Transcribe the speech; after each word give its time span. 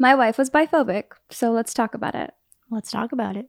My 0.00 0.14
wife 0.14 0.38
was 0.38 0.48
biphobic, 0.48 1.06
so 1.28 1.50
let's 1.50 1.74
talk 1.74 1.92
about 1.92 2.14
it. 2.14 2.30
Let's 2.70 2.92
talk 2.92 3.10
about 3.10 3.36
it. 3.36 3.46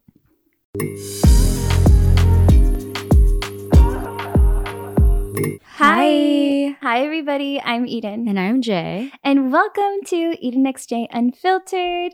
Hi. 5.75 6.75
Hi, 6.81 7.05
everybody. 7.05 7.61
I'm 7.61 7.85
Eden. 7.85 8.27
And 8.27 8.39
I'm 8.39 8.63
Jay. 8.63 9.11
And 9.23 9.53
welcome 9.53 9.99
to 10.07 10.35
Eden 10.39 10.65
X 10.65 10.87
Jay 10.87 11.07
Unfiltered, 11.11 12.13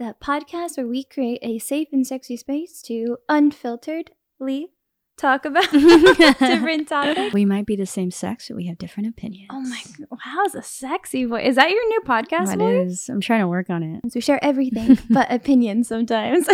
the 0.00 0.16
podcast 0.20 0.78
where 0.78 0.88
we 0.88 1.04
create 1.04 1.38
a 1.42 1.60
safe 1.60 1.86
and 1.92 2.04
sexy 2.04 2.36
space 2.36 2.82
to 2.82 3.18
unfilteredly 3.30 4.70
talk 5.16 5.44
about 5.44 5.70
different 6.38 6.88
topics. 6.88 7.32
We 7.34 7.44
might 7.44 7.66
be 7.66 7.76
the 7.76 7.86
same 7.86 8.10
sex, 8.10 8.48
but 8.48 8.56
we 8.56 8.66
have 8.66 8.78
different 8.78 9.08
opinions. 9.08 9.48
Oh 9.52 9.60
my 9.60 9.82
god, 9.98 10.18
how's 10.20 10.54
a 10.54 10.62
sexy 10.62 11.24
voice? 11.24 11.46
Is 11.46 11.56
that 11.56 11.70
your 11.70 11.86
new 11.88 12.00
podcast 12.02 12.46
That 12.46 12.58
voice? 12.58 12.90
is. 12.92 13.08
I'm 13.08 13.20
trying 13.20 13.40
to 13.40 13.48
work 13.48 13.70
on 13.70 13.82
it. 13.82 14.00
We 14.14 14.20
share 14.20 14.42
everything 14.44 14.98
but 15.10 15.30
opinions 15.32 15.88
sometimes. 15.88 16.48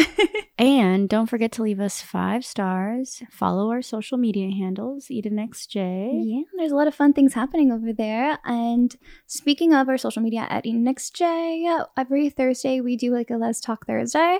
And 0.58 1.08
don't 1.08 1.26
forget 1.26 1.50
to 1.52 1.62
leave 1.62 1.80
us 1.80 2.00
five 2.00 2.44
stars. 2.44 3.22
Follow 3.30 3.70
our 3.70 3.82
social 3.82 4.16
media 4.18 4.50
handles, 4.54 5.08
EdenXJ. 5.10 6.10
yeah, 6.24 6.42
there's 6.56 6.72
a 6.72 6.76
lot 6.76 6.86
of 6.86 6.94
fun 6.94 7.12
things 7.12 7.34
happening 7.34 7.72
over 7.72 7.92
there. 7.92 8.38
And 8.44 8.94
speaking 9.26 9.74
of 9.74 9.88
our 9.88 9.98
social 9.98 10.22
media 10.22 10.46
at 10.48 10.64
EdenXJ, 10.64 11.86
every 11.96 12.30
Thursday 12.30 12.80
we 12.80 12.96
do 12.96 13.12
like 13.12 13.30
a 13.30 13.36
Let's 13.36 13.60
Talk 13.60 13.86
Thursday. 13.86 14.38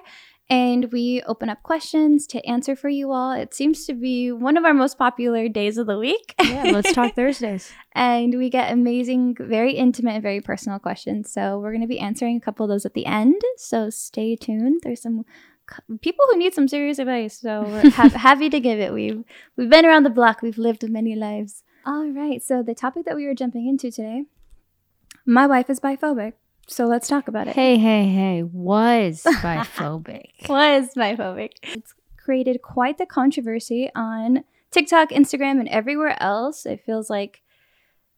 And 0.51 0.93
we 0.93 1.23
open 1.27 1.49
up 1.49 1.63
questions 1.63 2.27
to 2.27 2.45
answer 2.47 2.77
for 2.77 2.91
you 2.91 3.11
all. 3.11 3.33
It 3.33 3.55
seems 3.55 3.87
to 3.87 3.95
be 3.95 4.31
one 4.33 4.59
of 4.59 4.65
our 4.65 4.75
most 4.75 4.99
popular 4.99 5.49
days 5.49 5.79
of 5.79 5.87
the 5.87 5.99
week. 5.99 6.35
Yeah, 6.43 6.65
let's 6.65 6.93
talk 6.93 7.15
Thursdays. 7.17 7.73
and 7.93 8.37
we 8.37 8.51
get 8.51 8.71
amazing, 8.71 9.37
very 9.41 9.73
intimate, 9.73 10.15
and 10.15 10.23
very 10.23 10.43
personal 10.43 10.79
questions. 10.79 11.33
So 11.33 11.59
we're 11.59 11.71
going 11.71 11.81
to 11.81 11.87
be 11.87 11.99
answering 12.01 12.37
a 12.37 12.41
couple 12.41 12.65
of 12.65 12.71
those 12.71 12.85
at 12.85 12.93
the 12.93 13.07
end. 13.07 13.41
So 13.57 13.89
stay 13.89 14.37
tuned. 14.37 14.81
There's 14.83 15.01
some 15.01 15.25
people 16.03 16.25
who 16.31 16.37
need 16.37 16.53
some 16.53 16.69
serious 16.69 16.99
advice. 16.99 17.41
So 17.41 17.63
we're 17.63 17.91
ha- 17.99 18.09
happy 18.11 18.51
to 18.51 18.61
give 18.61 18.79
it. 18.79 18.93
We've 18.93 19.25
we've 19.57 19.71
been 19.71 19.87
around 19.87 20.03
the 20.03 20.11
block. 20.11 20.43
We've 20.43 20.59
lived 20.59 20.87
many 20.91 21.15
lives. 21.17 21.63
All 21.87 22.09
right. 22.11 22.43
So 22.43 22.63
the 22.63 22.75
topic 22.75 23.07
that 23.07 23.17
we 23.17 23.27
were 23.27 23.35
jumping 23.35 23.67
into 23.69 23.91
today, 23.91 24.25
my 25.25 25.47
wife 25.47 25.71
is 25.71 25.81
biphobic. 25.81 26.35
So 26.73 26.87
let's 26.87 27.07
talk 27.07 27.29
about 27.29 27.49
it. 27.49 27.55
Hey, 27.55 27.77
hey, 27.77 28.07
hey. 28.07 28.43
Was 28.43 29.23
biphobic. 29.27 30.49
was 30.49 30.89
biphobic. 30.97 31.53
It's 31.63 31.93
created 32.17 32.63
quite 32.63 32.97
the 32.97 33.05
controversy 33.05 33.91
on 33.95 34.45
TikTok, 34.71 35.11
Instagram, 35.11 35.61
and 35.61 35.69
everywhere 35.69 36.17
else. 36.21 36.65
It 36.65 36.83
feels 36.87 37.11
like 37.11 37.43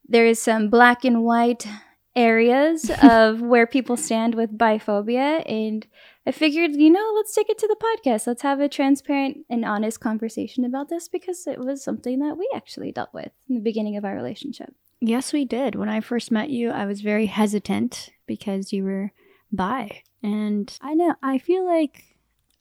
there 0.07 0.25
is 0.25 0.41
some 0.41 0.69
black 0.69 1.03
and 1.03 1.23
white 1.23 1.67
areas 2.15 2.89
of 3.03 3.41
where 3.41 3.67
people 3.67 3.97
stand 3.97 4.35
with 4.35 4.57
biphobia. 4.57 5.43
And 5.51 5.85
I 6.25 6.31
figured, 6.31 6.77
you 6.77 6.89
know, 6.89 7.11
let's 7.17 7.35
take 7.35 7.49
it 7.49 7.57
to 7.57 7.67
the 7.67 7.75
podcast. 7.75 8.25
Let's 8.25 8.43
have 8.43 8.61
a 8.61 8.69
transparent 8.69 9.39
and 9.49 9.65
honest 9.65 9.99
conversation 9.99 10.63
about 10.63 10.87
this 10.87 11.09
because 11.09 11.45
it 11.45 11.59
was 11.59 11.83
something 11.83 12.19
that 12.19 12.37
we 12.37 12.49
actually 12.55 12.93
dealt 12.93 13.13
with 13.13 13.31
in 13.49 13.55
the 13.55 13.61
beginning 13.61 13.97
of 13.97 14.05
our 14.05 14.15
relationship. 14.15 14.73
Yes, 15.01 15.33
we 15.33 15.43
did. 15.43 15.75
When 15.75 15.89
I 15.89 15.99
first 15.99 16.31
met 16.31 16.49
you, 16.49 16.71
I 16.71 16.85
was 16.85 17.01
very 17.01 17.25
hesitant 17.25 18.11
because 18.25 18.73
you 18.73 18.83
were 18.83 19.11
bi. 19.51 20.01
And 20.23 20.75
I 20.81 20.93
know, 20.93 21.15
I 21.21 21.37
feel 21.37 21.65
like 21.65 22.03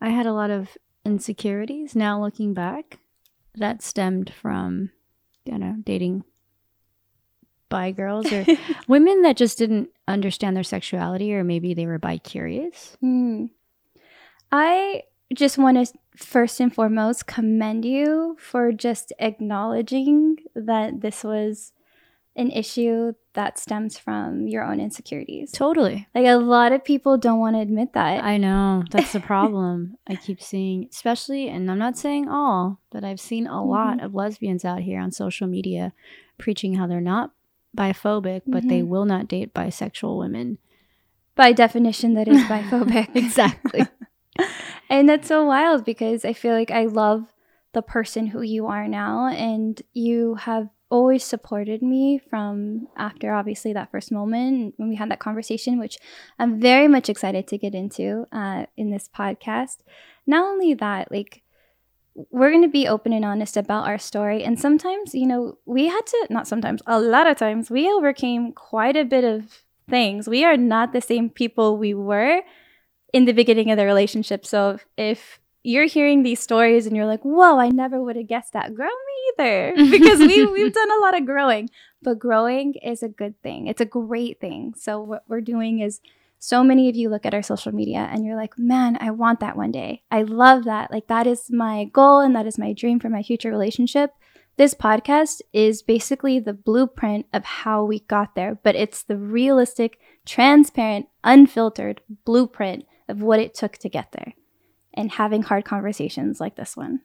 I 0.00 0.10
had 0.10 0.26
a 0.26 0.32
lot 0.32 0.50
of 0.50 0.76
insecurities 1.04 1.94
now 1.94 2.20
looking 2.22 2.54
back 2.54 2.98
that 3.56 3.82
stemmed 3.82 4.32
from, 4.32 4.90
you 5.44 5.58
know, 5.58 5.76
dating 5.82 6.24
bi 7.68 7.90
girls 7.90 8.30
or 8.32 8.44
women 8.88 9.22
that 9.22 9.36
just 9.36 9.58
didn't 9.58 9.90
understand 10.06 10.56
their 10.56 10.62
sexuality 10.62 11.34
or 11.34 11.44
maybe 11.44 11.74
they 11.74 11.86
were 11.86 11.98
bi 11.98 12.18
curious. 12.18 12.96
Hmm. 13.00 13.46
I 14.52 15.02
just 15.32 15.58
want 15.58 15.84
to 15.84 15.92
first 16.16 16.60
and 16.60 16.72
foremost 16.72 17.26
commend 17.26 17.84
you 17.84 18.36
for 18.38 18.70
just 18.72 19.12
acknowledging 19.18 20.36
that 20.54 21.00
this 21.00 21.24
was 21.24 21.72
an 22.36 22.50
issue 22.50 23.14
that 23.34 23.58
stems 23.58 23.98
from 23.98 24.46
your 24.48 24.62
own 24.64 24.80
insecurities. 24.80 25.52
Totally. 25.52 26.06
Like 26.14 26.26
a 26.26 26.36
lot 26.36 26.72
of 26.72 26.84
people 26.84 27.18
don't 27.18 27.38
want 27.40 27.56
to 27.56 27.60
admit 27.60 27.92
that. 27.94 28.24
I 28.24 28.36
know. 28.38 28.84
That's 28.90 29.12
the 29.12 29.20
problem. 29.34 29.96
I 30.06 30.16
keep 30.16 30.40
seeing, 30.42 30.88
especially, 30.90 31.48
and 31.48 31.70
I'm 31.70 31.78
not 31.78 31.98
saying 31.98 32.28
all, 32.28 32.80
but 32.90 33.04
I've 33.04 33.20
seen 33.20 33.46
a 33.46 33.64
lot 33.64 34.02
of 34.02 34.14
lesbians 34.14 34.64
out 34.64 34.80
here 34.80 35.00
on 35.00 35.10
social 35.12 35.46
media 35.46 35.92
preaching 36.38 36.74
how 36.74 36.86
they're 36.86 37.00
not 37.00 37.32
biphobic, 37.76 38.42
but 38.46 38.68
they 38.68 38.80
Mhm. 38.82 38.86
will 38.88 39.04
not 39.04 39.28
date 39.28 39.52
bisexual 39.52 40.18
women. 40.18 40.58
By 41.34 41.52
definition, 41.52 42.14
that 42.14 42.28
is 42.28 42.42
biphobic. 42.44 43.08
Exactly. 43.16 43.86
and 44.88 45.08
that's 45.08 45.26
so 45.28 45.44
wild 45.44 45.84
because 45.84 46.24
I 46.24 46.32
feel 46.32 46.54
like 46.54 46.70
I 46.70 46.84
love 46.86 47.32
the 47.72 47.82
person 47.82 48.28
who 48.28 48.42
you 48.42 48.66
are 48.66 48.86
now, 48.86 49.26
and 49.26 49.82
you 49.92 50.36
have 50.36 50.68
always 50.90 51.24
supported 51.24 51.82
me 51.82 52.20
from 52.30 52.86
after 52.96 53.32
obviously 53.32 53.72
that 53.72 53.90
first 53.90 54.12
moment 54.12 54.74
when 54.76 54.88
we 54.88 54.96
had 54.96 55.10
that 55.10 55.20
conversation, 55.20 55.78
which 55.78 55.98
I'm 56.38 56.60
very 56.60 56.88
much 56.88 57.08
excited 57.08 57.48
to 57.48 57.58
get 57.58 57.74
into 57.74 58.26
uh, 58.32 58.66
in 58.76 58.90
this 58.90 59.08
podcast. 59.08 59.78
Not 60.26 60.44
only 60.44 60.74
that, 60.74 61.10
like 61.10 61.42
we're 62.30 62.50
going 62.50 62.62
to 62.62 62.68
be 62.68 62.86
open 62.86 63.12
and 63.12 63.24
honest 63.24 63.56
about 63.56 63.86
our 63.86 63.98
story. 63.98 64.44
And 64.44 64.58
sometimes, 64.58 65.14
you 65.14 65.26
know, 65.26 65.58
we 65.66 65.88
had 65.88 66.06
to, 66.06 66.26
not 66.30 66.46
sometimes, 66.46 66.80
a 66.86 67.00
lot 67.00 67.26
of 67.26 67.36
times, 67.36 67.70
we 67.70 67.90
overcame 67.90 68.52
quite 68.52 68.96
a 68.96 69.04
bit 69.04 69.24
of 69.24 69.62
things. 69.90 70.28
We 70.28 70.44
are 70.44 70.56
not 70.56 70.92
the 70.92 71.00
same 71.00 71.28
people 71.28 71.76
we 71.76 71.92
were 71.92 72.42
in 73.12 73.24
the 73.24 73.32
beginning 73.32 73.70
of 73.70 73.78
the 73.78 73.84
relationship. 73.84 74.46
So 74.46 74.78
if, 74.96 75.40
you're 75.64 75.86
hearing 75.86 76.22
these 76.22 76.40
stories 76.40 76.86
and 76.86 76.94
you're 76.94 77.06
like, 77.06 77.22
whoa, 77.22 77.58
I 77.58 77.70
never 77.70 78.00
would 78.00 78.16
have 78.16 78.28
guessed 78.28 78.52
that, 78.52 78.74
girl, 78.74 78.86
me 78.86 79.44
either. 79.44 79.74
Because 79.90 80.20
we, 80.20 80.44
we've 80.44 80.72
done 80.72 80.90
a 80.92 81.00
lot 81.00 81.16
of 81.16 81.24
growing. 81.24 81.70
But 82.02 82.18
growing 82.18 82.74
is 82.74 83.02
a 83.02 83.08
good 83.08 83.40
thing, 83.42 83.66
it's 83.66 83.80
a 83.80 83.86
great 83.86 84.40
thing. 84.40 84.74
So 84.76 85.00
what 85.00 85.24
we're 85.26 85.40
doing 85.40 85.80
is, 85.80 86.00
so 86.38 86.62
many 86.62 86.90
of 86.90 86.94
you 86.94 87.08
look 87.08 87.24
at 87.24 87.32
our 87.32 87.42
social 87.42 87.72
media 87.72 88.06
and 88.12 88.22
you're 88.22 88.36
like, 88.36 88.58
man, 88.58 88.98
I 89.00 89.10
want 89.12 89.40
that 89.40 89.56
one 89.56 89.70
day. 89.70 90.02
I 90.10 90.24
love 90.24 90.64
that. 90.64 90.90
Like, 90.90 91.06
that 91.06 91.26
is 91.26 91.50
my 91.50 91.84
goal 91.84 92.20
and 92.20 92.36
that 92.36 92.46
is 92.46 92.58
my 92.58 92.74
dream 92.74 93.00
for 93.00 93.08
my 93.08 93.22
future 93.22 93.48
relationship. 93.50 94.10
This 94.58 94.74
podcast 94.74 95.40
is 95.54 95.82
basically 95.82 96.38
the 96.38 96.52
blueprint 96.52 97.24
of 97.32 97.44
how 97.46 97.82
we 97.84 98.00
got 98.00 98.34
there, 98.34 98.58
but 98.62 98.76
it's 98.76 99.02
the 99.02 99.16
realistic, 99.16 99.98
transparent, 100.26 101.06
unfiltered 101.24 102.02
blueprint 102.26 102.84
of 103.08 103.22
what 103.22 103.40
it 103.40 103.54
took 103.54 103.78
to 103.78 103.88
get 103.88 104.12
there 104.12 104.34
and 104.94 105.12
having 105.12 105.42
hard 105.42 105.64
conversations 105.64 106.40
like 106.40 106.56
this 106.56 106.76
one. 106.76 107.00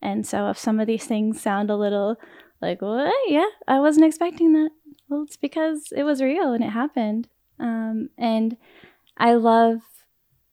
And 0.00 0.26
so, 0.26 0.48
if 0.48 0.58
some 0.58 0.80
of 0.80 0.86
these 0.86 1.06
things 1.06 1.40
sound 1.40 1.70
a 1.70 1.76
little 1.76 2.16
like, 2.60 2.82
what? 2.82 3.12
Yeah, 3.28 3.46
I 3.68 3.80
wasn't 3.80 4.06
expecting 4.06 4.52
that. 4.54 4.70
Well, 5.08 5.22
it's 5.22 5.36
because 5.36 5.92
it 5.94 6.04
was 6.04 6.22
real 6.22 6.52
and 6.52 6.64
it 6.64 6.70
happened. 6.70 7.28
Um, 7.58 8.10
and 8.16 8.56
I 9.16 9.34
love 9.34 9.82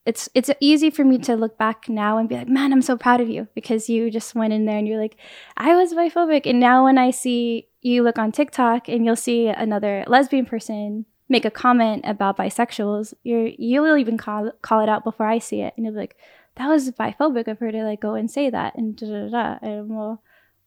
it's 0.06 0.28
it's 0.34 0.50
easy 0.60 0.90
for 0.90 1.04
me 1.04 1.20
to 1.20 1.36
look 1.36 1.58
back 1.58 1.88
now 1.88 2.18
and 2.18 2.28
be 2.28 2.36
like, 2.36 2.48
man, 2.48 2.74
I'm 2.74 2.82
so 2.82 2.98
proud 2.98 3.22
of 3.22 3.30
you 3.30 3.48
because 3.54 3.90
you 3.90 4.10
just 4.10 4.34
went 4.34 4.54
in 4.54 4.66
there 4.66 4.78
and 4.78 4.88
you're 4.88 5.00
like, 5.00 5.18
I 5.56 5.76
was 5.76 5.94
biphobic, 5.94 6.50
and 6.50 6.60
now 6.60 6.86
when 6.86 6.98
I 6.98 7.12
see 7.12 7.68
you 7.82 8.02
look 8.04 8.18
on 8.18 8.32
TikTok 8.32 8.90
and 8.90 9.06
you'll 9.06 9.16
see 9.16 9.48
another 9.48 10.04
lesbian 10.08 10.46
person 10.46 11.06
make 11.30 11.46
a 11.46 11.52
comment 11.52 12.04
about 12.08 12.38
bisexuals, 12.38 13.14
you're 13.24 13.48
you 13.48 13.84
will 13.84 13.98
even 13.98 14.18
call 14.18 14.52
call 14.64 14.82
it 14.82 14.90
out 14.90 15.04
before 15.04 15.28
I 15.28 15.38
see 15.38 15.62
it, 15.62 15.74
and 15.78 15.86
you'll 15.86 15.94
be 15.94 16.00
like, 16.00 16.18
that 16.56 16.68
was 16.68 16.92
biphobic 16.92 17.48
of 17.48 17.60
her 17.60 17.72
to 17.72 17.84
like 17.84 18.02
go 18.02 18.16
and 18.16 18.30
say 18.30 18.50
that, 18.50 18.76
and 18.76 18.96
da 18.96 19.08
da 19.08 19.30
da. 19.30 19.58
And 19.62 19.90
well, 19.90 20.22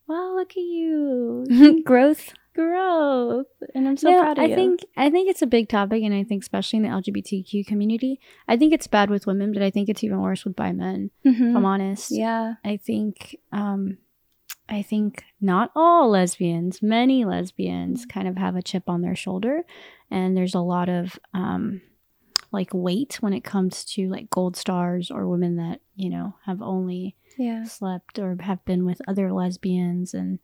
well, 0.06 0.34
look 0.36 0.50
at 0.52 0.56
you, 0.56 1.46
Growth. 1.84 2.32
growth, 2.54 3.46
and 3.74 3.88
I'm 3.88 3.96
so 3.96 4.10
No, 4.10 4.20
proud 4.20 4.38
of 4.38 4.44
I 4.44 4.48
you. 4.48 4.54
think 4.54 4.80
I 4.96 5.10
think 5.10 5.28
it's 5.30 5.42
a 5.42 5.46
big 5.46 5.68
topic, 5.68 6.02
and 6.02 6.14
I 6.14 6.24
think 6.24 6.42
especially 6.42 6.78
in 6.78 6.82
the 6.84 6.88
LGBTQ 6.90 7.66
community, 7.66 8.20
I 8.48 8.56
think 8.56 8.72
it's 8.72 8.86
bad 8.86 9.10
with 9.10 9.26
women, 9.26 9.52
but 9.52 9.62
I 9.62 9.70
think 9.70 9.88
it's 9.88 10.04
even 10.04 10.20
worse 10.20 10.44
with 10.44 10.56
bi 10.56 10.72
men. 10.72 11.10
Mhm. 11.24 11.50
If 11.50 11.56
I'm 11.56 11.64
honest, 11.64 12.10
yeah, 12.10 12.54
I 12.64 12.76
think 12.76 13.36
um, 13.52 13.98
I 14.68 14.82
think 14.82 15.24
not 15.40 15.70
all 15.74 16.10
lesbians, 16.10 16.82
many 16.82 17.24
lesbians 17.24 18.06
kind 18.06 18.28
of 18.28 18.36
have 18.38 18.56
a 18.56 18.62
chip 18.62 18.84
on 18.88 19.02
their 19.02 19.16
shoulder, 19.16 19.64
and 20.10 20.36
there's 20.36 20.54
a 20.54 20.60
lot 20.60 20.88
of 20.88 21.18
um, 21.34 21.80
like 22.52 22.70
weight 22.72 23.16
when 23.20 23.32
it 23.32 23.44
comes 23.44 23.84
to 23.84 24.08
like 24.08 24.30
gold 24.30 24.56
stars 24.56 25.10
or 25.10 25.28
women 25.28 25.56
that 25.56 25.80
you 25.96 26.10
know 26.10 26.34
have 26.44 26.62
only 26.62 27.16
yeah. 27.38 27.64
slept 27.64 28.18
or 28.18 28.36
have 28.40 28.64
been 28.64 28.84
with 28.84 29.00
other 29.08 29.32
lesbians, 29.32 30.14
and 30.14 30.38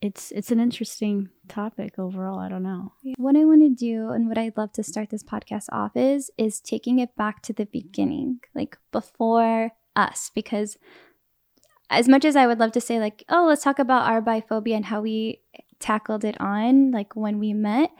it's 0.00 0.30
it's 0.32 0.50
an 0.50 0.60
interesting 0.60 1.30
topic 1.48 1.98
overall. 1.98 2.38
I 2.38 2.48
don't 2.48 2.62
know. 2.62 2.92
What 3.16 3.36
I 3.36 3.44
want 3.44 3.62
to 3.62 3.70
do 3.70 4.10
and 4.10 4.28
what 4.28 4.38
I'd 4.38 4.56
love 4.56 4.72
to 4.74 4.82
start 4.82 5.10
this 5.10 5.24
podcast 5.24 5.66
off 5.72 5.96
is 5.96 6.30
is 6.38 6.60
taking 6.60 6.98
it 6.98 7.16
back 7.16 7.42
to 7.42 7.52
the 7.52 7.66
beginning, 7.66 8.40
like 8.54 8.78
before 8.92 9.72
us, 9.96 10.30
because 10.34 10.78
as 11.90 12.08
much 12.08 12.24
as 12.24 12.36
I 12.36 12.46
would 12.46 12.58
love 12.58 12.72
to 12.72 12.80
say 12.80 13.00
like, 13.00 13.24
oh, 13.28 13.46
let's 13.48 13.62
talk 13.62 13.78
about 13.78 14.08
our 14.08 14.22
biphobia 14.22 14.76
and 14.76 14.84
how 14.84 15.00
we 15.00 15.40
tackled 15.80 16.24
it 16.24 16.40
on 16.40 16.90
like 16.90 17.16
when 17.16 17.38
we 17.38 17.52
met, 17.52 17.90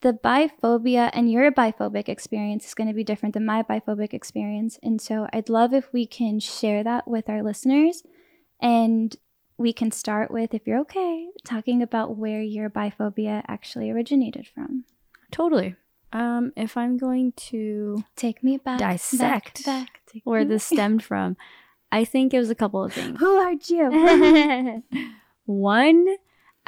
the 0.00 0.12
biphobia 0.12 1.10
and 1.12 1.30
your 1.30 1.50
biphobic 1.50 2.08
experience 2.08 2.66
is 2.66 2.74
going 2.74 2.88
to 2.88 2.94
be 2.94 3.04
different 3.04 3.32
than 3.32 3.46
my 3.46 3.62
biphobic 3.62 4.12
experience. 4.12 4.78
And 4.82 5.00
so 5.00 5.26
I'd 5.32 5.48
love 5.48 5.72
if 5.72 5.92
we 5.92 6.06
can 6.06 6.38
share 6.38 6.84
that 6.84 7.08
with 7.08 7.28
our 7.28 7.42
listeners. 7.42 8.02
And 8.60 9.16
we 9.58 9.72
can 9.72 9.90
start 9.90 10.30
with, 10.30 10.52
if 10.52 10.66
you're 10.66 10.80
okay, 10.80 11.28
talking 11.44 11.82
about 11.82 12.16
where 12.16 12.42
your 12.42 12.68
biphobia 12.68 13.42
actually 13.48 13.90
originated 13.90 14.46
from. 14.46 14.84
Totally. 15.30 15.76
Um, 16.12 16.52
if 16.56 16.76
I'm 16.76 16.98
going 16.98 17.32
to 17.32 18.04
Take 18.16 18.44
me 18.44 18.58
back. 18.58 18.78
Dissect 18.78 19.64
Back, 19.64 20.00
back, 20.12 20.20
where 20.24 20.44
this 20.44 20.64
stemmed 20.64 21.02
from, 21.02 21.36
I 21.90 22.04
think 22.04 22.34
it 22.34 22.38
was 22.38 22.50
a 22.50 22.54
couple 22.54 22.84
of 22.84 22.92
things. 22.92 23.18
Who 23.18 23.36
are 23.36 23.54
you? 23.66 24.82
One, 25.46 26.16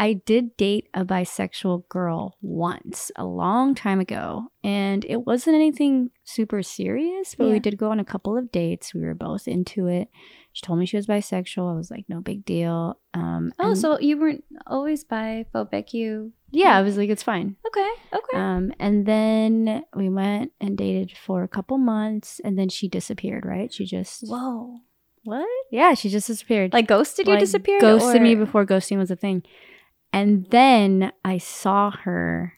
I 0.01 0.13
did 0.13 0.57
date 0.57 0.89
a 0.95 1.05
bisexual 1.05 1.89
girl 1.89 2.37
once 2.41 3.11
a 3.17 3.25
long 3.25 3.75
time 3.75 3.99
ago, 3.99 4.45
and 4.63 5.05
it 5.09 5.27
wasn't 5.27 5.57
anything 5.57 6.11
super 6.25 6.63
serious, 6.63 7.35
but 7.35 7.47
Yeah. 7.49 7.55
we 7.55 7.59
did 7.59 7.77
go 7.77 7.91
on 7.91 7.99
a 7.99 8.05
couple 8.05 8.37
of 8.39 8.53
dates. 8.53 8.95
We 8.95 9.01
were 9.01 9.15
both 9.15 9.49
into 9.49 9.89
it. 9.89 10.09
She 10.53 10.65
told 10.65 10.79
me 10.79 10.87
she 10.87 10.97
was 10.97 11.07
bisexual. 11.09 11.73
I 11.73 11.77
was 11.77 11.91
like, 11.91 12.05
no 12.09 12.21
big 12.21 12.45
deal. 12.45 12.99
Um, 13.13 13.53
oh, 13.59 13.71
and- 13.71 13.79
so 13.79 13.99
you 13.99 14.19
weren't 14.19 14.45
always 14.67 15.05
biphobic. 15.05 15.93
You. 15.93 16.33
yeah, 16.53 16.77
I 16.79 16.83
was 16.83 16.97
like, 16.97 17.11
it's 17.11 17.23
fine. 17.23 17.57
Okay. 17.67 17.91
Okay. 18.13 18.37
Um, 18.39 18.73
and 18.79 19.05
then 19.05 19.85
we 19.95 20.09
went 20.09 20.53
and 20.61 20.79
dated 20.79 21.11
for 21.17 21.43
a 21.43 21.49
couple 21.49 21.77
months, 21.79 22.41
and 22.45 22.57
then 22.59 22.69
she 22.69 22.89
disappeared. 22.89 23.45
Right? 23.45 23.73
She 23.73 23.85
just 23.85 24.25
Whoa. 24.29 24.79
What? 25.25 25.47
yeah, 25.73 25.95
she 25.95 26.09
just 26.09 26.29
disappeared. 26.29 26.73
Like 26.73 26.87
ghosted 26.87 27.27
you? 27.27 27.33
Like, 27.35 27.41
disappeared? 27.41 27.81
Ghosted 27.81 28.23
me 28.23 28.35
before 28.37 28.65
ghosting 28.65 28.97
was 28.99 29.11
a 29.11 29.17
thing. 29.17 29.43
And 30.13 30.47
then 30.51 31.13
I 31.25 31.39
saw 31.39 31.91
her 31.91 32.55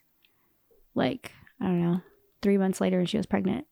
like, 0.94 1.32
I 1.60 1.66
don't 1.66 1.82
know, 1.82 2.00
three 2.42 2.58
months 2.58 2.80
later 2.80 2.98
and 2.98 3.08
she 3.08 3.16
was 3.16 3.26
pregnant. 3.26 3.66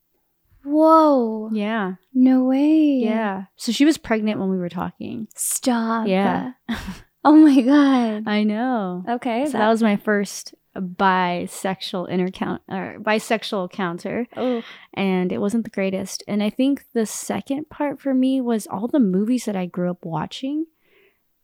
Whoa. 0.64 1.50
Yeah. 1.52 1.94
No 2.12 2.44
way. 2.44 3.00
Yeah. 3.02 3.44
So 3.56 3.72
she 3.72 3.84
was 3.84 3.96
pregnant 3.96 4.38
when 4.40 4.50
we 4.50 4.58
were 4.58 4.68
talking. 4.68 5.28
Stop. 5.34 6.06
Yeah. 6.08 6.52
Oh 7.24 7.34
my 7.34 7.60
god. 7.60 8.28
I 8.28 8.44
know. 8.44 9.04
Okay. 9.06 9.44
So 9.46 9.58
that 9.58 9.68
was 9.68 9.82
my 9.82 9.96
first 9.96 10.54
bisexual 10.76 12.08
intercount 12.08 12.60
or 12.68 12.98
bisexual 13.00 13.64
encounter. 13.64 14.26
Oh. 14.36 14.62
and 14.94 15.32
it 15.32 15.38
wasn't 15.40 15.64
the 15.64 15.70
greatest. 15.70 16.22
And 16.28 16.42
I 16.42 16.48
think 16.50 16.84
the 16.94 17.06
second 17.06 17.68
part 17.68 18.00
for 18.00 18.14
me 18.14 18.40
was 18.40 18.66
all 18.68 18.86
the 18.86 19.00
movies 19.00 19.44
that 19.46 19.56
I 19.56 19.66
grew 19.66 19.90
up 19.90 20.04
watching. 20.04 20.66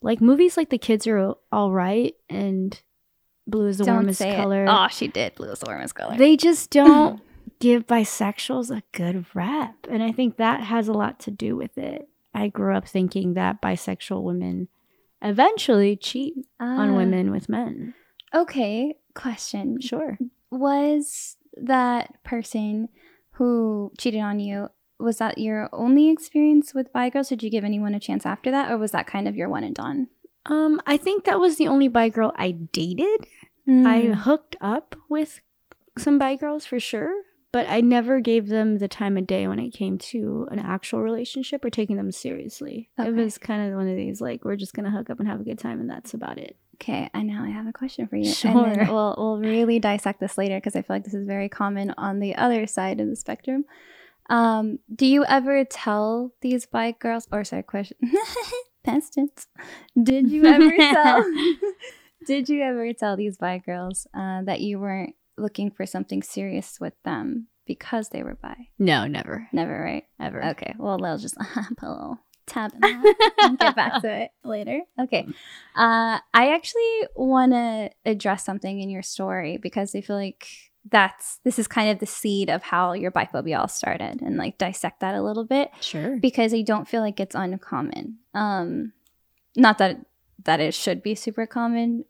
Like 0.04 0.20
movies 0.20 0.56
like 0.56 0.70
The 0.70 0.78
Kids 0.78 1.06
Are 1.06 1.34
All 1.50 1.72
Right 1.72 2.14
and 2.28 2.80
Blue 3.46 3.66
is 3.66 3.78
the 3.78 3.84
Don't 3.84 3.96
Warmest 3.96 4.20
Color. 4.20 4.64
it. 4.64 4.68
Oh, 4.70 4.88
she 4.88 5.08
did. 5.08 5.34
Blue 5.34 5.50
is 5.50 5.58
the 5.60 5.66
warmest 5.68 5.94
color. 5.94 6.16
They 6.16 6.36
just 6.36 6.70
don't 6.78 7.20
give 7.58 7.86
bisexuals 7.86 8.70
a 8.70 8.82
good 8.92 9.24
rep. 9.34 9.74
And 9.90 10.02
I 10.02 10.12
think 10.12 10.36
that 10.36 10.60
has 10.62 10.88
a 10.88 10.92
lot 10.92 11.18
to 11.20 11.30
do 11.30 11.56
with 11.56 11.76
it. 11.78 12.08
I 12.34 12.48
grew 12.48 12.74
up 12.76 12.86
thinking 12.86 13.34
that 13.34 13.62
bisexual 13.62 14.22
women 14.22 14.68
eventually 15.22 15.96
cheat 15.96 16.34
on 16.60 16.90
Ah. 16.90 16.96
women 16.96 17.30
with 17.30 17.48
men. 17.48 17.94
Okay. 18.34 18.96
Question. 19.14 19.80
Sure. 19.80 20.18
Was 20.50 21.36
that 21.56 22.22
person 22.24 22.88
who 23.32 23.92
cheated 23.98 24.20
on 24.20 24.40
you? 24.40 24.68
Was 25.04 25.18
that 25.18 25.38
your 25.38 25.68
only 25.72 26.08
experience 26.10 26.74
with 26.74 26.92
bi 26.92 27.10
girls? 27.10 27.28
Did 27.28 27.42
you 27.42 27.50
give 27.50 27.64
anyone 27.64 27.94
a 27.94 28.00
chance 28.00 28.24
after 28.26 28.50
that, 28.50 28.70
or 28.70 28.78
was 28.78 28.90
that 28.92 29.06
kind 29.06 29.28
of 29.28 29.36
your 29.36 29.48
one 29.48 29.62
and 29.64 29.74
done? 29.74 30.08
Um, 30.46 30.80
I 30.86 30.96
think 30.96 31.24
that 31.24 31.38
was 31.40 31.56
the 31.56 31.68
only 31.68 31.88
bi 31.88 32.08
girl 32.08 32.32
I 32.36 32.50
dated. 32.52 33.26
I 33.66 33.70
Mm. 34.12 34.14
hooked 34.16 34.56
up 34.60 34.94
with 35.08 35.40
some 35.96 36.18
bi 36.18 36.36
girls 36.36 36.66
for 36.66 36.78
sure, 36.78 37.12
but 37.50 37.66
I 37.68 37.80
never 37.80 38.20
gave 38.20 38.48
them 38.48 38.76
the 38.78 38.88
time 38.88 39.16
of 39.16 39.26
day 39.26 39.46
when 39.48 39.58
it 39.58 39.70
came 39.72 39.96
to 40.12 40.46
an 40.50 40.58
actual 40.58 41.00
relationship 41.00 41.64
or 41.64 41.70
taking 41.70 41.96
them 41.96 42.12
seriously. 42.12 42.90
Okay. 42.98 43.08
It 43.08 43.14
was 43.14 43.38
kind 43.38 43.70
of 43.70 43.76
one 43.78 43.88
of 43.88 43.96
these 43.96 44.20
like 44.20 44.44
we're 44.44 44.56
just 44.56 44.74
gonna 44.74 44.90
hook 44.90 45.08
up 45.08 45.18
and 45.18 45.28
have 45.28 45.40
a 45.40 45.44
good 45.44 45.58
time, 45.58 45.80
and 45.80 45.88
that's 45.88 46.12
about 46.12 46.36
it. 46.38 46.56
Okay, 46.74 47.08
and 47.14 47.28
now 47.28 47.42
I 47.44 47.50
have 47.50 47.66
a 47.68 47.72
question 47.72 48.06
for 48.08 48.16
you. 48.16 48.26
And 48.26 48.34
Sure. 48.34 48.52
then 48.74 48.88
we'll 48.88 49.14
we'll 49.16 49.38
really 49.38 49.78
dissect 49.78 50.20
this 50.20 50.36
later 50.36 50.56
because 50.58 50.76
I 50.76 50.82
feel 50.82 50.96
like 50.96 51.04
this 51.04 51.14
is 51.14 51.26
very 51.26 51.48
common 51.48 51.94
on 51.96 52.18
the 52.18 52.34
other 52.34 52.66
side 52.66 53.00
of 53.00 53.08
the 53.08 53.16
spectrum. 53.16 53.64
Um, 54.30 54.78
do 54.94 55.06
you 55.06 55.24
ever 55.24 55.64
tell 55.64 56.32
these 56.40 56.66
bi 56.66 56.92
girls 56.92 57.28
or 57.30 57.44
sorry, 57.44 57.62
question 57.62 57.96
past 58.84 59.14
tense. 59.14 59.46
Did 60.00 60.30
you 60.30 60.44
ever 60.46 60.76
tell 60.76 61.24
did 62.26 62.48
you 62.48 62.62
ever 62.62 62.92
tell 62.92 63.16
these 63.16 63.36
bi 63.38 63.58
girls 63.58 64.06
uh, 64.14 64.42
that 64.42 64.60
you 64.60 64.78
weren't 64.78 65.14
looking 65.36 65.70
for 65.70 65.84
something 65.86 66.22
serious 66.22 66.78
with 66.80 66.94
them 67.04 67.48
because 67.66 68.10
they 68.10 68.22
were 68.22 68.36
bi? 68.40 68.68
No, 68.78 69.06
never, 69.06 69.48
Never, 69.52 69.78
right? 69.78 70.04
ever. 70.20 70.44
Okay, 70.50 70.74
well, 70.78 70.98
they'll 70.98 71.18
just 71.18 71.36
put 71.38 71.82
a 71.82 71.88
little 71.90 72.18
tab 72.46 72.72
in 72.74 72.80
that. 72.80 73.32
and 73.38 73.58
Get 73.58 73.74
back 73.76 74.02
to 74.02 74.22
it 74.24 74.30
later. 74.44 74.80
Okay. 75.00 75.26
Uh, 75.74 76.18
I 76.34 76.54
actually 76.54 77.08
want 77.16 77.52
to 77.52 77.90
address 78.04 78.44
something 78.44 78.80
in 78.80 78.90
your 78.90 79.02
story 79.02 79.56
because 79.56 79.94
I 79.94 80.00
feel 80.02 80.16
like 80.16 80.46
that's 80.90 81.38
this 81.44 81.58
is 81.58 81.66
kind 81.66 81.90
of 81.90 81.98
the 81.98 82.06
seed 82.06 82.50
of 82.50 82.62
how 82.62 82.92
your 82.92 83.10
biphobia 83.10 83.58
all 83.58 83.68
started 83.68 84.20
and 84.20 84.36
like 84.36 84.58
dissect 84.58 85.00
that 85.00 85.14
a 85.14 85.22
little 85.22 85.44
bit 85.44 85.70
Sure. 85.80 86.18
because 86.20 86.52
I 86.52 86.60
don't 86.62 86.86
feel 86.86 87.00
like 87.00 87.18
it's 87.20 87.34
uncommon. 87.34 88.18
Um, 88.34 88.92
not 89.56 89.78
that 89.78 89.98
that 90.44 90.60
it 90.60 90.74
should 90.74 91.02
be 91.02 91.14
super 91.14 91.46
common. 91.46 92.04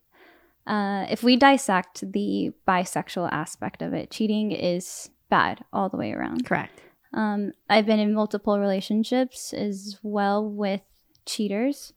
Uh, 0.67 1.07
if 1.11 1.23
we 1.23 1.37
dissect 1.37 2.11
the 2.13 2.51
bisexual 2.67 3.31
aspect 3.31 3.83
of 3.83 3.93
it, 3.93 4.11
cheating 4.11 4.51
is 4.51 5.11
bad 5.29 5.63
all 5.73 5.89
the 5.89 5.97
way 5.99 6.13
around. 6.13 6.45
Correct. 6.47 6.81
Um, 7.13 7.53
I've 7.71 7.87
been 7.87 8.01
in 8.01 8.13
multiple 8.15 8.59
relationships 8.59 9.53
as 9.53 9.99
well 10.03 10.45
with 10.49 10.81
cheaters. 11.27 11.93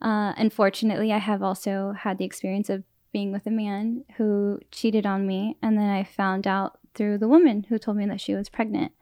Uh, 0.00 0.32
unfortunately, 0.36 1.12
I 1.12 1.18
have 1.18 1.42
also 1.42 1.92
had 1.98 2.18
the 2.18 2.24
experience 2.24 2.70
of 2.70 2.84
being 3.12 3.32
with 3.32 3.46
a 3.46 3.50
man 3.50 4.04
who 4.16 4.60
cheated 4.70 5.06
on 5.06 5.26
me, 5.26 5.56
and 5.62 5.76
then 5.76 5.88
I 5.88 6.04
found 6.04 6.46
out 6.46 6.78
through 6.94 7.18
the 7.18 7.28
woman 7.28 7.64
who 7.68 7.78
told 7.78 7.96
me 7.96 8.06
that 8.06 8.20
she 8.20 8.34
was 8.34 8.48
pregnant. 8.48 8.92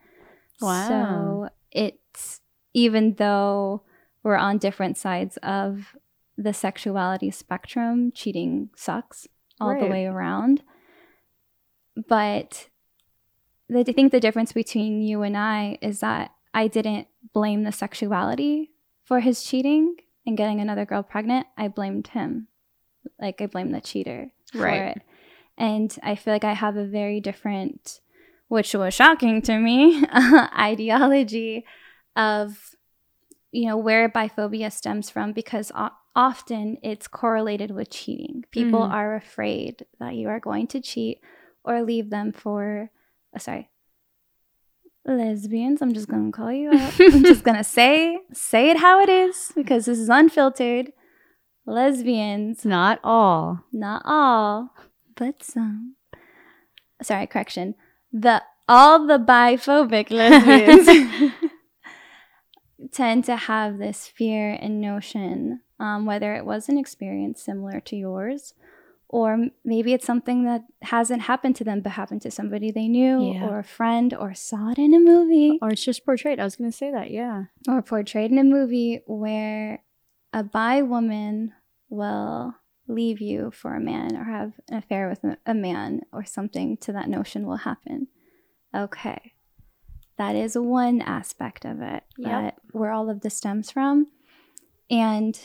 Wow. 0.60 0.88
So 0.88 1.48
it's 1.70 2.40
even 2.74 3.14
though 3.14 3.82
we're 4.22 4.36
on 4.36 4.58
different 4.58 4.96
sides 4.96 5.36
of 5.38 5.94
the 6.36 6.52
sexuality 6.52 7.30
spectrum, 7.30 8.12
cheating 8.14 8.70
sucks 8.76 9.26
all 9.60 9.78
the 9.78 9.86
way 9.86 10.06
around. 10.06 10.62
But 12.08 12.68
the, 13.68 13.80
I 13.80 13.92
think 13.92 14.12
the 14.12 14.20
difference 14.20 14.52
between 14.52 15.02
you 15.02 15.22
and 15.22 15.36
I 15.36 15.78
is 15.82 16.00
that 16.00 16.32
I 16.54 16.68
didn't 16.68 17.08
blame 17.32 17.64
the 17.64 17.72
sexuality 17.72 18.70
for 19.04 19.20
his 19.20 19.42
cheating 19.42 19.96
and 20.26 20.36
getting 20.36 20.60
another 20.60 20.84
girl 20.84 21.02
pregnant. 21.02 21.46
I 21.56 21.68
blamed 21.68 22.08
him. 22.08 22.48
Like 23.20 23.40
I 23.40 23.46
blame 23.46 23.72
the 23.72 23.80
cheater 23.80 24.30
for 24.52 24.58
Right. 24.62 24.96
it. 24.96 25.02
And 25.56 25.96
I 26.02 26.14
feel 26.14 26.32
like 26.32 26.44
I 26.44 26.52
have 26.54 26.76
a 26.76 26.84
very 26.86 27.20
different, 27.20 28.00
which 28.48 28.74
was 28.74 28.94
shocking 28.94 29.42
to 29.42 29.58
me, 29.58 30.04
ideology 30.58 31.64
of, 32.14 32.74
you 33.50 33.66
know, 33.66 33.76
where 33.76 34.08
biphobia 34.08 34.70
stems 34.72 35.10
from 35.10 35.32
because 35.32 35.72
o- 35.74 35.90
often 36.14 36.76
it's 36.82 37.08
correlated 37.08 37.70
with 37.72 37.90
cheating. 37.90 38.44
People 38.52 38.80
Mhm. 38.84 38.92
are 38.92 39.14
afraid 39.16 39.84
that 39.98 40.14
you 40.14 40.28
are 40.28 40.40
going 40.40 40.66
to 40.68 40.80
cheat 40.80 41.20
or 41.64 41.82
leave 41.82 42.10
them 42.10 42.32
for, 42.32 42.90
uh, 43.34 43.38
sorry, 43.38 43.68
lesbians. 45.04 45.80
I'm 45.82 45.92
just 45.94 46.08
gonna 46.08 46.30
call 46.32 46.52
you 46.52 46.70
out. 46.70 46.92
I'm 47.12 47.24
just 47.24 47.44
gonna 47.48 47.64
say 47.64 48.20
say 48.32 48.70
it 48.70 48.76
how 48.78 49.00
it 49.00 49.08
is 49.08 49.52
because 49.54 49.86
this 49.86 49.98
is 49.98 50.08
unfiltered. 50.08 50.92
Lesbians 51.68 52.64
not 52.64 52.98
all. 53.04 53.64
not 53.72 54.02
all, 54.04 54.74
but 55.16 55.42
some. 55.44 55.94
Sorry, 57.02 57.26
correction. 57.26 57.74
The 58.12 58.42
all 58.68 59.06
the 59.06 59.18
biphobic 59.18 60.10
lesbians 60.20 61.32
tend 62.92 63.24
to 63.24 63.36
have 63.36 63.78
this 63.78 64.06
fear 64.06 64.52
and 64.60 64.80
notion, 64.80 65.60
um, 65.80 66.06
whether 66.06 66.34
it 66.34 66.44
was 66.46 66.68
an 66.68 66.78
experience 66.78 67.42
similar 67.42 67.80
to 67.80 67.96
yours, 67.96 68.54
or 69.08 69.48
maybe 69.64 69.92
it's 69.92 70.06
something 70.06 70.44
that 70.44 70.62
hasn't 70.82 71.22
happened 71.22 71.56
to 71.56 71.64
them 71.64 71.80
but 71.80 71.92
happened 71.92 72.22
to 72.22 72.30
somebody 72.30 72.70
they 72.70 72.88
knew, 72.88 73.32
Yeah. 73.32 73.46
or 73.48 73.58
a 73.58 73.64
friend, 73.64 74.14
or 74.14 74.34
saw 74.34 74.70
it 74.70 74.78
in 74.78 74.94
a 74.94 75.00
movie 75.00 75.58
Or 75.62 75.70
it's 75.70 75.84
just 75.84 76.04
portrayed. 76.04 76.38
I 76.40 76.44
was 76.44 76.56
gonna 76.56 76.72
say 76.72 76.90
that. 76.90 77.10
Yeah. 77.10 77.44
or 77.68 77.82
portrayed 77.82 78.30
in 78.30 78.38
a 78.38 78.44
movie 78.44 79.00
where 79.06 79.82
a 80.38 80.42
bi 80.44 80.82
woman 80.82 81.52
will 81.88 82.54
leave 82.86 83.20
you 83.20 83.50
for 83.50 83.74
a 83.74 83.80
man 83.80 84.16
or 84.16 84.24
have 84.24 84.52
an 84.68 84.76
affair 84.78 85.08
with 85.08 85.20
a- 85.46 85.54
man 85.54 86.00
or 86.12 86.24
something 86.24 86.76
to 86.78 86.92
that 86.92 87.08
notion 87.08 87.46
will 87.46 87.56
happen. 87.70 88.06
Okay. 88.74 89.32
That 90.16 90.34
is 90.36 90.56
one 90.56 91.00
aspect 91.02 91.64
of 91.64 91.80
it 91.80 92.02
Yep. 92.18 92.30
that 92.30 92.54
where 92.72 92.92
all 92.92 93.10
of 93.10 93.20
this 93.20 93.36
stems 93.36 93.70
from. 93.70 94.06
And 94.90 95.38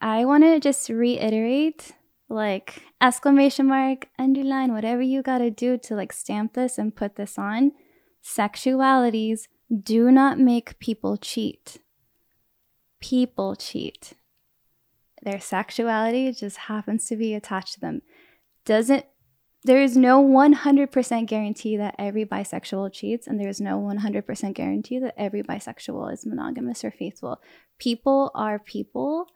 I 0.00 0.24
want 0.24 0.44
to 0.44 0.58
just 0.60 0.88
reiterate 0.88 1.92
like 2.28 2.82
exclamation 3.00 3.66
mark, 3.66 4.08
underline, 4.18 4.72
whatever 4.72 5.02
you 5.02 5.22
got 5.22 5.38
to 5.38 5.50
do 5.50 5.78
to 5.78 5.94
like 5.94 6.12
stamp 6.12 6.54
this 6.54 6.78
and 6.78 6.94
put 6.96 7.14
this 7.16 7.38
on. 7.38 7.72
Sexualities 8.24 9.48
do 9.82 10.10
not 10.10 10.38
make 10.38 10.78
people 10.78 11.16
cheat. 11.16 11.78
People 13.00 13.56
cheat. 13.56 14.14
Their 15.22 15.40
sexuality 15.40 16.32
just 16.32 16.56
happens 16.56 17.06
to 17.06 17.16
be 17.16 17.34
attached 17.34 17.74
to 17.74 17.80
them. 17.80 18.02
Doesn't 18.64 19.06
there 19.66 19.82
is 19.82 19.96
no 19.96 20.24
100% 20.24 21.26
guarantee 21.26 21.76
that 21.76 21.96
every 21.98 22.24
bisexual 22.24 22.92
cheats, 22.92 23.26
and 23.26 23.40
there 23.40 23.48
is 23.48 23.60
no 23.60 23.80
100% 23.80 24.54
guarantee 24.54 25.00
that 25.00 25.14
every 25.16 25.42
bisexual 25.42 26.12
is 26.12 26.24
monogamous 26.24 26.84
or 26.84 26.92
faithful. 26.92 27.40
People 27.80 28.30
are 28.32 28.60
people, 28.60 29.26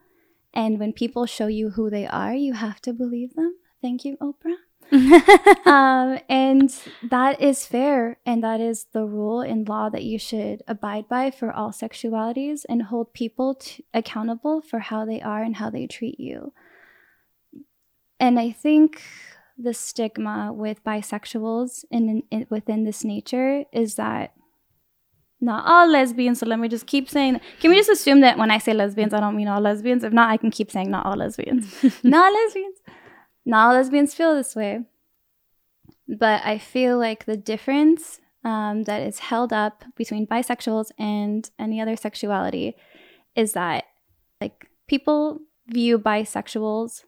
and 0.54 0.78
when 0.78 0.92
people 0.92 1.26
show 1.26 1.48
you 1.48 1.70
who 1.70 1.90
they 1.90 2.06
are, 2.06 2.32
you 2.32 2.52
have 2.52 2.80
to 2.82 2.92
believe 2.92 3.34
them. 3.34 3.56
Thank 3.82 4.04
you, 4.04 4.16
Oprah. 4.18 4.54
um, 5.66 6.18
and 6.28 6.74
that 7.02 7.40
is 7.40 7.66
fair, 7.66 8.18
and 8.26 8.42
that 8.42 8.60
is 8.60 8.86
the 8.92 9.04
rule 9.04 9.40
in 9.40 9.64
law 9.64 9.88
that 9.88 10.02
you 10.02 10.18
should 10.18 10.62
abide 10.66 11.08
by 11.08 11.30
for 11.30 11.52
all 11.52 11.70
sexualities 11.70 12.64
and 12.68 12.84
hold 12.84 13.12
people 13.12 13.54
to, 13.54 13.82
accountable 13.94 14.60
for 14.60 14.80
how 14.80 15.04
they 15.04 15.20
are 15.20 15.42
and 15.42 15.56
how 15.56 15.70
they 15.70 15.86
treat 15.86 16.18
you. 16.18 16.52
And 18.18 18.38
I 18.38 18.50
think 18.50 19.02
the 19.56 19.74
stigma 19.74 20.52
with 20.52 20.82
bisexuals 20.84 21.84
in, 21.90 22.22
in 22.30 22.46
within 22.50 22.84
this 22.84 23.04
nature 23.04 23.64
is 23.72 23.94
that 23.96 24.32
not 25.40 25.64
all 25.66 25.88
lesbians. 25.90 26.40
So 26.40 26.46
let 26.46 26.58
me 26.58 26.68
just 26.68 26.86
keep 26.86 27.08
saying. 27.08 27.40
Can 27.60 27.70
we 27.70 27.76
just 27.76 27.88
assume 27.88 28.20
that 28.20 28.36
when 28.36 28.50
I 28.50 28.58
say 28.58 28.74
lesbians, 28.74 29.14
I 29.14 29.20
don't 29.20 29.36
mean 29.36 29.48
all 29.48 29.60
lesbians? 29.60 30.04
If 30.04 30.12
not, 30.12 30.30
I 30.30 30.36
can 30.36 30.50
keep 30.50 30.70
saying 30.70 30.90
not 30.90 31.06
all 31.06 31.16
lesbians. 31.16 31.82
not 32.02 32.32
lesbians. 32.32 32.76
Not 33.44 33.68
all 33.68 33.74
lesbians 33.74 34.14
feel 34.14 34.34
this 34.34 34.54
way. 34.54 34.84
But 36.08 36.42
I 36.44 36.58
feel 36.58 36.98
like 36.98 37.24
the 37.24 37.36
difference 37.36 38.20
um, 38.44 38.84
that 38.84 39.02
is 39.02 39.18
held 39.18 39.52
up 39.52 39.84
between 39.96 40.26
bisexuals 40.26 40.90
and 40.98 41.48
any 41.58 41.80
other 41.80 41.96
sexuality 41.96 42.74
is 43.36 43.52
that 43.52 43.84
like 44.40 44.66
people 44.86 45.40
view 45.68 45.98
bisexuals 45.98 47.04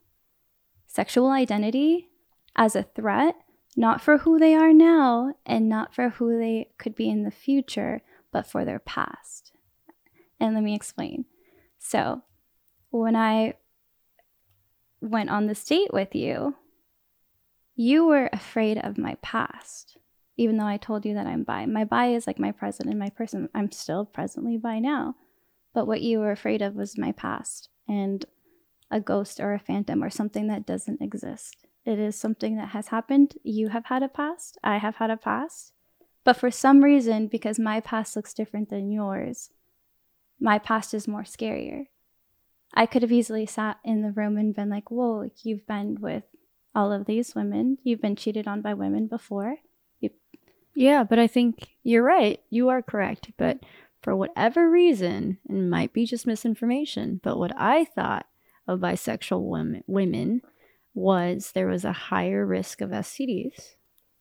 sexual 0.86 1.30
identity 1.30 2.08
as 2.54 2.76
a 2.76 2.82
threat, 2.82 3.34
not 3.76 4.00
for 4.00 4.18
who 4.18 4.38
they 4.38 4.54
are 4.54 4.72
now 4.72 5.34
and 5.46 5.68
not 5.68 5.94
for 5.94 6.10
who 6.10 6.38
they 6.38 6.68
could 6.78 6.94
be 6.94 7.08
in 7.08 7.22
the 7.22 7.30
future, 7.30 8.02
but 8.30 8.46
for 8.46 8.64
their 8.64 8.78
past. 8.78 9.52
And 10.38 10.54
let 10.54 10.62
me 10.62 10.74
explain. 10.74 11.24
So, 11.78 12.22
when 12.90 13.16
I 13.16 13.54
went 15.02 15.30
on 15.30 15.46
this 15.46 15.64
date 15.64 15.92
with 15.92 16.14
you, 16.14 16.56
you 17.74 18.06
were 18.06 18.30
afraid 18.32 18.78
of 18.78 18.98
my 18.98 19.16
past, 19.22 19.96
even 20.36 20.56
though 20.56 20.66
I 20.66 20.76
told 20.76 21.04
you 21.04 21.14
that 21.14 21.26
I'm 21.26 21.42
bi. 21.42 21.66
My 21.66 21.84
bi 21.84 22.08
is 22.08 22.26
like 22.26 22.38
my 22.38 22.52
present 22.52 22.88
and 22.88 22.98
my 22.98 23.10
person. 23.10 23.48
I'm 23.54 23.72
still 23.72 24.04
presently 24.04 24.56
bi 24.56 24.78
now. 24.78 25.16
But 25.74 25.86
what 25.86 26.02
you 26.02 26.20
were 26.20 26.32
afraid 26.32 26.62
of 26.62 26.74
was 26.74 26.98
my 26.98 27.12
past 27.12 27.68
and 27.88 28.24
a 28.90 29.00
ghost 29.00 29.40
or 29.40 29.54
a 29.54 29.58
phantom 29.58 30.04
or 30.04 30.10
something 30.10 30.46
that 30.48 30.66
doesn't 30.66 31.00
exist. 31.00 31.66
It 31.84 31.98
is 31.98 32.14
something 32.14 32.56
that 32.56 32.68
has 32.68 32.88
happened. 32.88 33.34
You 33.42 33.70
have 33.70 33.86
had 33.86 34.02
a 34.02 34.08
past. 34.08 34.58
I 34.62 34.76
have 34.76 34.96
had 34.96 35.10
a 35.10 35.16
past. 35.16 35.72
But 36.24 36.36
for 36.36 36.50
some 36.50 36.84
reason, 36.84 37.26
because 37.26 37.58
my 37.58 37.80
past 37.80 38.14
looks 38.14 38.34
different 38.34 38.68
than 38.68 38.92
yours, 38.92 39.50
my 40.38 40.58
past 40.58 40.94
is 40.94 41.08
more 41.08 41.22
scarier. 41.22 41.86
I 42.74 42.86
could 42.86 43.02
have 43.02 43.12
easily 43.12 43.46
sat 43.46 43.78
in 43.84 44.02
the 44.02 44.12
room 44.12 44.36
and 44.38 44.54
been 44.54 44.70
like, 44.70 44.90
whoa, 44.90 45.30
you've 45.42 45.66
been 45.66 45.98
with 46.00 46.24
all 46.74 46.90
of 46.92 47.04
these 47.06 47.34
women. 47.34 47.78
You've 47.82 48.00
been 48.00 48.16
cheated 48.16 48.46
on 48.48 48.62
by 48.62 48.74
women 48.74 49.06
before. 49.06 49.56
You- 50.00 50.10
Yeah, 50.74 51.04
but 51.04 51.18
I 51.18 51.26
think 51.26 51.68
you're 51.82 52.02
right. 52.02 52.40
You 52.48 52.70
are 52.70 52.80
correct. 52.82 53.30
But 53.36 53.60
for 54.02 54.16
whatever 54.16 54.70
reason, 54.70 55.38
and 55.48 55.58
it 55.58 55.68
might 55.68 55.92
be 55.92 56.06
just 56.06 56.26
misinformation, 56.26 57.20
but 57.22 57.38
what 57.38 57.52
I 57.56 57.84
thought 57.84 58.26
of 58.66 58.80
bisexual 58.80 59.42
women, 59.48 59.84
women 59.86 60.40
was 60.94 61.52
there 61.52 61.66
was 61.68 61.84
a 61.84 61.92
higher 61.92 62.46
risk 62.46 62.80
of 62.80 62.90
STDs 62.90 63.74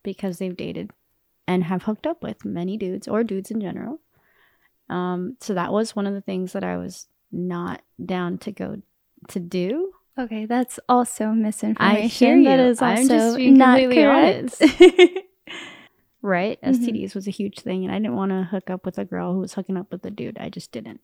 because 0.03 0.39
they've 0.39 0.55
dated 0.58 0.91
and 1.48 1.63
have 1.65 1.84
hooked 1.84 2.05
up 2.08 2.22
with 2.24 2.43
many 2.46 2.75
dudes 2.77 3.08
or 3.08 3.24
dudes 3.24 3.50
in 3.51 3.62
general. 3.62 4.00
Um, 4.89 5.38
so 5.39 5.53
that 5.53 5.72
was 5.72 5.96
one 5.96 6.05
of 6.08 6.13
the 6.13 6.22
things 6.22 6.51
that 6.53 6.63
I 6.63 6.77
was 6.77 7.08
not 7.32 7.82
down 8.04 8.38
to 8.40 8.52
go 8.52 8.82
to 9.30 9.40
do. 9.40 9.92
Okay, 10.20 10.46
that's 10.46 10.80
also 10.90 11.28
misinformation. 11.30 12.04
I 12.04 12.08
hear 12.08 12.36
you. 12.38 12.44
That 12.46 12.60
is 12.60 12.82
I'm 12.82 12.98
also 13.00 13.38
not 13.38 13.80
completely 13.80 13.96
correct. 14.04 14.62
Right? 16.24 16.62
Mhm. 16.62 16.76
STDs 16.76 17.16
was 17.16 17.28
a 17.28 17.32
huge 17.32 17.62
thing, 17.62 17.84
and 17.84 17.92
I 17.92 17.98
didn't 17.98 18.16
want 18.16 18.32
to 18.32 18.44
hook 18.44 18.70
up 18.70 18.86
with 18.86 19.00
a 19.00 19.06
girl 19.06 19.34
who 19.34 19.40
was 19.40 19.54
hooking 19.56 19.76
up 19.76 19.92
with 19.92 20.06
a 20.06 20.12
dude. 20.12 20.38
I 20.38 20.50
just 20.50 20.72
didn't. 20.72 21.02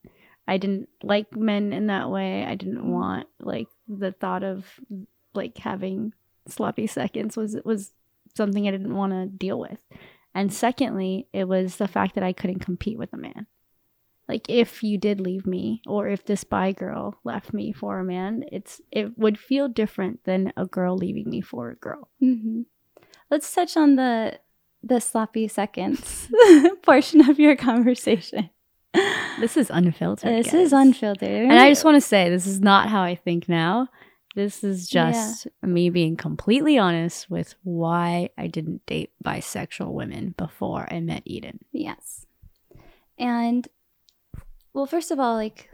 I 0.47 0.57
didn't 0.57 0.89
like 1.01 1.35
men 1.35 1.73
in 1.73 1.87
that 1.87 2.11
way. 2.11 2.45
I 2.45 2.53
didn't 2.53 2.83
Mhm. 2.83 2.91
want 2.91 3.27
like 3.39 3.67
the 3.87 4.11
thought 4.11 4.43
of 4.43 4.79
like 5.33 5.57
having 5.57 6.13
sloppy 6.47 6.85
seconds 6.85 7.35
was 7.35 7.57
was 7.65 7.93
something 8.35 8.67
I 8.67 8.71
didn't 8.71 8.93
want 8.95 9.11
to 9.13 9.25
deal 9.25 9.59
with. 9.59 9.83
And 10.35 10.53
secondly, 10.53 11.27
it 11.33 11.47
was 11.47 11.77
the 11.77 11.87
fact 11.87 12.13
that 12.13 12.23
I 12.23 12.31
couldn't 12.31 12.59
compete 12.59 12.99
with 12.99 13.11
a 13.11 13.17
man. 13.17 13.47
Like 14.27 14.49
if 14.49 14.83
you 14.83 14.97
did 14.97 15.21
leave 15.21 15.45
me 15.45 15.81
or 15.87 16.07
if 16.07 16.25
this 16.25 16.43
bi 16.43 16.73
girl 16.73 17.15
left 17.23 17.53
me 17.53 17.71
for 17.71 17.99
a 17.99 18.03
man, 18.03 18.43
it's 18.51 18.81
it 18.91 19.17
would 19.17 19.39
feel 19.39 19.67
different 19.69 20.23
than 20.25 20.51
a 20.57 20.65
girl 20.65 20.97
leaving 20.97 21.29
me 21.29 21.41
for 21.41 21.69
a 21.71 21.75
girl. 21.75 22.09
hmm 22.19 22.63
Let's 23.31 23.53
touch 23.53 23.75
on 23.77 23.95
the 23.95 24.39
the 24.83 24.99
sloppy 24.99 25.47
seconds 25.47 26.29
portion 26.83 27.29
of 27.29 27.39
your 27.39 27.55
conversation. 27.55 28.49
This 29.39 29.55
is 29.57 29.69
unfiltered. 29.69 30.43
This 30.43 30.53
is 30.53 30.73
unfiltered, 30.73 31.29
And 31.29 31.59
I 31.59 31.69
just 31.69 31.85
want 31.85 31.95
to 31.95 32.01
say 32.01 32.29
this 32.29 32.47
is 32.47 32.59
not 32.59 32.89
how 32.89 33.01
I 33.03 33.15
think 33.15 33.47
now. 33.47 33.87
This 34.35 34.63
is 34.63 34.93
Yeah. 34.93 35.11
just 35.11 35.47
me 35.61 35.89
being 35.89 36.15
completely 36.15 36.77
honest 36.77 37.29
with 37.29 37.55
why 37.63 38.29
I 38.37 38.47
didn't 38.47 38.85
date 38.85 39.11
bisexual 39.23 39.91
women 39.91 40.35
before 40.37 40.87
I 40.91 40.99
met 40.99 41.23
Eden. 41.25 41.59
Yes. 41.71 42.25
And 43.19 43.67
well, 44.77 44.85
first 44.85 45.09
of 45.09 45.19
all, 45.19 45.33
like 45.33 45.71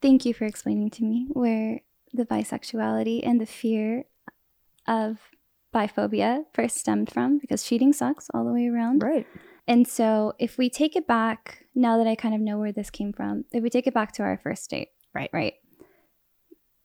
thank 0.00 0.24
you 0.24 0.32
for 0.32 0.44
explaining 0.44 0.88
to 0.90 1.02
me 1.02 1.26
where 1.30 1.80
the 2.12 2.24
bisexuality 2.24 3.20
and 3.26 3.40
the 3.40 3.46
fear 3.46 4.04
of 4.86 5.18
biphobia 5.74 6.44
first 6.52 6.76
stemmed 6.76 7.10
from 7.10 7.38
because 7.38 7.64
cheating 7.64 7.92
sucks 7.92 8.30
all 8.32 8.44
the 8.44 8.52
way 8.52 8.68
around. 8.68 9.02
Right. 9.02 9.26
And 9.66 9.88
so 9.88 10.34
if 10.38 10.56
we 10.56 10.70
take 10.70 10.94
it 10.94 11.04
back, 11.04 11.64
now 11.74 11.98
that 11.98 12.06
I 12.06 12.14
kind 12.14 12.32
of 12.32 12.40
know 12.40 12.58
where 12.58 12.70
this 12.70 12.90
came 12.90 13.12
from, 13.12 13.44
if 13.50 13.60
we 13.60 13.70
take 13.70 13.88
it 13.88 13.94
back 13.94 14.12
to 14.12 14.22
our 14.22 14.38
first 14.40 14.70
date, 14.70 14.90
Right. 15.12 15.30
Right. 15.32 15.54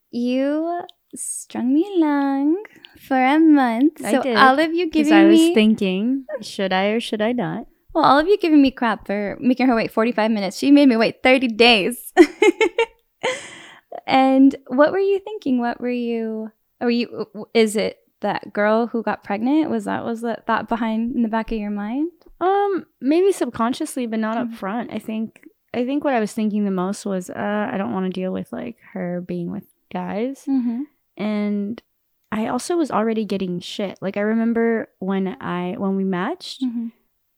You 0.10 0.82
strung 1.16 1.74
me 1.74 1.88
along 1.98 2.64
for 3.00 3.24
a 3.24 3.40
month. 3.40 4.04
I 4.04 4.12
so 4.12 4.24
did, 4.24 4.38
all 4.38 4.60
of 4.60 4.74
you 4.74 4.90
giving 4.90 4.92
me 4.92 5.10
Because 5.10 5.12
I 5.12 5.24
was 5.26 5.40
me 5.40 5.54
thinking, 5.54 6.26
should 6.42 6.74
I 6.74 6.86
or 6.88 7.00
should 7.00 7.22
I 7.22 7.32
not? 7.32 7.68
Well, 7.94 8.04
all 8.06 8.20
of 8.20 8.28
you 8.28 8.38
giving 8.38 8.62
me 8.62 8.72
crap 8.72 9.06
for 9.08 9.38
making 9.40 9.68
her 9.68 9.76
wait 9.76 9.92
45 9.92 10.32
minutes. 10.32 10.58
She 10.58 10.72
made 10.72 10.88
me 10.90 10.96
wait 10.98 11.24
30 11.24 11.48
days. 11.50 12.14
and 14.08 14.56
what 14.68 14.92
were 14.92 15.00
you 15.00 15.20
thinking? 15.20 15.60
What 15.60 15.80
were 15.82 15.90
you 15.90 16.52
were 16.82 16.90
you 16.90 17.28
is 17.54 17.76
it 17.76 17.98
that 18.22 18.54
girl 18.54 18.88
who 18.88 19.02
got 19.04 19.24
pregnant? 19.24 19.70
Was 19.70 19.86
that 19.86 20.04
was 20.06 20.22
that 20.22 20.46
thought 20.46 20.68
behind 20.70 21.16
in 21.16 21.24
the 21.24 21.28
back 21.30 21.52
of 21.52 21.58
your 21.58 21.72
mind? 21.72 22.12
Um, 22.42 22.86
maybe 23.02 23.32
subconsciously, 23.32 24.06
but 24.08 24.20
not 24.20 24.38
up 24.38 24.48
Mhm. 24.48 24.56
front. 24.56 24.92
I 24.94 25.00
think 25.00 25.42
I 25.74 25.86
think 25.86 26.04
what 26.04 26.14
I 26.14 26.20
was 26.20 26.34
thinking 26.34 26.66
the 26.66 26.72
most 26.72 27.06
was, 27.06 27.30
uh, 27.30 27.70
I 27.72 27.78
don't 27.78 27.94
want 27.94 28.06
to 28.08 28.12
deal 28.12 28.32
with 28.34 28.52
like 28.52 28.78
her 28.94 29.22
being 29.22 29.52
with 29.52 29.66
guys. 29.94 30.46
Mm-hmm. 30.48 30.84
And 31.18 31.82
I 32.32 32.48
also 32.48 32.76
was 32.78 32.90
already 32.92 33.24
getting 33.26 33.60
shit. 33.60 33.98
Like 34.02 34.18
I 34.18 34.22
remember 34.22 34.90
when 35.00 35.28
I 35.42 35.76
when 35.78 35.96
we 35.96 36.04
matched 36.04 36.62
Mm-hmm. 36.64 36.88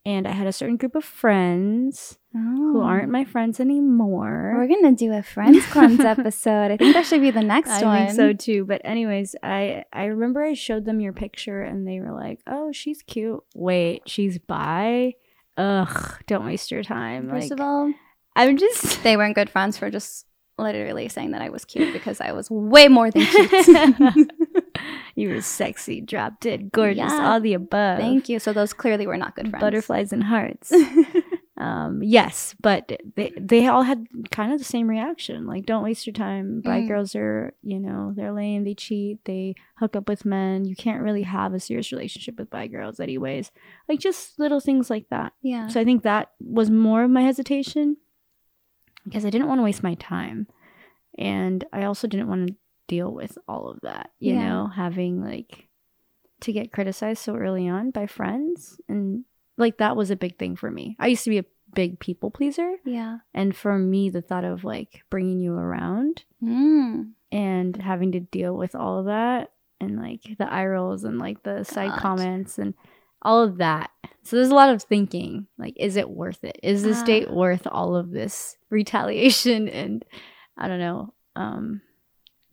And 0.06 0.28
I 0.28 0.32
had 0.32 0.48
a 0.48 0.52
certain 0.54 0.78
group 0.78 0.96
of 0.96 1.04
friends 1.04 2.18
Oh. 2.34 2.40
who 2.40 2.82
aren't 2.82 3.12
my 3.12 3.26
friends 3.26 3.60
anymore. 3.60 4.54
We're 4.56 4.68
gonna 4.68 4.96
do 4.96 5.12
a 5.12 5.22
Friends 5.22 5.66
Cleanse 5.66 6.00
episode. 6.16 6.72
I 6.72 6.78
think 6.78 6.94
that 6.94 7.06
should 7.06 7.20
be 7.22 7.30
the 7.32 7.42
next 7.44 7.70
I 7.70 7.84
one. 7.84 7.98
I 7.98 8.06
think 8.06 8.16
so 8.16 8.32
too. 8.34 8.64
But 8.66 8.82
anyways, 8.86 9.36
I 9.44 9.84
I 9.92 10.06
remember 10.06 10.42
I 10.42 10.54
showed 10.54 10.86
them 10.86 11.02
your 11.02 11.12
picture 11.14 11.62
and 11.62 11.86
they 11.86 12.00
were 12.00 12.14
like, 12.14 12.40
"Oh, 12.48 12.72
she's 12.72 13.02
cute." 13.02 13.44
Wait, 13.54 14.04
she's 14.08 14.38
bi? 14.40 15.16
Ugh, 15.58 16.24
don't 16.28 16.46
waste 16.46 16.72
your 16.72 16.84
time. 16.84 17.30
First 17.30 17.50
like, 17.52 17.60
of 17.60 17.66
all, 17.66 17.94
I'm 18.38 18.56
just 18.58 19.04
they 19.04 19.18
weren't 19.18 19.36
good 19.36 19.50
friends 19.50 19.78
for 19.78 19.90
just 19.90 20.26
literally 20.58 21.10
saying 21.10 21.32
that 21.32 21.42
I 21.42 21.50
was 21.50 21.66
cute 21.66 21.92
because 21.92 22.22
I 22.22 22.32
was 22.32 22.50
way 22.50 22.88
more 22.88 23.12
than 23.12 23.26
cute. 23.26 24.32
you 25.16 25.30
were 25.30 25.42
sexy, 25.42 26.02
drop 26.02 26.40
dead, 26.40 26.72
gorgeous, 26.72 27.12
Yeah. 27.12 27.32
all 27.32 27.40
the 27.40 27.54
above. 27.54 28.00
Thank 28.00 28.30
you. 28.30 28.40
So 28.40 28.54
those 28.54 28.74
clearly 28.74 29.06
were 29.08 29.18
not 29.18 29.36
good 29.36 29.50
friends. 29.50 29.62
Butterflies 29.62 30.14
and 30.14 30.24
hearts. 30.24 30.72
Um, 31.58 32.02
yes, 32.02 32.56
but 32.60 32.92
they 33.16 33.32
they 33.40 33.68
all 33.68 33.84
had 33.84 34.08
kind 34.32 34.52
of 34.52 34.58
the 34.58 34.66
same 34.66 34.88
reaction. 34.90 35.46
Like, 35.46 35.68
don't 35.68 35.84
waste 35.84 36.08
your 36.08 36.14
time. 36.14 36.62
Bi 36.62 36.82
Mm. 36.82 36.88
girls 36.88 37.16
are, 37.16 37.54
you 37.62 37.80
know, 37.80 38.14
they're 38.16 38.32
lame, 38.32 38.64
they 38.64 38.74
cheat, 38.74 39.24
they 39.26 39.54
hook 39.78 39.96
up 39.96 40.10
with 40.10 40.26
men. 40.26 40.66
You 40.66 40.76
can't 40.76 41.04
really 41.04 41.22
have 41.22 41.54
a 41.54 41.60
serious 41.60 41.92
relationship 41.92 42.40
with 42.40 42.50
bi 42.50 42.66
girls, 42.66 43.00
anyways. 43.00 43.52
Like, 43.88 44.00
just 44.00 44.40
little 44.40 44.60
things 44.60 44.90
like 44.90 45.10
that. 45.10 45.34
Yeah. 45.44 45.68
So 45.68 45.80
I 45.80 45.84
think 45.86 46.02
that 46.02 46.32
was 46.40 46.72
more 46.72 47.04
of 47.04 47.12
my 47.12 47.22
hesitation 47.22 47.98
because 49.04 49.24
I 49.24 49.30
didn't 49.30 49.48
want 49.48 49.60
to 49.60 49.64
waste 49.64 49.84
my 49.84 49.94
time. 49.96 50.48
And 51.20 51.64
I 51.72 51.84
also 51.84 52.08
didn't 52.08 52.28
want 52.30 52.48
to 52.48 52.56
deal 52.92 53.12
with 53.14 53.38
all 53.48 53.70
of 53.70 53.80
that, 53.82 54.12
you 54.20 54.34
Yeah. 54.34 54.48
know, 54.50 54.68
having 54.68 55.24
like 55.24 55.68
to 56.42 56.52
get 56.52 56.72
criticized 56.74 57.22
so 57.24 57.36
early 57.36 57.68
on 57.68 57.92
by 57.92 58.06
friends. 58.08 58.80
And 58.90 59.26
like 59.58 59.78
that 59.78 59.96
was 59.96 60.12
a 60.12 60.16
big 60.16 60.38
thing 60.38 60.56
for 60.56 60.70
me. 60.72 60.96
I 61.00 61.08
used 61.08 61.24
to 61.24 61.30
be 61.30 61.38
a 61.40 61.46
big 61.74 62.00
people 62.00 62.32
pleaser. 62.32 62.76
yeah. 62.84 63.20
And 63.34 63.56
for 63.56 63.78
me, 63.80 64.10
the 64.10 64.22
thought 64.22 64.44
of 64.44 64.64
like 64.66 65.04
bringing 65.10 65.40
you 65.40 65.54
around 65.54 66.26
Mm. 66.44 67.12
and 67.32 67.78
having 67.78 68.12
to 68.14 68.20
deal 68.20 68.56
with 68.58 68.76
all 68.76 68.98
of 69.00 69.06
that 69.06 69.52
and 69.80 69.98
like 69.98 70.22
the 70.38 70.52
eye 70.52 70.66
rolls 70.66 71.04
and 71.06 71.18
like 71.20 71.44
the 71.44 71.64
side 71.64 71.92
God. 71.92 72.00
comments 72.00 72.58
and 72.60 72.74
all 73.22 73.42
of 73.44 73.58
that. 73.60 73.90
So 74.24 74.36
there's 74.36 74.50
a 74.50 74.56
lot 74.56 74.70
of 74.74 74.84
thinking 74.84 75.48
like, 75.58 75.76
is 75.78 75.96
it 75.96 76.10
worth 76.10 76.44
it? 76.44 76.60
Is 76.62 76.84
this 76.84 77.02
Ah. 77.02 77.06
date 77.06 77.32
worth 77.32 77.66
all 77.72 77.96
of 77.96 78.12
this 78.12 78.58
retaliation 78.70 79.70
and 79.70 80.04
I 80.58 80.68
don't 80.68 80.80
know, 80.80 81.14
um, 81.36 81.82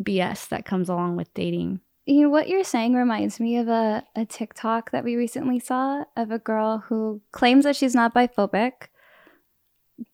BS 0.03 0.49
that 0.49 0.65
comes 0.65 0.89
along 0.89 1.17
with 1.17 1.33
dating? 1.35 1.81
You 2.07 2.23
know 2.23 2.31
what 2.31 2.49
you're 2.49 2.65
saying 2.65 2.95
reminds 2.95 3.39
me 3.39 3.59
of 3.59 3.69
a, 3.69 4.03
a 4.17 4.25
TikTok 4.25 4.93
that 4.93 5.05
we 5.05 5.15
recently 5.17 5.59
saw 5.59 6.05
of 6.17 6.31
a 6.31 6.39
girl 6.39 6.79
who 6.89 7.21
claims 7.33 7.65
that 7.65 7.77
she's 7.77 7.95
not 7.95 8.15
biphobic. 8.15 8.89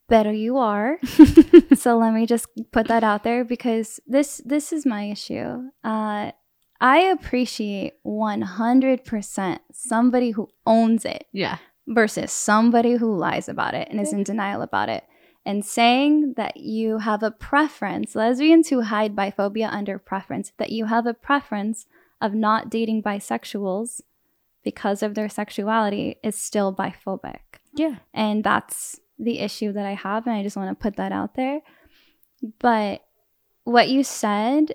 Better 0.09 0.33
you 0.33 0.59
are. 0.59 0.99
so 1.75 1.97
let 1.97 2.13
me 2.13 2.27
just 2.27 2.49
put 2.73 2.89
that 2.89 3.05
out 3.05 3.23
there 3.23 3.45
because 3.45 4.01
this 4.07 4.41
this 4.45 4.73
is 4.73 4.85
my 4.85 5.05
issue. 5.05 5.71
Uh, 5.85 6.33
I 6.81 6.99
appreciate 6.99 7.95
100% 8.05 9.59
somebody 9.73 10.33
who 10.33 10.49
owns 10.67 11.05
it 11.05 11.27
yeah. 11.33 11.59
versus 11.87 12.33
somebody 12.33 12.95
who 12.95 13.17
lies 13.17 13.49
about 13.49 13.75
it 13.75 13.89
and 13.91 14.01
is 14.01 14.13
in 14.13 14.25
denial 14.25 14.61
about 14.63 14.89
it. 14.89 15.05
And 15.47 15.65
saying 15.65 16.35
that 16.37 16.57
you 16.57 16.99
have 16.99 17.23
a 17.23 17.31
preference, 17.31 18.15
lesbians 18.15 18.71
who 18.71 18.81
hide 18.81 19.15
biphobia 19.15 19.71
under 19.71 19.99
preference, 19.99 20.53
that 20.57 20.71
you 20.71 20.87
have 20.87 21.07
a 21.07 21.13
preference 21.13 21.87
of 22.21 22.33
not 22.33 22.71
dating 22.71 23.03
bisexuals 23.03 24.01
because 24.63 25.03
of 25.03 25.15
their 25.15 25.29
sexuality 25.29 26.17
is 26.23 26.37
still 26.37 26.75
biphobic. 26.75 27.61
Yeah. 27.75 27.97
And 28.15 28.43
that's 28.43 29.01
the 29.19 29.41
issue 29.41 29.73
that 29.73 29.85
I 29.85 29.93
have. 29.95 30.27
And 30.27 30.35
I 30.35 30.43
just 30.43 30.57
want 30.57 30.71
to 30.71 30.83
put 30.83 30.97
that 30.97 31.13
out 31.13 31.35
there. 31.35 31.61
But 32.59 33.05
what 33.65 33.91
you 33.91 34.03
said 34.03 34.75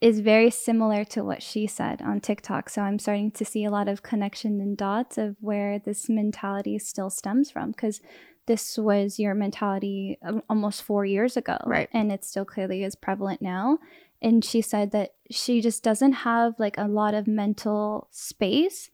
is 0.00 0.20
very 0.20 0.50
similar 0.50 1.04
to 1.04 1.22
what 1.22 1.42
she 1.42 1.66
said 1.66 2.02
on 2.02 2.20
TikTok. 2.20 2.68
So 2.68 2.82
I'm 2.82 2.98
starting 2.98 3.30
to 3.32 3.44
see 3.44 3.64
a 3.64 3.70
lot 3.70 3.88
of 3.88 4.02
connection 4.02 4.60
and 4.60 4.76
dots 4.76 5.18
of 5.18 5.36
where 5.40 5.78
this 5.78 6.08
mentality 6.08 6.78
still 6.78 7.10
stems 7.10 7.50
from 7.50 7.70
because 7.70 8.00
this 8.46 8.76
was 8.76 9.18
your 9.18 9.34
mentality 9.34 10.18
um, 10.22 10.42
almost 10.48 10.82
four 10.82 11.04
years 11.04 11.36
ago. 11.36 11.58
Right. 11.64 11.88
And 11.92 12.10
it 12.10 12.24
still 12.24 12.44
clearly 12.44 12.82
is 12.84 12.94
prevalent 12.94 13.40
now. 13.40 13.78
And 14.20 14.44
she 14.44 14.60
said 14.60 14.92
that 14.92 15.14
she 15.30 15.60
just 15.60 15.82
doesn't 15.82 16.12
have 16.12 16.54
like 16.58 16.78
a 16.78 16.88
lot 16.88 17.14
of 17.14 17.26
mental 17.26 18.08
space 18.10 18.90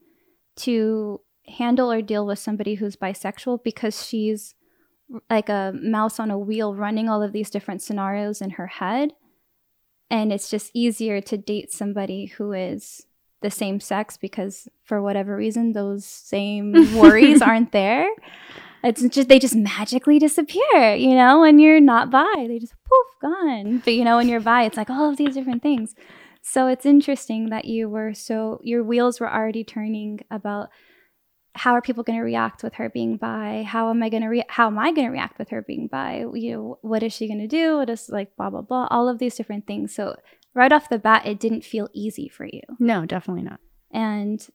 to 0.57 1.21
handle 1.47 1.91
or 1.91 2.03
deal 2.03 2.27
with 2.27 2.39
somebody 2.39 2.75
who's 2.75 2.97
bisexual 2.97 3.63
because 3.63 4.07
she's 4.07 4.55
like 5.31 5.49
a 5.49 5.73
mouse 5.81 6.21
on 6.21 6.31
a 6.31 6.39
wheel 6.39 6.75
running 6.75 7.09
all 7.09 7.23
of 7.23 7.33
these 7.33 7.51
different 7.51 7.83
scenarios 7.83 8.43
in 8.43 8.51
her 8.51 8.67
head 8.67 9.13
and 10.11 10.33
it's 10.33 10.51
just 10.51 10.71
easier 10.75 11.21
to 11.21 11.37
date 11.37 11.73
somebody 11.73 12.27
who 12.27 12.53
is 12.53 13.07
the 13.41 13.51
same 13.51 13.81
sex 13.81 14.17
because 14.17 14.69
for 14.83 15.01
whatever 15.01 15.37
reason 15.37 15.73
those 15.73 16.05
same 16.05 16.73
worries 16.95 17.41
aren't 17.41 17.73
there 17.73 18.09
it's 18.89 19.03
just 19.15 19.29
they 19.29 19.39
just 19.39 19.55
magically 19.57 20.19
disappear 20.19 20.95
you 20.95 21.15
know 21.15 21.41
when 21.41 21.59
you're 21.59 21.81
not 21.81 22.11
bi. 22.11 22.35
they 22.49 22.59
just 22.59 22.75
poof 22.89 23.07
gone 23.23 23.79
but 23.85 23.95
you 23.95 24.05
know 24.05 24.17
when 24.17 24.29
you're 24.29 24.41
bi, 24.41 24.65
it's 24.65 24.77
like 24.77 24.91
all 24.91 25.09
of 25.11 25.17
these 25.17 25.35
different 25.35 25.63
things 25.63 25.95
so 26.43 26.67
it's 26.67 26.87
interesting 26.87 27.51
that 27.51 27.65
you 27.67 27.89
were 27.89 28.15
so 28.15 28.61
your 28.63 28.83
wheels 28.83 29.21
were 29.21 29.33
already 29.33 29.65
turning 29.65 30.21
about 30.31 30.69
how 31.55 31.73
are 31.73 31.83
people 31.83 32.05
going 32.05 32.19
to 32.19 32.25
react 32.25 32.63
with 32.63 32.75
her 32.75 32.89
being 32.89 33.17
bi? 33.17 33.65
How 33.67 33.91
am 33.91 34.01
I 34.03 34.09
going 34.11 34.23
to 34.23 34.29
re- 34.29 34.45
how 34.49 34.69
am 34.69 34.79
I 34.79 34.93
going 34.93 35.07
to 35.09 35.13
react 35.13 35.39
with 35.41 35.49
her 35.49 35.61
being 35.61 35.89
bi? 35.91 36.25
You 36.33 36.53
know, 36.53 36.79
what 36.83 37.03
is 37.03 37.13
she 37.13 37.27
going 37.27 37.41
to 37.41 37.49
do? 37.49 37.79
What 37.79 37.91
is 37.91 38.09
like 38.09 38.37
blah 38.37 38.49
blah 38.51 38.63
blah? 38.63 38.87
All 38.91 39.09
of 39.09 39.19
these 39.19 39.35
different 39.35 39.67
things. 39.67 39.93
So 39.93 40.15
right 40.55 40.73
off 40.73 40.89
the 40.89 41.01
bat, 41.01 41.27
it 41.27 41.41
didn't 41.41 41.65
feel 41.65 41.89
easy 41.93 42.29
for 42.29 42.47
you, 42.47 42.63
No, 42.79 43.05
definitely 43.07 43.43
not. 43.43 43.59
and 43.91 44.47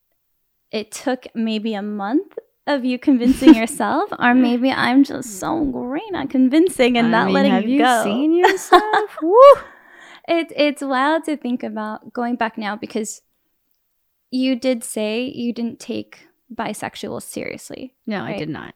it 0.71 0.91
took 0.91 1.27
maybe 1.35 1.73
a 1.73 1.81
month 1.81 2.37
of 2.67 2.85
you 2.85 2.97
convincing 2.97 3.55
yourself, 3.61 4.09
or 4.17 4.33
maybe 4.33 4.71
I'm 4.71 5.03
just 5.03 5.39
so 5.39 5.63
great 5.65 6.13
at 6.13 6.29
convincing 6.29 6.97
and 6.97 7.07
I 7.07 7.09
not 7.11 7.25
mean, 7.25 7.33
letting 7.33 7.51
have 7.51 7.63
you, 7.63 7.77
you 7.77 7.79
go. 7.79 8.03
seen 8.03 8.33
yourself? 8.37 9.17
Woo! 9.21 9.41
It, 10.27 10.53
it's 10.55 10.81
wild 10.81 11.25
to 11.25 11.35
think 11.35 11.63
about 11.63 12.13
going 12.13 12.35
back 12.35 12.57
now 12.57 12.75
because 12.75 13.21
you 14.31 14.55
did 14.55 14.83
say 14.83 15.25
you 15.25 15.53
didn't 15.53 15.79
take 15.79 16.27
bisexuals 16.53 17.23
seriously. 17.23 17.95
No, 18.07 18.23
I 18.23 18.37
did 18.37 18.49
not. 18.49 18.73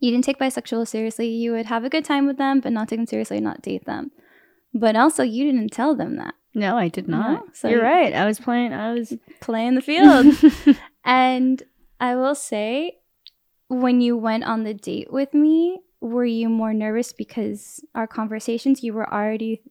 You 0.00 0.10
didn't 0.10 0.24
take 0.24 0.38
bisexuals 0.38 0.88
seriously. 0.88 1.28
You 1.28 1.52
would 1.52 1.66
have 1.66 1.84
a 1.84 1.88
good 1.88 2.04
time 2.04 2.26
with 2.26 2.36
them, 2.36 2.60
but 2.60 2.72
not 2.72 2.88
take 2.88 2.98
them 2.98 3.06
seriously, 3.06 3.40
not 3.40 3.62
date 3.62 3.84
them. 3.84 4.10
But 4.74 4.96
also, 4.96 5.22
you 5.22 5.44
didn't 5.44 5.70
tell 5.70 5.94
them 5.94 6.16
that. 6.16 6.34
No, 6.54 6.76
I 6.76 6.88
did 6.88 7.08
not. 7.08 7.30
No, 7.30 7.46
so 7.52 7.68
You're 7.68 7.82
right. 7.82 8.12
I 8.12 8.26
was 8.26 8.40
playing. 8.40 8.72
I 8.72 8.92
was 8.92 9.14
playing 9.40 9.74
the 9.74 9.80
field. 9.80 10.34
and 11.04 11.62
I 12.00 12.16
will 12.16 12.34
say, 12.34 12.98
when 13.72 14.00
you 14.00 14.16
went 14.16 14.44
on 14.44 14.64
the 14.64 14.74
date 14.74 15.12
with 15.12 15.32
me, 15.32 15.80
were 16.00 16.24
you 16.24 16.48
more 16.48 16.74
nervous 16.74 17.12
because 17.12 17.82
our 17.94 18.06
conversations, 18.06 18.82
you 18.82 18.92
were 18.92 19.10
already 19.12 19.62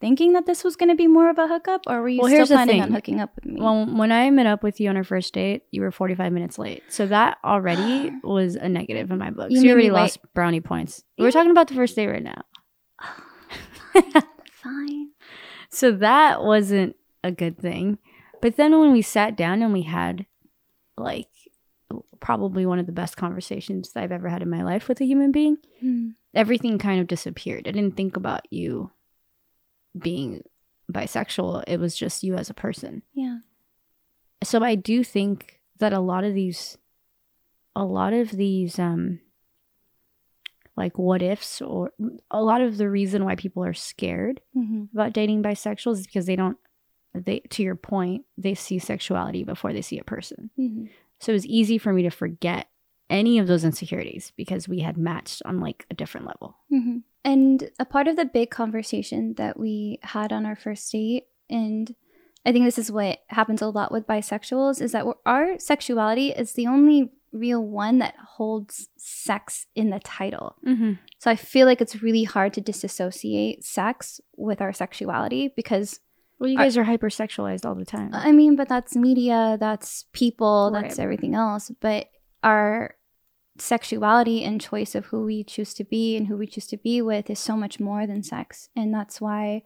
thinking 0.00 0.32
that 0.32 0.46
this 0.46 0.64
was 0.64 0.74
going 0.74 0.88
to 0.88 0.96
be 0.96 1.06
more 1.06 1.30
of 1.30 1.38
a 1.38 1.46
hookup, 1.46 1.82
or 1.86 2.02
were 2.02 2.08
you 2.08 2.20
Well, 2.20 2.28
still 2.28 2.46
planning 2.56 2.82
on 2.82 2.90
hooking 2.90 3.20
up 3.20 3.30
with 3.36 3.44
me? 3.44 3.60
Well, 3.60 3.86
when 3.86 4.10
I 4.10 4.28
met 4.30 4.46
up 4.46 4.64
with 4.64 4.80
you 4.80 4.88
on 4.88 4.96
our 4.96 5.04
first 5.04 5.32
date, 5.32 5.62
you 5.70 5.82
were 5.82 5.92
45 5.92 6.32
minutes 6.32 6.58
late. 6.58 6.82
So 6.88 7.06
that 7.06 7.38
already 7.44 8.10
was 8.24 8.56
a 8.56 8.68
negative 8.68 9.10
in 9.12 9.18
my 9.18 9.30
book. 9.30 9.50
You 9.50 9.58
so 9.58 9.62
you 9.62 9.72
already 9.72 9.90
lost 9.90 10.18
brownie 10.34 10.60
points. 10.60 11.04
We're 11.16 11.30
talking 11.30 11.52
about 11.52 11.68
the 11.68 11.74
first 11.74 11.94
date 11.94 12.08
right 12.08 12.22
now. 12.22 12.42
Fine. 14.50 15.10
So 15.70 15.92
that 15.92 16.42
wasn't 16.42 16.96
a 17.22 17.30
good 17.30 17.58
thing. 17.58 17.98
But 18.40 18.56
then 18.56 18.78
when 18.80 18.90
we 18.92 19.02
sat 19.02 19.36
down 19.36 19.62
and 19.62 19.72
we 19.72 19.82
had 19.82 20.26
like 20.96 21.28
probably 22.20 22.66
one 22.66 22.78
of 22.78 22.86
the 22.86 22.92
best 22.92 23.16
conversations 23.16 23.92
that 23.92 24.02
I've 24.04 24.12
ever 24.12 24.28
had 24.28 24.42
in 24.42 24.50
my 24.50 24.62
life 24.62 24.88
with 24.88 25.00
a 25.00 25.04
human 25.06 25.32
being, 25.32 25.56
Hmm. 25.80 26.10
everything 26.34 26.78
kind 26.78 27.00
of 27.00 27.06
disappeared. 27.06 27.66
I 27.68 27.72
didn't 27.72 27.96
think 27.96 28.16
about 28.16 28.42
you 28.50 28.90
being 29.98 30.42
bisexual. 30.92 31.64
It 31.66 31.78
was 31.80 31.96
just 31.96 32.22
you 32.22 32.34
as 32.36 32.50
a 32.50 32.54
person. 32.54 33.02
Yeah. 33.14 33.38
so 34.42 34.62
I 34.64 34.74
do 34.74 35.04
think 35.04 35.60
that 35.78 35.92
a 35.92 36.00
lot 36.00 36.24
of 36.24 36.34
these 36.34 36.76
a 37.76 37.84
lot 37.84 38.12
of 38.12 38.30
these 38.30 38.78
um 38.78 39.20
like 40.76 40.98
what 40.98 41.22
ifs 41.22 41.60
or 41.62 41.90
a 42.30 42.42
lot 42.42 42.60
of 42.60 42.76
the 42.76 42.88
reason 42.88 43.24
why 43.24 43.34
people 43.36 43.64
are 43.64 43.74
scared 43.74 44.40
hmm 44.54 44.84
about 44.92 45.12
dating 45.12 45.42
bisexuals 45.42 45.98
is 46.00 46.06
because 46.06 46.26
they 46.26 46.36
don't 46.36 46.56
they 47.14 47.40
to 47.50 47.62
your 47.62 47.76
point 47.76 48.24
they 48.38 48.54
see 48.54 48.78
sexuality 48.78 49.44
before 49.44 49.72
they 49.72 49.82
see 49.82 49.98
a 49.98 50.04
person 50.04 50.50
hmm 50.56 50.86
so 51.22 51.32
it 51.32 51.34
was 51.34 51.46
easy 51.46 51.78
for 51.78 51.92
me 51.92 52.02
to 52.02 52.10
forget 52.10 52.68
any 53.08 53.38
of 53.38 53.46
those 53.46 53.64
insecurities 53.64 54.32
because 54.36 54.68
we 54.68 54.80
had 54.80 54.96
matched 54.96 55.42
on 55.44 55.60
like 55.60 55.86
a 55.90 55.94
different 55.94 56.26
level 56.26 56.56
hmm 56.68 56.98
And 57.24 57.70
a 57.78 57.84
part 57.84 58.08
of 58.08 58.16
the 58.16 58.24
big 58.24 58.50
conversation 58.50 59.34
that 59.34 59.58
we 59.58 59.98
had 60.02 60.32
on 60.32 60.44
our 60.44 60.56
first 60.56 60.90
date, 60.90 61.24
and 61.48 61.94
I 62.44 62.52
think 62.52 62.64
this 62.64 62.78
is 62.78 62.90
what 62.90 63.20
happens 63.28 63.62
a 63.62 63.68
lot 63.68 63.92
with 63.92 64.06
bisexuals, 64.06 64.82
is 64.82 64.92
that 64.92 65.06
our 65.24 65.58
sexuality 65.58 66.30
is 66.30 66.54
the 66.54 66.66
only 66.66 67.12
real 67.32 67.64
one 67.64 67.98
that 67.98 68.14
holds 68.36 68.88
sex 68.98 69.66
in 69.74 69.90
the 69.90 70.00
title. 70.00 70.56
mm-hmm. 70.66 70.92
So 71.18 71.30
I 71.30 71.36
feel 71.36 71.66
like 71.66 71.80
it's 71.80 72.02
really 72.02 72.24
hard 72.24 72.52
to 72.54 72.60
disassociate 72.60 73.64
sex 73.64 74.20
with 74.36 74.60
our 74.60 74.72
sexuality 74.72 75.52
because 75.54 76.00
well 76.42 76.50
you 76.50 76.58
guys 76.58 76.76
are 76.76 76.84
hypersexualized 76.84 77.64
all 77.64 77.76
the 77.76 77.84
time 77.86 78.10
I 78.12 78.32
mean, 78.32 78.56
but 78.56 78.68
that's 78.68 78.96
media, 78.96 79.56
that's 79.60 80.04
people, 80.12 80.70
Right. 80.72 80.82
that's 80.82 80.98
everything 80.98 81.34
else. 81.34 81.70
But 81.80 82.10
our 82.42 82.96
sexuality 83.58 84.42
and 84.44 84.60
choice 84.60 84.94
of 84.94 85.06
who 85.06 85.24
we 85.24 85.44
choose 85.44 85.74
to 85.74 85.84
be 85.84 86.16
and 86.16 86.26
who 86.26 86.36
we 86.36 86.46
choose 86.46 86.66
to 86.68 86.76
be 86.76 87.02
with 87.02 87.28
is 87.30 87.38
so 87.38 87.56
much 87.56 87.78
more 87.78 88.06
than 88.06 88.22
sex. 88.22 88.68
And 88.74 88.92
that's 88.94 89.20
why 89.20 89.62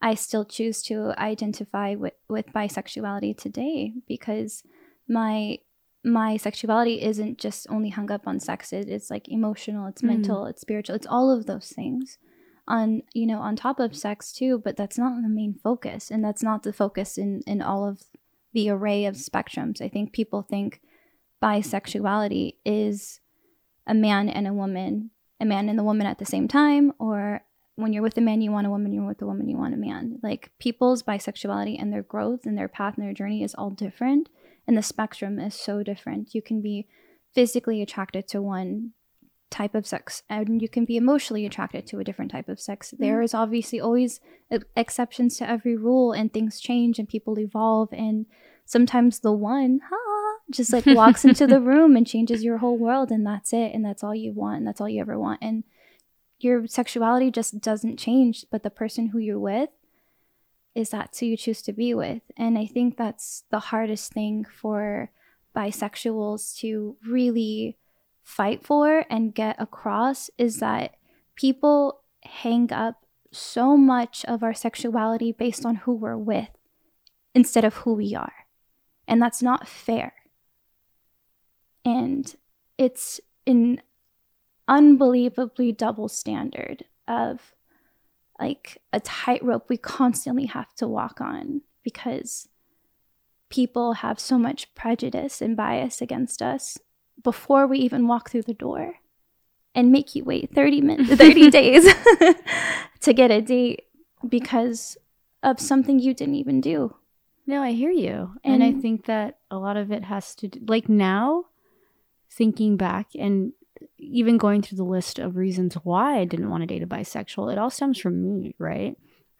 I 0.00 0.14
still 0.14 0.44
choose 0.44 0.82
to 0.84 1.12
identify 1.18 1.94
with, 1.94 2.14
with 2.28 2.46
bisexuality 2.52 3.36
today 3.36 3.92
because 4.06 4.62
my 5.08 5.58
my 6.04 6.36
sexuality 6.36 7.00
isn't 7.00 7.38
just 7.38 7.64
only 7.70 7.88
hung 7.90 8.10
up 8.10 8.26
on 8.26 8.40
sex. 8.40 8.72
It, 8.72 8.88
it's 8.88 9.08
like 9.08 9.28
emotional, 9.28 9.86
it's 9.86 10.02
Mm. 10.02 10.08
mental, 10.08 10.46
it's 10.46 10.60
spiritual, 10.60 10.96
it's 10.96 11.06
all 11.06 11.30
of 11.30 11.46
those 11.46 11.68
things 11.68 12.18
on 12.68 13.02
you 13.12 13.26
know 13.26 13.40
on 13.40 13.56
top 13.56 13.80
of 13.80 13.96
sex 13.96 14.32
too. 14.32 14.60
But 14.64 14.76
that's 14.76 14.98
not 14.98 15.20
the 15.22 15.28
main 15.28 15.54
focus, 15.54 16.10
and 16.10 16.24
that's 16.24 16.42
not 16.42 16.62
the 16.62 16.72
focus 16.72 17.18
in 17.18 17.42
in 17.46 17.62
all 17.62 17.86
of 17.86 18.02
the 18.52 18.70
array 18.70 19.04
of 19.04 19.16
spectrums. 19.16 19.80
I 19.80 19.88
think 19.88 20.12
people 20.12 20.42
think 20.42 20.80
bisexuality 21.42 22.56
is 22.64 23.20
a 23.86 23.94
man 23.94 24.28
and 24.28 24.46
a 24.46 24.52
woman, 24.52 25.10
a 25.40 25.44
man 25.44 25.68
and 25.68 25.78
the 25.78 25.84
woman 25.84 26.06
at 26.06 26.18
the 26.18 26.24
same 26.24 26.46
time, 26.46 26.92
or 26.98 27.42
when 27.76 27.92
you're 27.92 28.02
with 28.02 28.18
a 28.18 28.20
man, 28.20 28.40
you 28.40 28.52
want 28.52 28.66
a 28.66 28.70
woman, 28.70 28.92
you're 28.92 29.06
with 29.06 29.22
a 29.22 29.26
woman, 29.26 29.48
you 29.48 29.56
want 29.56 29.74
a 29.74 29.78
man. 29.78 30.18
Like 30.22 30.50
people's 30.58 31.02
bisexuality 31.02 31.80
and 31.80 31.92
their 31.92 32.02
growth 32.02 32.40
and 32.44 32.56
their 32.56 32.68
path 32.68 32.96
and 32.96 33.04
their 33.04 33.14
journey 33.14 33.42
is 33.42 33.54
all 33.54 33.70
different. 33.70 34.28
And 34.66 34.76
the 34.76 34.82
spectrum 34.82 35.38
is 35.38 35.54
so 35.54 35.82
different. 35.82 36.34
You 36.34 36.42
can 36.42 36.60
be 36.60 36.86
physically 37.34 37.82
attracted 37.82 38.28
to 38.28 38.42
one 38.42 38.92
type 39.52 39.74
of 39.74 39.86
sex 39.86 40.22
and 40.28 40.60
you 40.60 40.68
can 40.68 40.84
be 40.84 40.96
emotionally 40.96 41.46
attracted 41.46 41.86
to 41.86 42.00
a 42.00 42.04
different 42.04 42.30
type 42.30 42.48
of 42.48 42.58
sex. 42.58 42.90
Mm-hmm. 42.90 43.04
There 43.04 43.22
is 43.22 43.34
obviously 43.34 43.80
always 43.80 44.20
e- 44.50 44.58
exceptions 44.76 45.36
to 45.36 45.48
every 45.48 45.76
rule 45.76 46.12
and 46.12 46.32
things 46.32 46.58
change 46.58 46.98
and 46.98 47.08
people 47.08 47.38
evolve 47.38 47.90
and 47.92 48.26
sometimes 48.64 49.20
the 49.20 49.32
one 49.32 49.80
ha, 49.88 50.38
just 50.50 50.72
like 50.72 50.86
walks 51.02 51.24
into 51.24 51.46
the 51.46 51.60
room 51.60 51.94
and 51.94 52.06
changes 52.06 52.42
your 52.42 52.58
whole 52.58 52.78
world 52.78 53.10
and 53.12 53.26
that's 53.26 53.52
it 53.52 53.72
and 53.74 53.84
that's 53.84 54.02
all 54.02 54.14
you 54.14 54.32
want 54.32 54.58
and 54.58 54.66
that's 54.66 54.80
all 54.80 54.88
you 54.88 55.00
ever 55.00 55.18
want 55.18 55.40
and 55.42 55.64
your 56.40 56.66
sexuality 56.66 57.30
just 57.30 57.60
doesn't 57.60 57.98
change 57.98 58.46
but 58.50 58.62
the 58.62 58.70
person 58.70 59.08
who 59.08 59.18
you're 59.18 59.38
with 59.38 59.70
is 60.74 60.90
that 60.90 61.14
who 61.20 61.26
you 61.26 61.36
choose 61.36 61.62
to 61.62 61.72
be 61.72 61.94
with 61.94 62.22
and 62.36 62.58
i 62.58 62.66
think 62.66 62.96
that's 62.96 63.44
the 63.50 63.60
hardest 63.70 64.12
thing 64.12 64.44
for 64.44 65.10
bisexuals 65.54 66.56
to 66.58 66.96
really 67.06 67.76
fight 68.22 68.64
for 68.64 69.04
and 69.10 69.34
get 69.34 69.60
across 69.60 70.30
is 70.38 70.58
that 70.58 70.96
people 71.36 72.02
hang 72.24 72.72
up 72.72 73.04
so 73.32 73.76
much 73.76 74.24
of 74.26 74.42
our 74.42 74.54
sexuality 74.54 75.32
based 75.32 75.64
on 75.64 75.76
who 75.76 75.94
we're 75.94 76.16
with 76.16 76.50
instead 77.34 77.64
of 77.64 77.74
who 77.76 77.94
we 77.94 78.14
are. 78.14 78.32
And 79.08 79.20
that's 79.20 79.42
not 79.42 79.66
fair. 79.66 80.12
And 81.84 82.34
it's 82.78 83.20
an 83.46 83.80
unbelievably 84.68 85.72
double 85.72 86.08
standard 86.08 86.84
of 87.08 87.54
like 88.38 88.78
a 88.92 89.00
tightrope 89.00 89.68
we 89.68 89.76
constantly 89.76 90.46
have 90.46 90.74
to 90.74 90.86
walk 90.86 91.20
on 91.20 91.62
because 91.82 92.48
people 93.50 93.94
have 93.94 94.18
so 94.18 94.38
much 94.38 94.74
prejudice 94.74 95.42
and 95.42 95.56
bias 95.56 96.00
against 96.00 96.40
us 96.40 96.78
before 97.22 97.66
we 97.66 97.78
even 97.78 98.06
walk 98.06 98.30
through 98.30 98.42
the 98.42 98.54
door 98.54 98.94
and 99.74 99.90
make 99.90 100.14
you 100.14 100.24
wait 100.24 100.54
30 100.54 100.80
minutes 100.80 101.14
30 101.16 101.50
days 101.50 101.84
to 103.00 103.12
get 103.12 103.30
a 103.30 103.40
date 103.40 103.84
because 104.28 104.96
of 105.42 105.58
something 105.60 105.98
you 105.98 106.14
didn't 106.14 106.36
even 106.36 106.60
do 106.60 106.94
No, 107.46 107.62
I 107.62 107.72
hear 107.72 107.90
you. 107.90 108.34
And, 108.44 108.62
I 108.62 108.72
think 108.72 109.06
that 109.06 109.38
a 109.50 109.58
lot 109.58 109.76
of 109.76 109.90
it 109.90 110.04
has 110.04 110.34
to 110.36 110.48
do, 110.48 110.60
like 110.68 110.88
now, 110.88 111.46
thinking 112.30 112.76
back 112.76 113.08
and 113.18 113.52
even 113.98 114.38
going 114.38 114.62
through 114.62 114.76
the 114.76 114.84
list 114.84 115.18
of 115.18 115.36
reasons 115.36 115.74
why 115.82 116.18
I 116.18 116.24
didn't 116.24 116.50
want 116.50 116.62
to 116.62 116.66
date 116.66 116.82
a 116.82 116.86
bisexual, 116.86 117.52
it 117.52 117.58
all 117.58 117.70
stems 117.70 117.98
from 117.98 118.22
me, 118.22 118.54
right? 118.58 118.96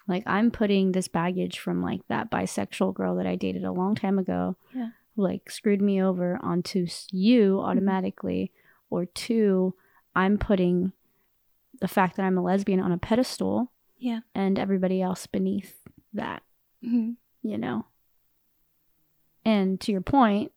Like 0.08 0.24
I'm 0.26 0.50
putting 0.50 0.92
this 0.92 1.08
baggage 1.08 1.58
from 1.58 1.82
like 1.82 2.00
that 2.08 2.30
bisexual 2.30 2.94
girl 2.94 3.16
that 3.16 3.26
I 3.26 3.37
dated 3.37 3.64
a 3.64 3.72
long 3.72 3.94
time 3.94 4.18
ago, 4.18 4.56
Yeah. 4.74 4.88
Like 5.16 5.51
screwed 5.51 5.81
me 5.83 6.03
over 6.03 6.38
onto 6.42 6.87
you 7.11 7.57
Mm-hmm. 7.57 7.66
automatically, 7.68 8.53
or 8.90 9.07
two, 9.07 9.75
I'm 10.14 10.38
putting 10.38 10.92
the 11.81 11.88
fact 11.88 12.16
that 12.16 12.25
I'm 12.25 12.38
a 12.38 12.42
lesbian 12.42 12.81
on 12.81 12.92
a 12.92 12.98
pedestal 12.98 13.72
yeah 13.98 14.20
and 14.35 14.59
everybody 14.59 15.01
else 15.03 15.27
beneath 15.27 15.75
that 16.12 16.42
Mhm. 16.85 17.16
you 17.42 17.59
know. 17.59 17.87
And 19.44 19.81
to 19.81 19.92
your 19.92 20.01
point, 20.03 20.53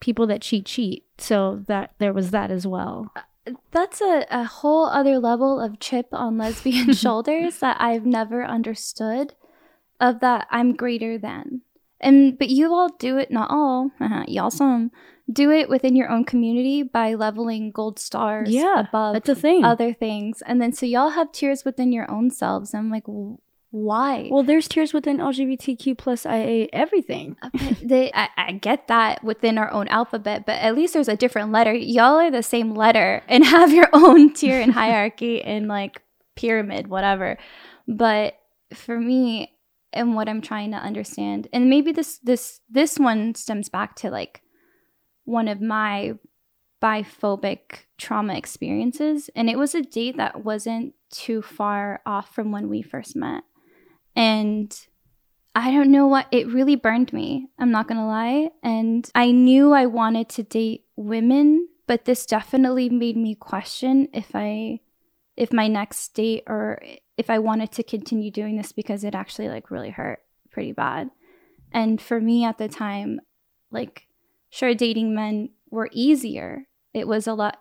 people 0.00 0.26
that 0.28 0.42
cheat 0.42 0.66
cheat. 0.66 1.04
So 1.18 1.62
that 1.68 1.94
there 1.98 2.12
was 2.12 2.30
that 2.30 2.50
as 2.50 2.66
well. 2.66 3.12
that's 3.72 4.00
a, 4.00 4.24
a 4.30 4.44
whole 4.44 4.86
other 4.86 5.18
level 5.18 5.60
of 5.60 5.80
chip 5.80 6.06
on 6.12 6.38
lesbian 6.38 6.92
shoulders 7.04 7.58
that 7.58 7.76
I've 7.80 8.06
never 8.06 8.44
understood 8.44 9.34
of 10.00 10.20
that 10.20 10.46
I'm 10.50 10.74
greater 10.76 11.18
than. 11.18 11.62
And 12.02 12.38
but 12.38 12.48
you 12.50 12.72
all 12.74 12.88
do 12.98 13.16
it, 13.18 13.30
not 13.30 13.50
all, 13.50 13.90
uh 14.00 14.24
y'all 14.28 14.50
some 14.50 14.90
do 15.32 15.50
it 15.52 15.68
within 15.68 15.94
your 15.96 16.10
own 16.10 16.24
community 16.24 16.82
by 16.82 17.14
leveling 17.14 17.70
gold 17.70 17.98
stars 17.98 18.50
Yeah, 18.50 18.80
above 18.80 19.14
That's 19.14 19.28
a 19.28 19.34
thing. 19.36 19.64
other 19.64 19.94
things. 19.94 20.42
And 20.44 20.60
then 20.60 20.72
so 20.72 20.84
y'all 20.84 21.10
have 21.10 21.30
tiers 21.32 21.64
within 21.64 21.92
your 21.92 22.10
own 22.10 22.30
selves. 22.30 22.74
I'm 22.74 22.90
like, 22.90 23.04
why? 23.70 24.28
well, 24.30 24.42
there's 24.42 24.68
tiers 24.68 24.92
within 24.92 25.16
LGBTQ 25.18 25.96
plus 25.96 26.26
IA 26.26 26.66
everything. 26.74 27.36
Uh, 27.40 27.48
they, 27.82 28.10
I, 28.12 28.28
I 28.36 28.52
get 28.52 28.88
that 28.88 29.24
within 29.24 29.56
our 29.56 29.72
own 29.72 29.88
alphabet, 29.88 30.44
but 30.44 30.58
at 30.60 30.74
least 30.74 30.92
there's 30.92 31.08
a 31.08 31.16
different 31.16 31.52
letter. 31.52 31.72
Y'all 31.72 32.16
are 32.20 32.30
the 32.30 32.42
same 32.42 32.74
letter 32.74 33.22
and 33.28 33.44
have 33.56 33.72
your 33.72 33.88
own 33.94 34.34
tier 34.34 34.60
and 34.60 34.72
hierarchy 34.72 35.40
and 35.42 35.68
like 35.68 36.02
pyramid, 36.36 36.88
whatever. 36.88 37.38
But 37.88 38.34
for 38.74 38.98
me, 38.98 39.51
and 39.92 40.14
what 40.14 40.28
I'm 40.28 40.40
trying 40.40 40.70
to 40.72 40.76
understand, 40.78 41.48
and 41.52 41.70
maybe 41.70 41.92
this 41.92 42.18
this 42.22 42.60
this 42.68 42.98
one 42.98 43.34
stems 43.34 43.68
back 43.68 43.96
to 43.96 44.10
like 44.10 44.42
one 45.24 45.48
of 45.48 45.60
my 45.60 46.14
biphobic 46.82 47.86
trauma 47.98 48.34
experiences, 48.34 49.30
and 49.36 49.48
it 49.48 49.58
was 49.58 49.74
a 49.74 49.82
date 49.82 50.16
that 50.16 50.44
wasn't 50.44 50.94
too 51.10 51.42
far 51.42 52.00
off 52.06 52.34
from 52.34 52.52
when 52.52 52.68
we 52.68 52.82
first 52.82 53.14
met, 53.14 53.44
and 54.16 54.86
I 55.54 55.70
don't 55.70 55.90
know 55.90 56.06
what 56.06 56.28
it 56.30 56.48
really 56.48 56.76
burned 56.76 57.12
me. 57.12 57.48
I'm 57.58 57.70
not 57.70 57.86
going 57.86 58.00
to 58.00 58.06
lie. 58.06 58.48
And 58.62 59.08
I 59.14 59.32
knew 59.32 59.72
I 59.72 59.86
wanted 59.86 60.28
to 60.30 60.42
date 60.42 60.86
women, 60.96 61.68
but 61.86 62.04
this 62.06 62.24
definitely 62.24 62.88
made 62.88 63.16
me 63.16 63.34
question 63.34 64.08
if 64.14 64.30
I 64.34 64.80
if 65.36 65.52
my 65.52 65.68
next 65.68 66.08
date 66.14 66.44
or 66.46 66.82
if 67.16 67.30
I 67.30 67.38
wanted 67.38 67.72
to 67.72 67.82
continue 67.82 68.30
doing 68.30 68.56
this 68.56 68.72
because 68.72 69.04
it 69.04 69.14
actually 69.14 69.48
like 69.48 69.70
really 69.70 69.90
hurt 69.90 70.20
pretty 70.50 70.72
bad. 70.72 71.10
And 71.72 72.00
for 72.00 72.20
me 72.20 72.44
at 72.44 72.58
the 72.58 72.68
time, 72.68 73.20
like 73.70 74.06
sure 74.50 74.74
dating 74.74 75.14
men 75.14 75.50
were 75.70 75.88
easier. 75.92 76.66
It 76.92 77.08
was 77.08 77.26
a 77.26 77.34
lot 77.34 77.58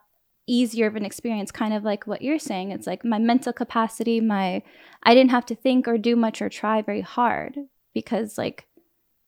easier 0.47 0.87
of 0.87 0.95
an 0.95 1.05
experience 1.05 1.51
kind 1.51 1.73
of 1.73 1.83
like 1.83 2.05
what 2.05 2.21
you're 2.21 2.39
saying. 2.39 2.71
It's 2.71 2.87
like 2.87 3.05
my 3.05 3.19
mental 3.19 3.53
capacity, 3.53 4.19
my 4.19 4.63
I 5.03 5.13
didn't 5.15 5.31
have 5.31 5.45
to 5.47 5.55
think 5.55 5.87
or 5.87 5.97
do 5.97 6.15
much 6.15 6.41
or 6.41 6.49
try 6.49 6.81
very 6.81 7.01
hard 7.01 7.55
because 7.93 8.37
like 8.37 8.67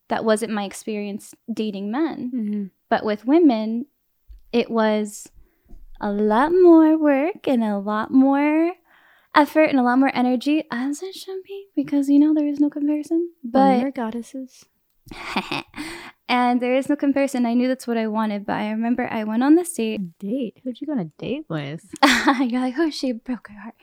that 0.10 0.26
wasn't 0.26 0.52
my 0.52 0.66
experience 0.66 1.34
dating 1.52 1.92
men. 1.92 2.32
Mm-hmm. 2.34 2.64
But 2.90 3.06
with 3.06 3.26
women, 3.26 3.86
it 4.52 4.70
was 4.70 5.30
a 6.04 6.12
lot 6.12 6.52
more 6.52 6.98
work 6.98 7.48
and 7.48 7.64
a 7.64 7.78
lot 7.78 8.12
more 8.12 8.74
effort 9.34 9.70
and 9.70 9.80
a 9.80 9.84
lot 9.84 9.98
more 9.98 10.12
energy, 10.14 10.66
as 10.70 11.02
it 11.02 11.16
should 11.16 11.42
be, 11.44 11.68
because 11.76 12.10
you 12.10 12.20
know 12.20 12.34
there 12.34 12.48
is 12.48 12.60
no 12.60 12.70
comparison. 12.70 13.32
But 13.42 13.82
But 13.82 13.96
goddesses. 13.96 14.66
and 16.28 16.62
there 16.62 16.76
is 16.76 16.90
no 16.90 16.98
comparison. 16.98 17.46
I 17.46 17.54
knew 17.54 17.70
that's 17.70 17.88
what 17.88 17.98
I 17.98 18.08
wanted, 18.08 18.46
but 18.46 18.54
I 18.54 18.72
remember 18.72 19.08
I 19.10 19.24
went 19.24 19.44
on 19.44 19.56
this 19.56 19.74
date. 19.74 20.20
Date? 20.20 20.60
Who'd 20.64 20.82
you 20.82 20.88
go 20.88 20.94
on 20.94 21.00
a 21.00 21.06
date 21.06 21.46
with? 21.48 21.90
You're 22.40 22.62
like, 22.62 22.76
oh, 22.78 22.90
she 22.90 23.14
broke 23.14 23.48
her 23.48 23.60
heart. 23.60 23.76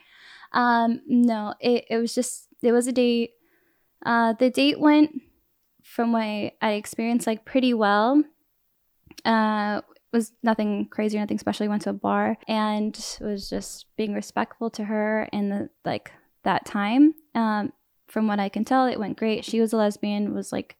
Um, 0.53 1.01
no, 1.07 1.55
it, 1.59 1.85
it 1.89 1.97
was 1.97 2.13
just 2.13 2.49
it 2.61 2.71
was 2.71 2.85
a 2.85 2.91
date. 2.91 3.31
Uh, 4.05 4.33
the 4.33 4.51
date 4.51 4.79
went 4.79 5.21
from 5.83 6.11
what 6.11 6.21
I, 6.21 6.51
I 6.61 6.71
experienced 6.73 7.25
like 7.25 7.45
pretty 7.45 7.73
well. 7.73 8.23
Uh, 9.25 9.81
was 10.11 10.33
nothing 10.43 10.87
crazy 10.89 11.17
or 11.17 11.21
nothing 11.21 11.39
special. 11.39 11.65
We 11.65 11.69
went 11.69 11.83
to 11.83 11.91
a 11.91 11.93
bar 11.93 12.37
and 12.47 12.97
was 13.21 13.49
just 13.49 13.85
being 13.95 14.13
respectful 14.13 14.69
to 14.71 14.85
her 14.85 15.29
in 15.31 15.49
the 15.49 15.69
like 15.85 16.11
that 16.43 16.65
time. 16.65 17.13
Um, 17.35 17.71
from 18.07 18.27
what 18.27 18.39
I 18.39 18.49
can 18.49 18.65
tell, 18.65 18.87
it 18.87 18.99
went 18.99 19.17
great. 19.17 19.45
She 19.45 19.61
was 19.61 19.73
a 19.73 19.77
lesbian. 19.77 20.33
Was 20.33 20.51
like, 20.51 20.75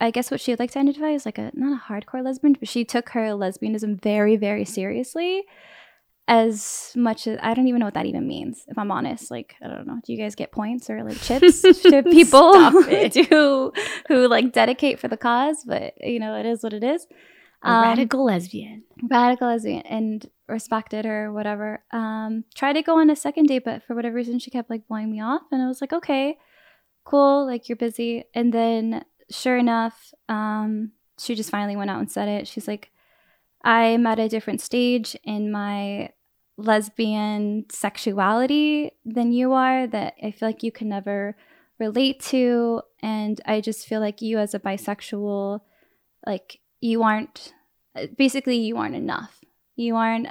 I 0.00 0.10
guess 0.10 0.30
what 0.30 0.40
she 0.40 0.52
would 0.52 0.58
like 0.58 0.72
to 0.72 0.78
identify 0.78 1.12
as 1.12 1.24
like 1.24 1.38
a 1.38 1.50
not 1.54 1.80
a 1.80 1.92
hardcore 1.92 2.24
lesbian, 2.24 2.54
but 2.58 2.68
she 2.68 2.84
took 2.84 3.10
her 3.10 3.28
lesbianism 3.28 4.02
very 4.02 4.36
very 4.36 4.64
seriously 4.64 5.44
as 6.28 6.92
much 6.94 7.26
as 7.26 7.38
I 7.42 7.54
don't 7.54 7.66
even 7.66 7.80
know 7.80 7.86
what 7.86 7.94
that 7.94 8.06
even 8.06 8.28
means. 8.28 8.64
If 8.68 8.78
I'm 8.78 8.90
honest, 8.90 9.30
like 9.30 9.54
I 9.62 9.68
don't 9.68 9.86
know. 9.86 10.00
Do 10.04 10.12
you 10.12 10.18
guys 10.18 10.34
get 10.34 10.52
points 10.52 10.88
or 10.88 11.02
like 11.02 11.20
chips 11.20 11.62
to 11.82 12.02
people 12.04 12.70
who 12.70 13.72
who 14.08 14.28
like 14.28 14.52
dedicate 14.52 15.00
for 15.00 15.08
the 15.08 15.16
cause? 15.16 15.64
But 15.64 15.94
you 16.00 16.20
know, 16.20 16.36
it 16.38 16.46
is 16.46 16.62
what 16.62 16.72
it 16.72 16.84
is. 16.84 17.06
Um, 17.64 17.82
radical 17.82 18.24
lesbian. 18.24 18.84
radical 19.08 19.48
lesbian 19.48 19.82
and 19.82 20.28
respected 20.48 21.04
her 21.04 21.32
whatever. 21.32 21.84
Um, 21.92 22.44
tried 22.54 22.74
to 22.74 22.82
go 22.82 22.98
on 22.98 23.10
a 23.10 23.16
second 23.16 23.46
date, 23.46 23.64
but 23.64 23.82
for 23.84 23.94
whatever 23.94 24.16
reason, 24.16 24.38
she 24.38 24.50
kept 24.50 24.70
like 24.70 24.88
blowing 24.88 25.10
me 25.10 25.20
off, 25.20 25.42
and 25.50 25.62
I 25.62 25.68
was 25.68 25.80
like, 25.80 25.92
okay, 25.92 26.38
cool, 27.04 27.46
like 27.46 27.68
you're 27.68 27.76
busy. 27.76 28.24
And 28.34 28.52
then, 28.52 29.04
sure 29.30 29.56
enough, 29.56 30.12
um, 30.28 30.92
she 31.18 31.34
just 31.34 31.50
finally 31.50 31.76
went 31.76 31.90
out 31.90 32.00
and 32.00 32.10
said 32.10 32.28
it. 32.28 32.48
She's 32.48 32.66
like, 32.68 32.90
I'm 33.64 34.06
at 34.06 34.18
a 34.18 34.28
different 34.28 34.60
stage 34.60 35.16
in 35.24 35.52
my 35.52 36.10
lesbian 36.56 37.66
sexuality 37.70 38.92
than 39.04 39.32
you 39.32 39.52
are 39.52 39.86
that 39.86 40.14
I 40.22 40.32
feel 40.32 40.48
like 40.48 40.62
you 40.62 40.72
can 40.72 40.88
never 40.88 41.36
relate 41.78 42.20
to. 42.20 42.82
And 43.02 43.40
I 43.46 43.60
just 43.60 43.86
feel 43.86 44.00
like 44.00 44.20
you, 44.20 44.38
as 44.38 44.54
a 44.54 44.60
bisexual, 44.60 45.60
like 46.26 46.58
you 46.82 47.02
aren't 47.02 47.54
basically, 48.18 48.58
you 48.58 48.76
aren't 48.76 48.96
enough. 48.96 49.40
You 49.76 49.96
aren't 49.96 50.28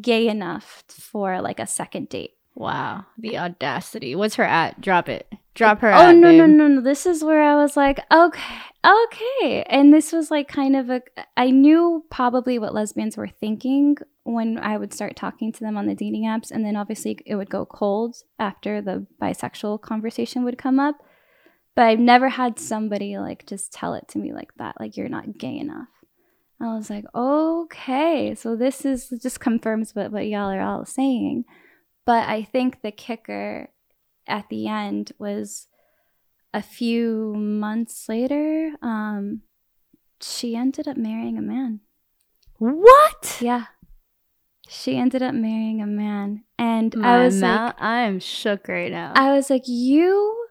gay 0.00 0.28
enough 0.28 0.84
for 0.88 1.40
like 1.40 1.58
a 1.58 1.66
second 1.66 2.10
date. 2.10 2.32
Wow, 2.54 3.06
the 3.16 3.38
audacity. 3.38 4.14
What's 4.14 4.34
her 4.34 4.44
at? 4.44 4.78
Drop 4.80 5.08
it. 5.08 5.26
Drop 5.54 5.80
her. 5.80 5.90
Oh 5.90 6.08
at, 6.08 6.16
no 6.16 6.28
babe. 6.28 6.38
no 6.38 6.46
no 6.46 6.68
no! 6.68 6.80
This 6.82 7.06
is 7.06 7.24
where 7.24 7.42
I 7.42 7.54
was 7.56 7.78
like, 7.78 8.00
okay, 8.12 8.58
okay, 8.84 9.62
and 9.68 9.92
this 9.92 10.12
was 10.12 10.30
like 10.30 10.48
kind 10.48 10.76
of 10.76 10.90
a. 10.90 11.02
I 11.36 11.50
knew 11.50 12.04
probably 12.10 12.58
what 12.58 12.74
lesbians 12.74 13.16
were 13.16 13.28
thinking 13.28 13.96
when 14.24 14.58
I 14.58 14.76
would 14.76 14.92
start 14.92 15.16
talking 15.16 15.50
to 15.52 15.60
them 15.60 15.78
on 15.78 15.86
the 15.86 15.94
dating 15.94 16.24
apps, 16.24 16.50
and 16.50 16.64
then 16.64 16.76
obviously 16.76 17.18
it 17.24 17.36
would 17.36 17.50
go 17.50 17.64
cold 17.64 18.16
after 18.38 18.82
the 18.82 19.06
bisexual 19.20 19.80
conversation 19.80 20.44
would 20.44 20.58
come 20.58 20.78
up. 20.78 20.96
But 21.74 21.86
I've 21.86 21.98
never 22.00 22.28
had 22.28 22.58
somebody 22.58 23.16
like 23.18 23.46
just 23.46 23.72
tell 23.72 23.94
it 23.94 24.06
to 24.08 24.18
me 24.18 24.32
like 24.32 24.52
that, 24.56 24.76
like 24.78 24.96
you're 24.96 25.08
not 25.08 25.38
gay 25.38 25.56
enough. 25.58 25.88
I 26.60 26.74
was 26.76 26.90
like, 26.90 27.06
okay, 27.14 28.34
so 28.36 28.54
this 28.54 28.84
is 28.84 29.08
just 29.20 29.40
confirms 29.40 29.94
what, 29.94 30.12
what 30.12 30.26
y'all 30.28 30.50
are 30.50 30.60
all 30.60 30.84
saying. 30.84 31.44
But 32.04 32.28
I 32.28 32.42
think 32.44 32.82
the 32.82 32.92
kicker 32.92 33.70
at 34.28 34.48
the 34.48 34.68
end 34.68 35.12
was 35.18 35.66
a 36.54 36.62
few 36.62 37.34
months 37.34 38.08
later, 38.08 38.72
um, 38.82 39.40
she 40.20 40.54
ended 40.54 40.86
up 40.86 40.96
marrying 40.96 41.36
a 41.38 41.42
man. 41.42 41.80
What? 42.58 43.38
Yeah. 43.40 43.64
She 44.68 44.96
ended 44.96 45.22
up 45.22 45.34
marrying 45.34 45.80
a 45.82 45.86
man. 45.86 46.44
And 46.58 46.94
My 46.96 47.16
I 47.20 47.24
was 47.24 47.40
mouth- 47.40 47.74
like, 47.74 47.82
I 47.82 48.02
am 48.02 48.20
shook 48.20 48.68
right 48.68 48.92
now. 48.92 49.14
I 49.16 49.32
was 49.32 49.50
like, 49.50 49.64
you 49.66 50.41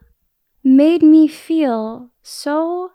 made 0.64 1.02
me 1.02 1.28
feel 1.28 2.10
so 2.22 2.92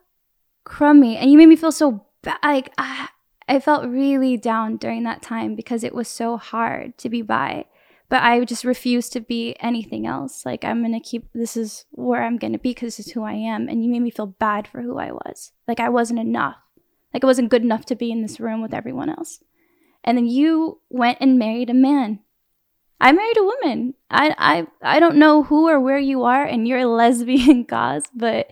crummy 0.64 1.16
and 1.16 1.30
you 1.30 1.38
made 1.38 1.46
me 1.46 1.56
feel 1.56 1.72
so 1.72 2.06
bad. 2.22 2.38
Like, 2.42 2.72
I, 2.78 3.08
I 3.48 3.60
felt 3.60 3.88
really 3.88 4.36
down 4.36 4.76
during 4.76 5.04
that 5.04 5.22
time 5.22 5.54
because 5.54 5.84
it 5.84 5.94
was 5.94 6.08
so 6.08 6.36
hard 6.36 6.98
to 6.98 7.08
be 7.08 7.22
bi. 7.22 7.66
But 8.08 8.22
I 8.22 8.44
just 8.44 8.64
refused 8.64 9.12
to 9.14 9.20
be 9.20 9.56
anything 9.58 10.06
else. 10.06 10.46
Like, 10.46 10.64
I'm 10.64 10.80
going 10.80 10.92
to 10.92 11.00
keep 11.00 11.28
this 11.34 11.56
is 11.56 11.86
where 11.90 12.22
I'm 12.22 12.38
going 12.38 12.52
to 12.52 12.58
be 12.58 12.70
because 12.70 12.96
this 12.96 13.08
is 13.08 13.12
who 13.12 13.24
I 13.24 13.32
am. 13.32 13.68
And 13.68 13.82
you 13.82 13.90
made 13.90 14.02
me 14.02 14.10
feel 14.10 14.26
bad 14.26 14.68
for 14.68 14.80
who 14.80 14.98
I 14.98 15.10
was. 15.10 15.52
Like, 15.66 15.80
I 15.80 15.88
wasn't 15.88 16.20
enough. 16.20 16.56
Like, 17.12 17.24
I 17.24 17.26
wasn't 17.26 17.50
good 17.50 17.62
enough 17.62 17.84
to 17.86 17.96
be 17.96 18.12
in 18.12 18.22
this 18.22 18.38
room 18.38 18.62
with 18.62 18.74
everyone 18.74 19.10
else. 19.10 19.40
And 20.04 20.16
then 20.16 20.26
you 20.26 20.80
went 20.88 21.18
and 21.20 21.38
married 21.38 21.68
a 21.68 21.74
man. 21.74 22.20
I 23.00 23.12
married 23.12 23.36
a 23.36 23.44
woman. 23.44 23.94
I 24.10 24.34
I 24.38 24.96
I 24.96 25.00
don't 25.00 25.16
know 25.16 25.42
who 25.42 25.68
or 25.68 25.80
where 25.80 25.98
you 25.98 26.24
are 26.24 26.44
and 26.44 26.66
you're 26.66 26.80
a 26.80 26.86
lesbian 26.86 27.64
cause, 27.68 28.04
but 28.14 28.50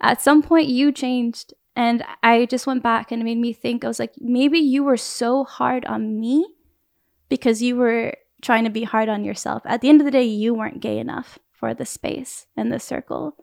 at 0.00 0.22
some 0.22 0.42
point 0.42 0.68
you 0.68 0.92
changed 0.92 1.54
and 1.76 2.04
I 2.22 2.46
just 2.46 2.66
went 2.66 2.82
back 2.82 3.10
and 3.10 3.22
it 3.22 3.24
made 3.24 3.38
me 3.38 3.52
think 3.52 3.84
I 3.84 3.88
was 3.88 3.98
like 3.98 4.14
maybe 4.18 4.58
you 4.58 4.84
were 4.84 4.96
so 4.96 5.44
hard 5.44 5.84
on 5.86 6.20
me 6.20 6.46
because 7.28 7.62
you 7.62 7.76
were 7.76 8.14
trying 8.42 8.64
to 8.64 8.70
be 8.70 8.84
hard 8.84 9.08
on 9.08 9.24
yourself. 9.24 9.62
At 9.64 9.80
the 9.80 9.88
end 9.88 10.00
of 10.00 10.04
the 10.04 10.10
day 10.10 10.24
you 10.24 10.54
weren't 10.54 10.80
gay 10.80 10.98
enough 10.98 11.38
for 11.52 11.74
the 11.74 11.86
space 11.86 12.46
and 12.56 12.72
the 12.72 12.80
circle. 12.80 13.36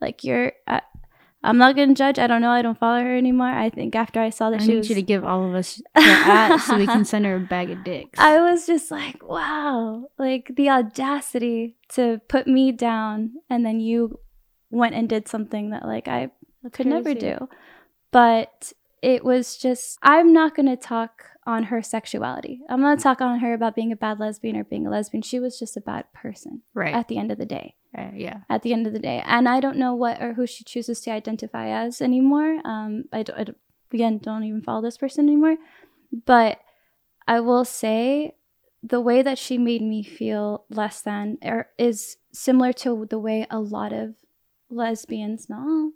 Like 0.00 0.24
you're 0.24 0.52
I, 0.66 0.82
I'm 1.42 1.56
not 1.56 1.74
going 1.74 1.88
to 1.88 1.94
judge. 1.94 2.18
I 2.18 2.26
don't 2.26 2.42
know. 2.42 2.50
I 2.50 2.62
don't 2.62 2.78
follow 2.78 3.00
her 3.02 3.16
anymore. 3.16 3.48
I 3.48 3.70
think 3.70 3.94
after 3.94 4.20
I 4.20 4.30
saw 4.30 4.48
I 4.48 4.50
that 4.52 4.62
she 4.62 4.68
need 4.68 4.78
was 4.78 4.88
you 4.90 4.94
to 4.96 5.02
give 5.02 5.24
all 5.24 5.48
of 5.48 5.54
us 5.54 5.80
so 6.66 6.76
we 6.76 6.86
can 6.86 7.04
send 7.04 7.24
her 7.24 7.36
a 7.36 7.40
bag 7.40 7.70
of 7.70 7.82
dicks. 7.82 8.18
I 8.18 8.40
was 8.40 8.66
just 8.66 8.90
like, 8.90 9.22
wow, 9.26 10.08
like 10.18 10.52
the 10.56 10.68
audacity 10.68 11.76
to 11.90 12.20
put 12.28 12.46
me 12.46 12.72
down 12.72 13.32
and 13.48 13.64
then 13.64 13.80
you 13.80 14.20
went 14.70 14.94
and 14.94 15.08
did 15.08 15.28
something 15.28 15.70
that 15.70 15.86
like 15.86 16.08
I 16.08 16.30
could 16.72 16.86
never 16.86 17.14
do. 17.14 17.48
But 18.10 18.72
it 19.02 19.24
was 19.24 19.56
just 19.56 19.98
I'm 20.02 20.32
not 20.32 20.54
going 20.54 20.66
to 20.66 20.76
talk 20.76 21.24
on 21.46 21.64
her 21.64 21.82
sexuality. 21.82 22.60
I'm 22.68 22.80
not 22.82 22.98
talk 23.00 23.20
on 23.20 23.38
her 23.40 23.54
about 23.54 23.74
being 23.74 23.92
a 23.92 23.96
bad 23.96 24.20
lesbian 24.20 24.56
or 24.56 24.64
being 24.64 24.86
a 24.86 24.90
lesbian. 24.90 25.22
She 25.22 25.40
was 25.40 25.58
just 25.58 25.76
a 25.76 25.80
bad 25.80 26.04
person 26.12 26.62
right. 26.74 26.94
at 26.94 27.08
the 27.08 27.16
end 27.18 27.32
of 27.32 27.38
the 27.38 27.46
day 27.46 27.74
Uh, 27.96 28.10
yeah. 28.14 28.40
at 28.48 28.62
the 28.62 28.72
end 28.72 28.86
of 28.86 28.92
the 28.92 28.98
day. 28.98 29.22
And 29.26 29.48
I 29.48 29.58
don't 29.60 29.78
know 29.78 29.94
what 29.94 30.20
or 30.22 30.34
who 30.34 30.46
she 30.46 30.64
chooses 30.64 31.00
to 31.02 31.10
identify 31.10 31.68
as 31.68 32.00
anymore. 32.02 32.60
Um, 32.64 33.04
I, 33.12 33.22
don't, 33.22 33.38
I 33.38 33.44
don't- 33.44 33.58
again 33.92 34.18
don't 34.18 34.44
even 34.44 34.62
follow 34.62 34.82
this 34.82 34.98
person 34.98 35.26
anymore. 35.26 35.56
But 36.26 36.60
I 37.26 37.40
will 37.40 37.64
say 37.64 38.34
the 38.82 39.00
way 39.00 39.22
that 39.22 39.38
she 39.38 39.58
made 39.58 39.82
me 39.82 40.02
feel 40.02 40.64
less 40.70 41.00
than 41.00 41.38
or 41.42 41.68
is 41.78 42.16
similar 42.32 42.72
to 42.74 43.06
the 43.08 43.18
way 43.18 43.46
a 43.50 43.60
lot 43.60 43.92
of 43.92 44.14
lesbians 44.70 45.48
now 45.50 45.90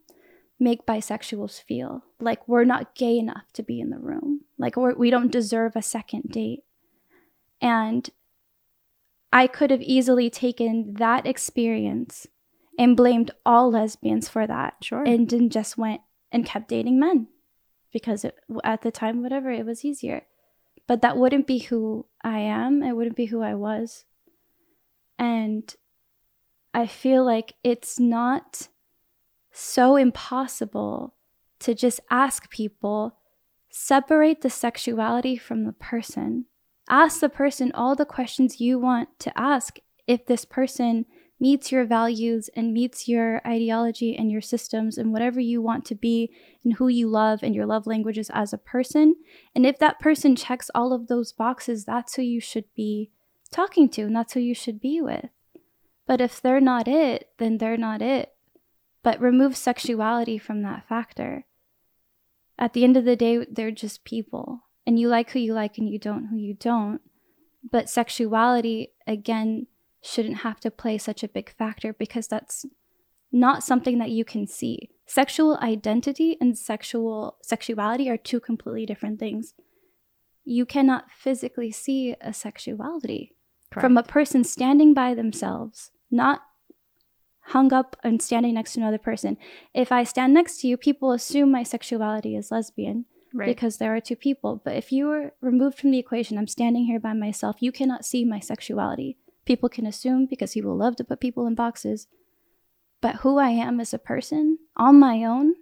make 0.64 0.86
bisexuals 0.86 1.62
feel 1.62 2.04
like 2.18 2.48
we're 2.48 2.64
not 2.64 2.94
gay 2.94 3.18
enough 3.18 3.52
to 3.52 3.62
be 3.62 3.80
in 3.80 3.90
the 3.90 3.98
room 3.98 4.40
like 4.58 4.76
we're, 4.76 4.94
we 4.94 5.10
don't 5.10 5.30
deserve 5.30 5.76
a 5.76 5.82
second 5.82 6.22
date 6.30 6.64
and 7.60 8.10
I 9.32 9.48
could 9.48 9.70
have 9.70 9.82
easily 9.82 10.30
taken 10.30 10.94
that 10.94 11.26
experience 11.26 12.26
and 12.78 12.96
blamed 12.96 13.32
all 13.44 13.70
lesbians 13.70 14.28
for 14.28 14.46
that 14.46 14.76
Sure. 14.80 15.02
and 15.02 15.28
then 15.28 15.50
just 15.50 15.76
went 15.76 16.02
and 16.30 16.46
kept 16.46 16.68
dating 16.68 17.00
men 17.00 17.28
because 17.92 18.24
it, 18.24 18.36
at 18.62 18.82
the 18.82 18.90
time, 18.90 19.22
whatever, 19.22 19.50
it 19.50 19.64
was 19.64 19.84
easier. 19.84 20.22
But 20.86 21.00
that 21.02 21.16
wouldn't 21.16 21.46
be 21.46 21.58
who 21.58 22.06
I 22.22 22.38
am. 22.40 22.82
It 22.82 22.92
wouldn't 22.92 23.16
be 23.16 23.26
who 23.26 23.40
I 23.40 23.54
was. 23.54 24.04
And 25.18 25.74
I 26.74 26.86
feel 26.86 27.24
like 27.24 27.54
it's 27.62 27.98
not 27.98 28.68
so 29.54 29.96
impossible 29.96 31.14
to 31.60 31.74
just 31.74 32.00
ask 32.10 32.50
people 32.50 33.16
separate 33.70 34.42
the 34.42 34.50
sexuality 34.50 35.36
from 35.36 35.64
the 35.64 35.72
person 35.72 36.46
ask 36.88 37.20
the 37.20 37.28
person 37.28 37.72
all 37.72 37.94
the 37.94 38.04
questions 38.04 38.60
you 38.60 38.78
want 38.78 39.08
to 39.18 39.36
ask 39.38 39.78
if 40.06 40.26
this 40.26 40.44
person 40.44 41.06
meets 41.40 41.72
your 41.72 41.84
values 41.84 42.48
and 42.54 42.72
meets 42.72 43.08
your 43.08 43.40
ideology 43.46 44.16
and 44.16 44.30
your 44.30 44.40
systems 44.40 44.96
and 44.96 45.12
whatever 45.12 45.40
you 45.40 45.60
want 45.60 45.84
to 45.84 45.94
be 45.94 46.30
and 46.62 46.74
who 46.74 46.88
you 46.88 47.08
love 47.08 47.42
and 47.42 47.54
your 47.54 47.66
love 47.66 47.86
languages 47.86 48.30
as 48.32 48.52
a 48.52 48.58
person. 48.58 49.14
And 49.54 49.66
if 49.66 49.78
that 49.78 49.98
person 49.98 50.36
checks 50.36 50.70
all 50.74 50.92
of 50.92 51.08
those 51.08 51.32
boxes, 51.32 51.84
that's 51.84 52.14
who 52.14 52.22
you 52.22 52.40
should 52.40 52.66
be 52.74 53.10
talking 53.50 53.88
to 53.90 54.02
and 54.02 54.14
that's 54.14 54.34
who 54.34 54.40
you 54.40 54.54
should 54.54 54.80
be 54.80 55.00
with. 55.00 55.28
But 56.06 56.20
if 56.20 56.40
they're 56.40 56.60
not 56.60 56.86
it, 56.86 57.30
then 57.38 57.58
they're 57.58 57.76
not 57.76 58.00
it. 58.00 58.33
But 59.04 59.20
remove 59.20 59.56
sexuality 59.56 60.38
from 60.38 60.62
that 60.62 60.88
factor. 60.88 61.44
At 62.58 62.72
the 62.72 62.82
end 62.82 62.96
of 62.96 63.04
the 63.04 63.14
day, 63.14 63.46
they're 63.48 63.70
just 63.70 64.04
people 64.04 64.64
and 64.86 64.98
you 64.98 65.08
like 65.08 65.30
who 65.30 65.38
you 65.38 65.54
like 65.54 65.78
and 65.78 65.88
you 65.88 65.98
don't 65.98 66.26
who 66.26 66.36
you 66.36 66.54
don't. 66.54 67.00
But 67.70 67.88
sexuality, 67.88 68.92
again, 69.06 69.66
shouldn't 70.02 70.38
have 70.38 70.60
to 70.60 70.70
play 70.70 70.98
such 70.98 71.22
a 71.22 71.28
big 71.28 71.50
factor 71.50 71.92
because 71.92 72.26
that's 72.26 72.66
not 73.32 73.64
something 73.64 73.98
that 73.98 74.10
you 74.10 74.24
can 74.24 74.46
see. 74.46 74.90
Sexual 75.06 75.58
identity 75.62 76.36
and 76.40 76.56
sexual 76.56 77.36
sexuality 77.42 78.08
are 78.08 78.16
two 78.16 78.40
completely 78.40 78.86
different 78.86 79.18
things. 79.18 79.54
You 80.44 80.66
cannot 80.66 81.10
physically 81.10 81.70
see 81.70 82.16
a 82.20 82.32
sexuality 82.32 83.34
from 83.72 83.96
a 83.96 84.02
person 84.02 84.44
standing 84.44 84.94
by 84.94 85.14
themselves, 85.14 85.90
not 86.10 86.42
hung 87.48 87.72
up 87.72 87.96
and 88.02 88.22
standing 88.22 88.54
next 88.54 88.72
to 88.72 88.80
another 88.80 88.98
person. 88.98 89.36
If 89.74 89.92
I 89.92 90.04
stand 90.04 90.32
next 90.32 90.60
to 90.60 90.68
you, 90.68 90.76
people 90.76 91.12
assume 91.12 91.50
my 91.50 91.62
sexuality 91.62 92.36
is 92.36 92.50
lesbian 92.50 93.04
right. 93.34 93.46
because 93.46 93.76
there 93.76 93.94
are 93.94 94.00
two 94.00 94.16
people. 94.16 94.62
But 94.64 94.76
if 94.76 94.92
you 94.92 95.10
are 95.10 95.32
removed 95.40 95.78
from 95.78 95.90
the 95.90 95.98
equation, 95.98 96.38
I'm 96.38 96.46
standing 96.46 96.86
here 96.86 97.00
by 97.00 97.12
myself, 97.12 97.56
you 97.60 97.72
cannot 97.72 98.04
see 98.04 98.24
my 98.24 98.40
sexuality. 98.40 99.18
People 99.44 99.68
can 99.68 99.86
assume 99.86 100.26
because 100.26 100.52
he 100.52 100.62
will 100.62 100.76
love 100.76 100.96
to 100.96 101.04
put 101.04 101.20
people 101.20 101.46
in 101.46 101.54
boxes. 101.54 102.06
But 103.02 103.16
who 103.16 103.38
I 103.38 103.50
am 103.50 103.80
as 103.80 103.92
a 103.92 103.98
person 103.98 104.58
on 104.76 104.98
my 104.98 105.24
own, 105.24 105.54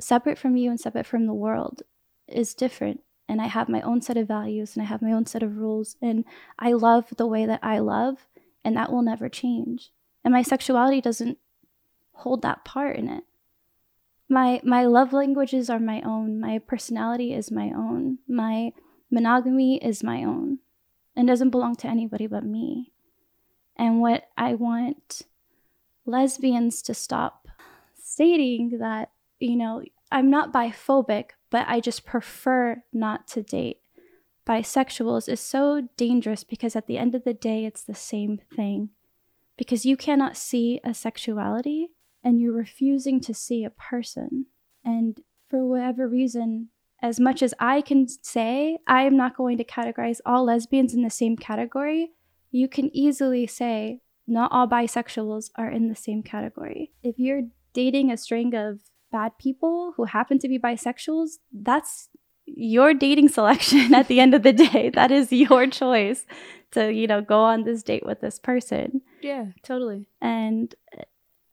separate 0.00 0.38
from 0.38 0.56
you 0.56 0.70
and 0.70 0.80
separate 0.80 1.06
from 1.06 1.26
the 1.26 1.34
world, 1.34 1.82
is 2.26 2.54
different. 2.54 3.02
And 3.28 3.40
I 3.40 3.46
have 3.46 3.68
my 3.68 3.80
own 3.82 4.02
set 4.02 4.16
of 4.16 4.26
values 4.26 4.74
and 4.74 4.82
I 4.82 4.86
have 4.86 5.00
my 5.00 5.12
own 5.12 5.26
set 5.26 5.44
of 5.44 5.56
rules. 5.56 5.94
And 6.02 6.24
I 6.58 6.72
love 6.72 7.14
the 7.16 7.28
way 7.28 7.46
that 7.46 7.60
I 7.62 7.78
love, 7.78 8.26
and 8.64 8.76
that 8.76 8.90
will 8.90 9.02
never 9.02 9.28
change. 9.28 9.92
And 10.24 10.32
my 10.32 10.42
sexuality 10.42 11.00
doesn't 11.00 11.38
hold 12.12 12.42
that 12.42 12.64
part 12.64 12.96
in 12.96 13.08
it. 13.08 13.24
My 14.28 14.60
my 14.62 14.84
love 14.84 15.12
languages 15.12 15.68
are 15.70 15.80
my 15.80 16.02
own. 16.02 16.40
My 16.40 16.58
personality 16.58 17.32
is 17.32 17.50
my 17.50 17.72
own. 17.74 18.18
My 18.28 18.72
monogamy 19.10 19.82
is 19.82 20.04
my 20.04 20.22
own 20.22 20.58
and 21.16 21.26
doesn't 21.26 21.50
belong 21.50 21.74
to 21.76 21.88
anybody 21.88 22.26
but 22.26 22.44
me. 22.44 22.92
And 23.76 24.00
what 24.00 24.24
i 24.36 24.54
want 24.54 25.22
lesbians 26.04 26.82
to 26.82 26.92
stop 26.92 27.48
stating 28.02 28.78
that 28.78 29.10
you 29.38 29.56
know 29.56 29.82
i'm 30.10 30.28
not 30.28 30.52
biphobic 30.52 31.30
but 31.50 31.66
I 31.68 31.80
just 31.80 32.04
prefer 32.04 32.82
not 32.92 33.26
to 33.28 33.42
date 33.42 33.80
bisexuals 34.50 35.28
is 35.28 35.40
so 35.40 35.88
dangerous 35.96 36.42
because 36.42 36.74
at 36.74 36.88
the 36.88 36.98
end 36.98 37.14
of 37.14 37.22
the 37.22 37.34
day, 37.34 37.64
it's 37.64 37.84
the 37.84 37.94
same 37.94 38.40
thing. 38.54 38.90
Because 39.60 39.84
you 39.84 39.94
cannot 39.94 40.38
see 40.38 40.80
a 40.82 40.94
sexuality 40.94 41.88
and 42.24 42.40
you're 42.40 42.54
refusing 42.54 43.20
to 43.20 43.34
see 43.34 43.62
a 43.62 43.68
person. 43.68 44.46
And 44.82 45.20
for 45.50 45.66
whatever 45.66 46.08
reason, 46.08 46.70
as 47.02 47.20
much 47.20 47.42
as 47.42 47.52
I 47.60 47.82
can 47.82 48.08
say, 48.08 48.78
I 48.86 49.02
am 49.02 49.18
not 49.18 49.36
going 49.36 49.58
to 49.58 49.64
categorize 49.64 50.20
all 50.24 50.46
lesbians 50.46 50.94
in 50.94 51.02
the 51.02 51.10
same 51.10 51.36
category, 51.36 52.12
you 52.50 52.68
can 52.68 52.88
easily 52.96 53.46
say 53.46 54.00
not 54.26 54.50
all 54.50 54.66
bisexuals 54.66 55.50
are 55.56 55.70
in 55.70 55.90
the 55.90 55.94
same 55.94 56.22
category. 56.22 56.92
If 57.02 57.18
you're 57.18 57.42
dating 57.74 58.10
a 58.10 58.16
string 58.16 58.54
of 58.54 58.80
bad 59.12 59.32
people 59.38 59.92
who 59.98 60.04
happen 60.04 60.38
to 60.38 60.48
be 60.48 60.58
bisexuals, 60.58 61.32
that's 61.52 62.08
your 62.46 62.94
dating 62.94 63.28
selection 63.28 63.92
at 64.00 64.08
the 64.08 64.20
end 64.20 64.32
of 64.32 64.42
the 64.42 64.54
day. 64.54 64.88
That 64.94 65.10
is 65.10 65.30
your 65.30 65.66
choice 65.66 66.24
to, 66.72 66.92
you 66.92 67.06
know, 67.06 67.20
go 67.20 67.40
on 67.40 67.64
this 67.64 67.82
date 67.82 68.04
with 68.04 68.20
this 68.20 68.38
person. 68.38 69.02
Yeah, 69.20 69.46
totally. 69.62 70.06
And 70.20 70.74
uh, 70.96 71.02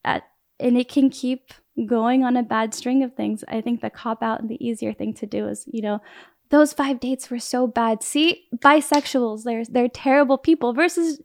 at 0.04 0.24
and 0.60 0.78
it 0.78 0.90
can 0.90 1.10
keep 1.10 1.54
going 1.86 2.24
on 2.24 2.36
a 2.36 2.44
bad 2.44 2.74
string 2.74 3.04
of 3.04 3.14
things. 3.14 3.44
I 3.48 3.62
think 3.62 3.82
the 3.82 3.90
cop 3.90 4.24
out 4.24 4.42
and 4.42 4.50
the 4.50 4.66
easier 4.66 4.94
thing 4.94 5.14
to 5.16 5.26
do 5.26 5.48
is, 5.48 5.66
you 5.72 5.82
know, 5.82 6.02
those 6.50 6.74
five 6.74 7.00
dates 7.00 7.30
were 7.30 7.40
so 7.40 7.68
bad. 7.68 8.02
See, 8.02 8.46
bisexuals, 8.56 9.44
they're 9.44 9.66
they're 9.66 9.90
terrible 9.90 10.38
people 10.38 10.74
versus 10.74 11.22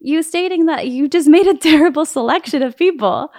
you 0.00 0.22
stating 0.22 0.66
that 0.66 0.88
you 0.88 1.08
just 1.08 1.28
made 1.28 1.46
a 1.46 1.56
terrible 1.70 2.04
selection 2.04 2.62
of 2.62 2.76
people. 2.76 3.30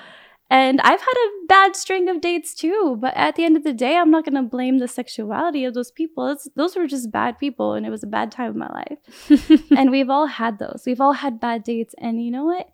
And 0.50 0.80
I've 0.82 1.00
had 1.00 1.14
a 1.26 1.46
bad 1.48 1.76
string 1.76 2.08
of 2.08 2.22
dates 2.22 2.54
too, 2.54 2.98
but 3.00 3.14
at 3.16 3.36
the 3.36 3.44
end 3.44 3.58
of 3.58 3.64
the 3.64 3.74
day, 3.74 3.98
I'm 3.98 4.12
not 4.12 4.26
going 4.26 4.36
to 4.36 4.48
blame 4.48 4.78
the 4.78 4.88
sexuality 4.88 5.66
of 5.66 5.74
those 5.74 5.92
people. 5.92 6.28
It's, 6.28 6.48
those 6.56 6.76
were 6.76 6.86
just 6.86 7.12
bad 7.12 7.40
people, 7.40 7.74
and 7.74 7.86
it 7.86 7.90
was 7.90 8.04
a 8.04 8.08
bad 8.08 8.32
time 8.32 8.52
of 8.52 8.56
my 8.56 8.70
life. 8.70 9.62
and 9.72 9.90
we've 9.90 10.10
all 10.10 10.28
had 10.28 10.60
those. 10.60 10.84
We've 10.86 11.02
all 11.02 11.14
had 11.14 11.40
bad 11.40 11.64
dates, 11.64 11.96
and 11.98 12.24
you 12.24 12.30
know 12.30 12.46
what? 12.46 12.70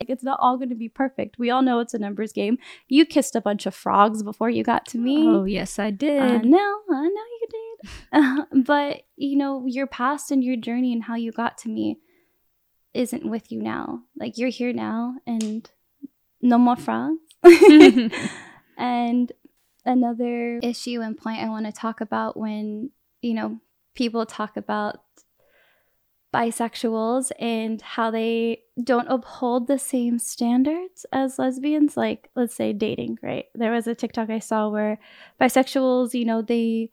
It's 0.00 0.24
not 0.24 0.40
all 0.40 0.56
going 0.56 0.70
to 0.70 0.74
be 0.74 0.88
perfect. 0.88 1.38
We 1.38 1.50
all 1.50 1.62
know 1.62 1.78
it's 1.78 1.94
a 1.94 1.98
numbers 1.98 2.32
game. 2.32 2.58
You 2.88 3.06
kissed 3.06 3.36
a 3.36 3.40
bunch 3.40 3.66
of 3.66 3.74
frogs 3.74 4.24
before 4.24 4.50
you 4.50 4.64
got 4.64 4.84
to 4.86 4.98
me. 4.98 5.28
Oh, 5.28 5.44
yes, 5.44 5.78
I 5.78 5.92
did. 5.92 6.20
I 6.20 6.38
know, 6.38 6.80
I 6.90 7.02
know 7.02 7.08
you 7.08 7.46
did. 7.50 7.90
Uh, 8.12 8.44
but, 8.64 9.02
you 9.14 9.36
know, 9.36 9.64
your 9.66 9.86
past 9.86 10.32
and 10.32 10.42
your 10.42 10.56
journey 10.56 10.92
and 10.92 11.04
how 11.04 11.14
you 11.14 11.30
got 11.30 11.56
to 11.58 11.68
me 11.68 11.98
isn't 12.94 13.24
with 13.24 13.52
you 13.52 13.62
now. 13.62 14.02
Like, 14.16 14.38
you're 14.38 14.48
here 14.48 14.72
now, 14.72 15.14
and 15.24 15.70
no 16.42 16.58
more 16.58 16.76
frogs. 16.76 17.18
and 18.76 19.32
another 19.84 20.58
issue 20.62 21.00
and 21.00 21.16
point 21.16 21.42
I 21.42 21.48
want 21.48 21.66
to 21.66 21.72
talk 21.72 22.00
about 22.00 22.36
when, 22.36 22.90
you 23.22 23.34
know, 23.34 23.60
people 23.94 24.26
talk 24.26 24.56
about 24.56 25.00
bisexuals 26.32 27.30
and 27.38 27.82
how 27.82 28.10
they 28.10 28.62
don't 28.82 29.08
uphold 29.08 29.66
the 29.66 29.78
same 29.78 30.18
standards 30.18 31.04
as 31.12 31.38
lesbians 31.38 31.94
like 31.94 32.30
let's 32.34 32.54
say 32.54 32.72
dating 32.72 33.18
right 33.22 33.46
there 33.54 33.70
was 33.70 33.86
a 33.86 33.94
tiktok 33.94 34.30
i 34.30 34.38
saw 34.38 34.66
where 34.70 34.98
bisexuals 35.38 36.14
you 36.14 36.24
know 36.24 36.40
they 36.40 36.90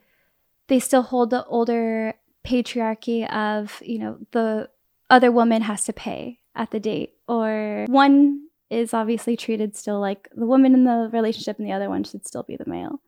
they 0.68 0.78
still 0.78 1.04
hold 1.04 1.30
the 1.30 1.46
older 1.46 2.14
patriarchy 2.46 3.26
of 3.34 3.82
you 3.82 3.98
know 3.98 4.18
the 4.32 4.70
other 5.10 5.32
woman 5.32 5.62
has 5.62 5.86
to 5.86 5.94
pay 5.94 6.40
at 6.54 6.72
the 6.72 6.80
date 6.80 7.14
or 7.28 7.86
one 7.88 8.42
is 8.70 8.94
obviously 8.94 9.36
treated 9.36 9.76
still 9.76 10.00
like 10.00 10.30
the 10.36 10.46
woman 10.46 10.74
in 10.74 10.84
the 10.84 11.10
relationship 11.12 11.58
and 11.58 11.68
the 11.68 11.72
other 11.72 11.90
one 11.90 12.04
should 12.04 12.26
still 12.26 12.44
be 12.44 12.56
the 12.56 12.70
male. 12.70 13.02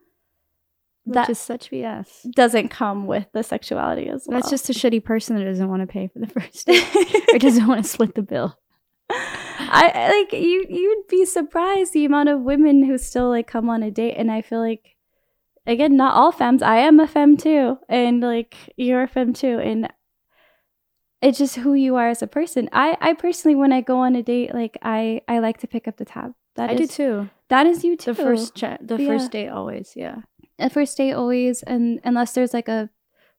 Which 1.03 1.15
that 1.15 1.29
is 1.29 1.39
such 1.39 1.71
BS. 1.71 2.31
Doesn't 2.35 2.69
come 2.69 3.07
with 3.07 3.25
the 3.33 3.43
sexuality 3.43 4.07
as 4.07 4.25
well. 4.27 4.39
That's 4.39 4.51
just 4.51 4.69
a 4.69 4.73
shitty 4.73 5.03
person 5.03 5.35
that 5.35 5.45
doesn't 5.45 5.69
want 5.69 5.81
to 5.81 5.87
pay 5.87 6.07
for 6.07 6.19
the 6.19 6.27
first 6.27 6.67
date 6.67 6.85
or 7.33 7.39
doesn't 7.39 7.67
want 7.67 7.83
to 7.83 7.89
split 7.89 8.13
the 8.13 8.21
bill. 8.21 8.57
I 9.73 10.09
like 10.09 10.39
you 10.39 10.65
you'd 10.69 11.07
be 11.07 11.25
surprised 11.25 11.93
the 11.93 12.05
amount 12.05 12.29
of 12.29 12.41
women 12.41 12.83
who 12.83 12.97
still 12.97 13.29
like 13.29 13.47
come 13.47 13.69
on 13.69 13.83
a 13.83 13.91
date 13.91 14.15
and 14.17 14.31
I 14.31 14.41
feel 14.41 14.59
like 14.59 14.95
again 15.65 15.95
not 15.95 16.15
all 16.15 16.31
femmes 16.31 16.61
I 16.61 16.77
am 16.77 16.99
a 16.99 17.07
femme 17.07 17.37
too 17.37 17.77
and 17.89 18.21
like 18.21 18.55
you're 18.75 19.03
a 19.03 19.07
femme 19.07 19.33
too 19.33 19.59
and 19.59 19.91
it's 21.21 21.37
just 21.37 21.57
who 21.57 21.73
you 21.73 21.95
are 21.95 22.09
as 22.09 22.21
a 22.21 22.27
person. 22.27 22.69
I 22.71 22.97
I 22.99 23.13
personally 23.13 23.55
when 23.55 23.71
I 23.71 23.81
go 23.81 23.99
on 23.99 24.15
a 24.15 24.23
date, 24.23 24.53
like 24.53 24.77
I 24.81 25.21
I 25.27 25.39
like 25.39 25.59
to 25.59 25.67
pick 25.67 25.87
up 25.87 25.97
the 25.97 26.05
tab. 26.05 26.33
That 26.55 26.69
I 26.69 26.73
is, 26.73 26.79
do 26.79 26.87
too. 26.87 27.29
That 27.49 27.67
is 27.67 27.83
you 27.83 27.95
too. 27.95 28.13
The 28.13 28.23
first 28.23 28.55
chat, 28.55 28.85
the 28.85 29.01
yeah. 29.01 29.07
first 29.07 29.31
date 29.31 29.49
always, 29.49 29.93
yeah. 29.95 30.17
The 30.57 30.69
first 30.69 30.97
date 30.97 31.13
always, 31.13 31.63
and 31.63 31.99
unless 32.03 32.33
there's 32.33 32.53
like 32.53 32.67
a 32.67 32.89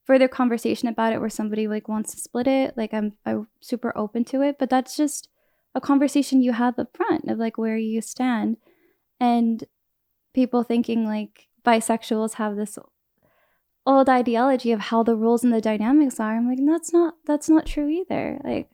further 0.04 0.28
conversation 0.28 0.88
about 0.88 1.12
it 1.12 1.20
where 1.20 1.30
somebody 1.30 1.68
like 1.68 1.88
wants 1.88 2.12
to 2.12 2.20
split 2.20 2.46
it, 2.46 2.76
like 2.76 2.94
I'm 2.94 3.14
I'm 3.26 3.48
super 3.60 3.96
open 3.96 4.24
to 4.26 4.42
it. 4.42 4.56
But 4.58 4.70
that's 4.70 4.96
just 4.96 5.28
a 5.74 5.80
conversation 5.80 6.42
you 6.42 6.52
have 6.52 6.78
up 6.78 6.96
front 6.96 7.28
of 7.28 7.38
like 7.38 7.58
where 7.58 7.76
you 7.76 8.00
stand, 8.00 8.56
and 9.20 9.64
people 10.34 10.62
thinking 10.62 11.04
like 11.04 11.48
bisexuals 11.64 12.34
have 12.34 12.56
this 12.56 12.78
old 13.84 14.08
ideology 14.08 14.72
of 14.72 14.80
how 14.80 15.02
the 15.02 15.16
rules 15.16 15.42
and 15.44 15.52
the 15.52 15.60
dynamics 15.60 16.20
are. 16.20 16.36
I'm 16.36 16.48
like, 16.48 16.58
that's 16.64 16.92
not 16.92 17.14
that's 17.26 17.48
not 17.48 17.66
true 17.66 17.88
either. 17.88 18.40
Like 18.44 18.68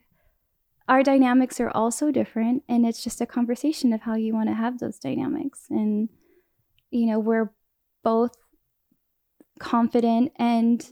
our 0.88 1.02
dynamics 1.02 1.60
are 1.60 1.70
also 1.70 2.10
different 2.10 2.62
and 2.68 2.86
it's 2.86 3.02
just 3.02 3.20
a 3.20 3.26
conversation 3.26 3.92
of 3.92 4.02
how 4.02 4.14
you 4.14 4.34
want 4.34 4.48
to 4.48 4.54
have 4.54 4.78
those 4.78 4.98
dynamics. 4.98 5.66
And 5.70 6.08
you 6.90 7.06
know, 7.06 7.18
we're 7.18 7.52
both 8.02 8.32
confident 9.58 10.32
and 10.36 10.86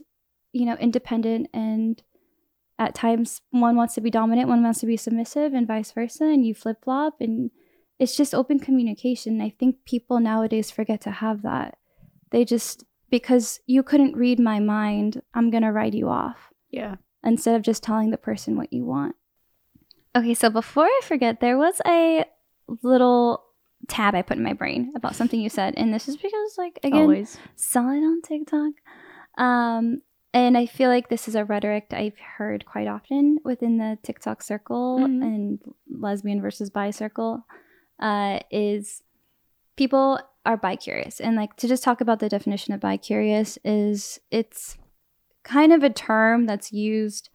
you 0.53 0.65
know, 0.65 0.75
independent 0.75 1.49
and 1.53 2.01
at 2.79 2.95
times 2.95 3.41
one 3.51 3.75
wants 3.75 3.95
to 3.95 4.01
be 4.01 4.11
dominant, 4.11 4.47
one 4.47 4.63
wants 4.63 4.79
to 4.79 4.85
be 4.85 4.97
submissive 4.97 5.53
and 5.53 5.67
vice 5.67 5.91
versa 5.91 6.25
and 6.25 6.45
you 6.45 6.53
flip-flop 6.53 7.17
and 7.19 7.51
it's 7.99 8.15
just 8.15 8.35
open 8.35 8.59
communication. 8.59 9.41
I 9.41 9.49
think 9.49 9.77
people 9.85 10.19
nowadays 10.19 10.69
forget 10.69 11.01
to 11.01 11.11
have 11.11 11.41
that. 11.41 11.77
They 12.31 12.45
just 12.45 12.83
because 13.09 13.59
you 13.65 13.83
couldn't 13.83 14.15
read 14.15 14.39
my 14.39 14.59
mind, 14.59 15.21
I'm 15.33 15.49
going 15.49 15.63
to 15.63 15.71
write 15.71 15.93
you 15.93 16.09
off. 16.09 16.37
Yeah. 16.69 16.95
Instead 17.23 17.55
of 17.55 17.61
just 17.61 17.83
telling 17.83 18.11
the 18.11 18.17
person 18.17 18.57
what 18.57 18.71
you 18.71 18.85
want. 18.85 19.15
Okay, 20.15 20.33
so 20.33 20.49
before 20.49 20.85
I 20.85 21.01
forget, 21.03 21.39
there 21.39 21.57
was 21.57 21.81
a 21.85 22.25
little 22.81 23.43
tab 23.87 24.15
I 24.15 24.21
put 24.21 24.37
in 24.37 24.43
my 24.43 24.53
brain 24.53 24.93
about 24.95 25.15
something 25.15 25.39
you 25.39 25.49
said, 25.49 25.75
and 25.77 25.93
this 25.93 26.07
is 26.07 26.17
because, 26.17 26.57
like, 26.57 26.79
again, 26.83 27.01
Always. 27.01 27.37
saw 27.55 27.89
it 27.91 27.99
on 27.99 28.21
TikTok. 28.21 28.73
Um, 29.37 30.01
and 30.33 30.57
I 30.57 30.65
feel 30.65 30.89
like 30.89 31.09
this 31.09 31.27
is 31.27 31.35
a 31.35 31.45
rhetoric 31.45 31.87
I've 31.91 32.17
heard 32.37 32.65
quite 32.65 32.87
often 32.87 33.39
within 33.43 33.77
the 33.77 33.97
TikTok 34.03 34.43
circle 34.43 34.99
mm-hmm. 34.99 35.21
and 35.23 35.59
lesbian 35.89 36.41
versus 36.41 36.69
bi 36.69 36.91
circle. 36.91 37.45
Uh, 37.99 38.39
is 38.51 39.01
people 39.75 40.19
are 40.47 40.55
bi-curious 40.55 41.19
and 41.19 41.35
like 41.35 41.57
to 41.57 41.67
just 41.67 41.83
talk 41.83 41.99
about 41.99 42.19
the 42.19 42.29
definition 42.29 42.73
of 42.73 42.79
bi-curious 42.79 43.59
is 43.65 44.21
it's 44.31 44.77
kind 45.43 45.73
of 45.73 45.83
a 45.83 45.89
term 45.89 46.45
that's 46.45 46.71
used 46.71 47.29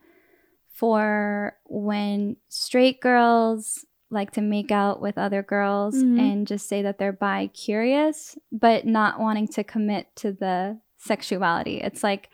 for 0.73 1.55
when 1.67 2.37
straight 2.49 3.03
girls 3.03 3.85
like 4.11 4.31
to 4.31 4.41
make 4.41 4.71
out 4.71 5.03
with 5.03 5.19
other 5.19 5.43
girls 5.43 5.95
mm-hmm. 5.95 6.19
and 6.19 6.47
just 6.47 6.67
say 6.67 6.81
that 6.81 6.99
they're 6.99 7.13
bi-curious 7.13 8.39
but 8.51 8.87
not 8.87 9.21
wanting 9.21 9.47
to 9.47 9.63
commit 9.63 10.07
to 10.17 10.33
the 10.33 10.81
sexuality 10.97 11.83
it's 11.83 12.03
like 12.03 12.31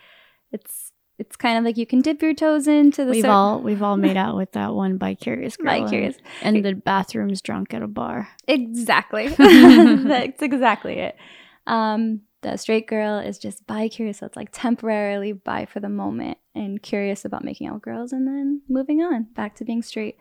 it's 0.53 0.93
it's 1.19 1.35
kind 1.37 1.59
of 1.59 1.65
like 1.65 1.77
you 1.77 1.87
can 1.87 2.01
dip 2.01 2.23
your 2.23 2.33
toes 2.33 2.69
into 2.69 3.05
the. 3.05 3.11
We've 3.11 3.25
all 3.25 3.61
we've 3.61 3.83
all 3.83 3.97
made 3.97 4.17
out 4.25 4.37
with 4.37 4.53
that 4.53 4.75
one 4.75 4.99
bi 4.99 5.15
curious 5.15 5.57
girl. 5.57 5.67
Bi 5.67 5.89
curious, 5.89 6.17
and, 6.43 6.57
and 6.57 6.65
the 6.65 6.75
bathroom's 6.75 7.43
drunk 7.43 7.75
at 7.75 7.83
a 7.83 7.89
bar. 7.89 8.29
Exactly, 8.47 9.29
that's 9.39 10.43
exactly 10.43 10.95
it. 10.95 11.17
Um, 11.67 12.21
the 12.43 12.57
straight 12.57 12.87
girl 12.87 13.19
is 13.19 13.39
just 13.39 13.67
bi 13.67 13.89
curious, 13.89 14.19
so 14.19 14.27
it's 14.27 14.37
like 14.37 14.51
temporarily 14.53 15.33
bi 15.33 15.67
for 15.67 15.81
the 15.81 15.89
moment 15.89 16.39
and 16.55 16.81
curious 16.81 17.25
about 17.25 17.45
making 17.45 17.67
out 17.67 17.75
with 17.75 17.83
girls, 17.83 18.13
and 18.13 18.27
then 18.27 18.63
moving 18.69 19.03
on 19.03 19.25
back 19.35 19.57
to 19.57 19.65
being 19.65 19.83
straight. 19.83 20.17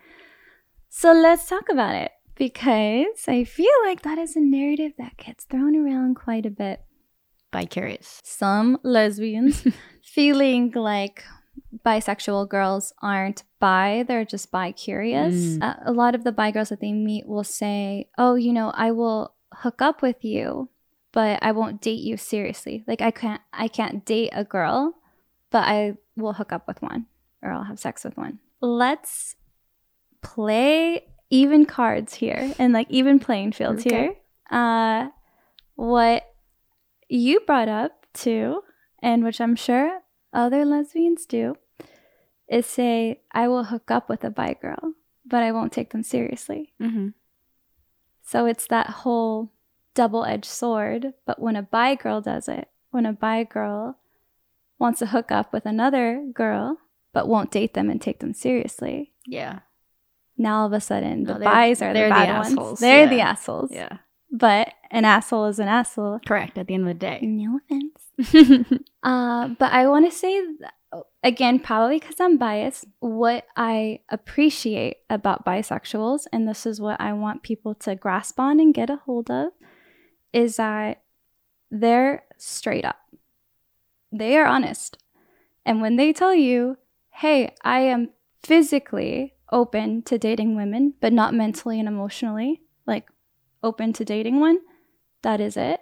So 0.89 1.13
let's 1.13 1.47
talk 1.47 1.69
about 1.69 1.93
it 1.93 2.12
because 2.36 3.27
I 3.27 3.43
feel 3.43 3.71
like 3.86 4.01
that 4.01 4.17
is 4.17 4.36
a 4.36 4.39
narrative 4.39 4.93
that 4.97 5.17
gets 5.17 5.43
thrown 5.43 5.75
around 5.75 6.15
quite 6.15 6.45
a 6.45 6.49
bit. 6.49 6.81
Bi 7.52 7.65
curious. 7.65 8.21
Some 8.23 8.77
lesbians 8.83 9.65
feeling 10.04 10.71
like 10.75 11.23
bisexual 11.85 12.50
girls 12.50 12.93
aren't 13.02 13.43
bi, 13.60 14.04
they're 14.08 14.25
just 14.25 14.52
bi 14.52 14.71
curious. 14.71 15.35
Mm. 15.35 15.63
Uh, 15.63 15.75
a 15.85 15.91
lot 15.91 16.15
of 16.15 16.23
the 16.23 16.31
bi 16.31 16.52
girls 16.52 16.69
that 16.69 16.81
they 16.81 16.91
meet 16.91 17.27
will 17.27 17.43
say, 17.43 18.10
Oh, 18.17 18.35
you 18.35 18.54
know, 18.54 18.71
I 18.73 18.91
will 18.91 19.33
hook 19.54 19.81
up 19.81 20.02
with 20.02 20.23
you, 20.23 20.69
but 21.12 21.39
I 21.41 21.52
won't 21.52 21.81
date 21.81 22.02
you 22.02 22.17
seriously. 22.17 22.83
Like 22.87 23.02
I 23.02 23.12
can't 23.12 23.41
I 23.54 23.67
can't 23.67 24.06
date 24.06 24.31
a 24.33 24.43
girl, 24.43 24.95
but 25.52 25.67
I 25.67 25.93
will 26.15 26.33
hook 26.33 26.52
up 26.52 26.67
with 26.67 26.81
one 26.81 27.06
or 27.41 27.52
I'll 27.52 27.63
have 27.63 27.79
sex 27.79 28.04
with 28.04 28.17
one. 28.17 28.39
Let's 28.62 29.35
play 30.21 31.06
even 31.29 31.65
cards 31.65 32.13
here 32.13 32.54
and 32.58 32.73
like 32.73 32.87
even 32.89 33.19
playing 33.19 33.52
fields 33.52 33.85
okay. 33.85 33.95
here. 33.95 34.15
Uh 34.50 35.10
what 35.75 36.23
you 37.08 37.39
brought 37.41 37.69
up 37.69 38.05
too, 38.13 38.63
and 39.01 39.23
which 39.23 39.39
I'm 39.41 39.55
sure 39.55 40.01
other 40.33 40.65
lesbians 40.65 41.25
do, 41.25 41.55
is 42.49 42.65
say, 42.65 43.21
I 43.31 43.47
will 43.47 43.65
hook 43.65 43.91
up 43.91 44.10
with 44.10 44.23
a 44.23 44.29
bi 44.29 44.53
girl, 44.62 44.93
but 45.25 45.43
I 45.43 45.51
won't 45.51 45.71
take 45.73 45.91
them 45.91 46.03
seriously. 46.03 46.73
Mm-hmm. 46.81 47.10
So 48.23 48.45
it's 48.45 48.67
that 48.67 48.87
whole 48.89 49.51
double 49.93 50.25
edged 50.25 50.45
sword. 50.45 51.13
But 51.25 51.41
when 51.41 51.55
a 51.55 51.62
bi 51.63 51.95
girl 51.95 52.21
does 52.21 52.47
it, 52.47 52.69
when 52.91 53.05
a 53.05 53.13
bi 53.13 53.43
girl 53.43 53.97
wants 54.79 54.99
to 54.99 55.08
hook 55.08 55.31
up 55.31 55.51
with 55.53 55.65
another 55.65 56.25
girl, 56.33 56.77
but 57.13 57.27
won't 57.27 57.51
date 57.51 57.73
them 57.73 57.89
and 57.89 58.01
take 58.01 58.19
them 58.19 58.33
seriously, 58.33 59.12
Yeah. 59.25 59.60
now 60.37 60.60
all 60.62 60.67
of 60.67 60.73
a 60.73 60.79
sudden 60.79 61.23
No, 61.23 61.33
the 61.33 61.39
they're- 61.39 61.49
bis 61.69 61.81
are 61.81 61.87
the 61.87 61.93
they're 61.93 62.10
the 62.10 62.13
bad 62.15 62.37
ones. 62.37 62.51
assholes, 62.53 62.79
They're 62.79 63.03
yeah. 63.05 63.10
the 63.10 63.21
assholes. 63.21 63.71
Yeah. 63.71 63.97
But 64.32 64.73
an 64.92 65.06
asshole 65.06 65.46
is 65.46 65.60
an 65.60 65.67
asshole. 65.67 66.19
Correct. 66.25 66.58
At 66.58 66.67
the 66.67 66.73
end 66.73 66.84
of 66.84 66.88
the 66.88 66.94
day. 66.94 67.19
No 67.21 67.60
offense. 67.60 68.82
Uh, 69.04 69.48
but 69.58 69.71
I 69.71 69.88
want 69.88 70.12
to 70.12 70.17
say 70.17 70.42
again, 71.23 71.60
probably 71.60 72.00
because 72.00 72.19
I'm 72.19 72.38
biased, 72.38 72.86
what 73.00 73.46
I 73.56 74.00
appreciate 74.10 74.98
about 75.10 75.46
bisexuals, 75.46 76.25
and 76.34 76.48
this 76.48 76.65
is 76.65 76.82
what 76.82 77.00
I 77.00 77.13
want 77.13 77.44
people 77.44 77.75
to 77.75 77.96
grasp 77.96 78.40
on 78.40 78.60
and 78.60 78.73
get 78.73 78.90
a 78.90 78.98
hold 78.98 79.30
of, 79.32 79.50
is 80.34 80.58
that 80.58 81.04
they're 81.71 82.23
straight 82.38 82.86
up. 82.86 82.98
They 84.12 84.38
are 84.38 84.46
honest. 84.46 84.98
And 85.65 85.82
when 85.82 85.98
they 85.98 86.13
tell 86.13 86.34
you, 86.34 86.78
hey, 87.12 87.56
I 87.63 87.80
am 87.80 88.10
physically 88.44 89.36
open 89.52 90.02
to 90.04 90.17
dating 90.17 90.56
women, 90.56 90.94
but 91.02 91.13
not 91.13 91.34
mentally 91.34 91.80
and 91.80 91.88
emotionally, 91.88 92.62
like 92.86 93.08
open 93.67 93.93
to 93.93 94.05
dating 94.05 94.39
one, 94.39 94.59
that 95.21 95.39
is 95.39 95.57
it 95.57 95.79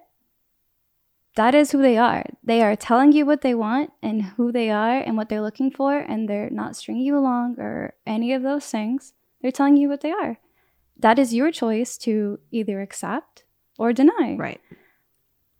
that 1.36 1.54
is 1.54 1.72
who 1.72 1.82
they 1.82 1.98
are. 1.98 2.24
They 2.44 2.62
are 2.62 2.76
telling 2.76 3.12
you 3.12 3.26
what 3.26 3.42
they 3.42 3.54
want 3.54 3.92
and 4.02 4.24
who 4.24 4.52
they 4.52 4.70
are 4.70 5.00
and 5.00 5.18
what 5.18 5.30
they're 5.30 5.42
looking 5.42 5.70
for, 5.70 5.98
and 5.98 6.28
they're 6.28 6.50
not 6.50 6.76
stringing 6.76 7.04
you 7.04 7.18
along 7.18 7.60
or 7.60 7.94
any 8.08 8.34
of 8.34 8.42
those 8.42 8.66
things. 8.66 9.14
They're 9.42 9.52
telling 9.52 9.78
you 9.78 9.90
what 9.90 10.02
they 10.02 10.12
are. 10.12 10.40
That 10.98 11.20
is 11.20 11.34
your 11.34 11.52
choice 11.52 11.98
to 12.00 12.40
either 12.52 12.82
accept 12.82 13.44
or 13.78 13.92
deny. 13.92 14.36
right. 14.40 14.62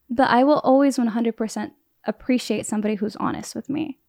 But 0.10 0.30
I 0.30 0.44
will 0.44 0.60
always 0.60 0.98
100% 0.98 1.72
appreciate 2.06 2.66
somebody 2.66 2.96
who's 2.96 3.18
honest 3.18 3.54
with 3.54 3.70
me. 3.70 4.00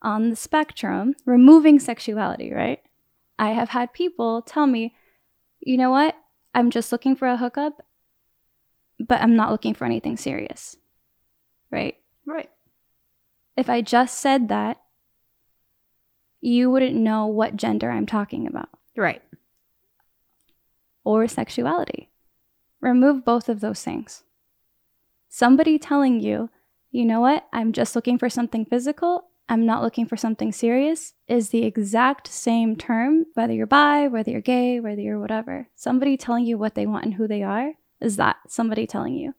On 0.00 0.30
the 0.30 0.36
spectrum, 0.36 1.14
removing 1.26 1.78
sexuality, 1.78 2.52
right? 2.52 2.80
I 3.38 3.50
have 3.50 3.70
had 3.70 3.92
people 3.92 4.40
tell 4.40 4.66
me, 4.66 4.94
you 5.60 5.76
know 5.76 5.90
what? 5.90 6.16
I'm 6.54 6.70
just 6.70 6.92
looking 6.92 7.16
for 7.16 7.28
a 7.28 7.36
hookup, 7.36 7.84
but 8.98 9.20
I'm 9.20 9.36
not 9.36 9.50
looking 9.50 9.74
for 9.74 9.84
anything 9.84 10.16
serious. 10.16 10.76
Right? 11.70 11.96
Right. 12.26 12.50
If 13.56 13.70
I 13.70 13.80
just 13.80 14.18
said 14.18 14.48
that, 14.48 14.80
you 16.40 16.70
wouldn't 16.70 16.96
know 16.96 17.26
what 17.26 17.56
gender 17.56 17.90
I'm 17.90 18.06
talking 18.06 18.46
about 18.46 18.68
Right. 18.96 19.22
or 21.04 21.28
sexuality. 21.28 22.10
Remove 22.80 23.24
both 23.24 23.48
of 23.48 23.60
those 23.60 23.82
things. 23.82 24.24
Somebody 25.28 25.78
telling 25.78 26.20
you, 26.20 26.50
you 26.90 27.04
know 27.04 27.20
what, 27.20 27.46
I'm 27.52 27.72
just 27.72 27.94
looking 27.94 28.18
for 28.18 28.28
something 28.28 28.64
physical, 28.66 29.28
I'm 29.52 29.66
not 29.66 29.82
looking 29.82 30.06
for 30.06 30.16
something 30.16 30.50
serious, 30.50 31.12
is 31.28 31.50
the 31.50 31.64
exact 31.64 32.26
same 32.26 32.74
term, 32.74 33.26
whether 33.34 33.52
you're 33.52 33.66
bi, 33.66 34.08
whether 34.08 34.30
you're 34.30 34.40
gay, 34.40 34.80
whether 34.80 35.02
you're 35.02 35.20
whatever. 35.20 35.68
Somebody 35.74 36.16
telling 36.16 36.46
you 36.46 36.56
what 36.56 36.74
they 36.74 36.86
want 36.86 37.04
and 37.04 37.12
who 37.12 37.28
they 37.28 37.42
are 37.42 37.74
is 38.00 38.16
that 38.16 38.36
somebody 38.48 38.86
telling 38.86 39.12
you. 39.12 39.34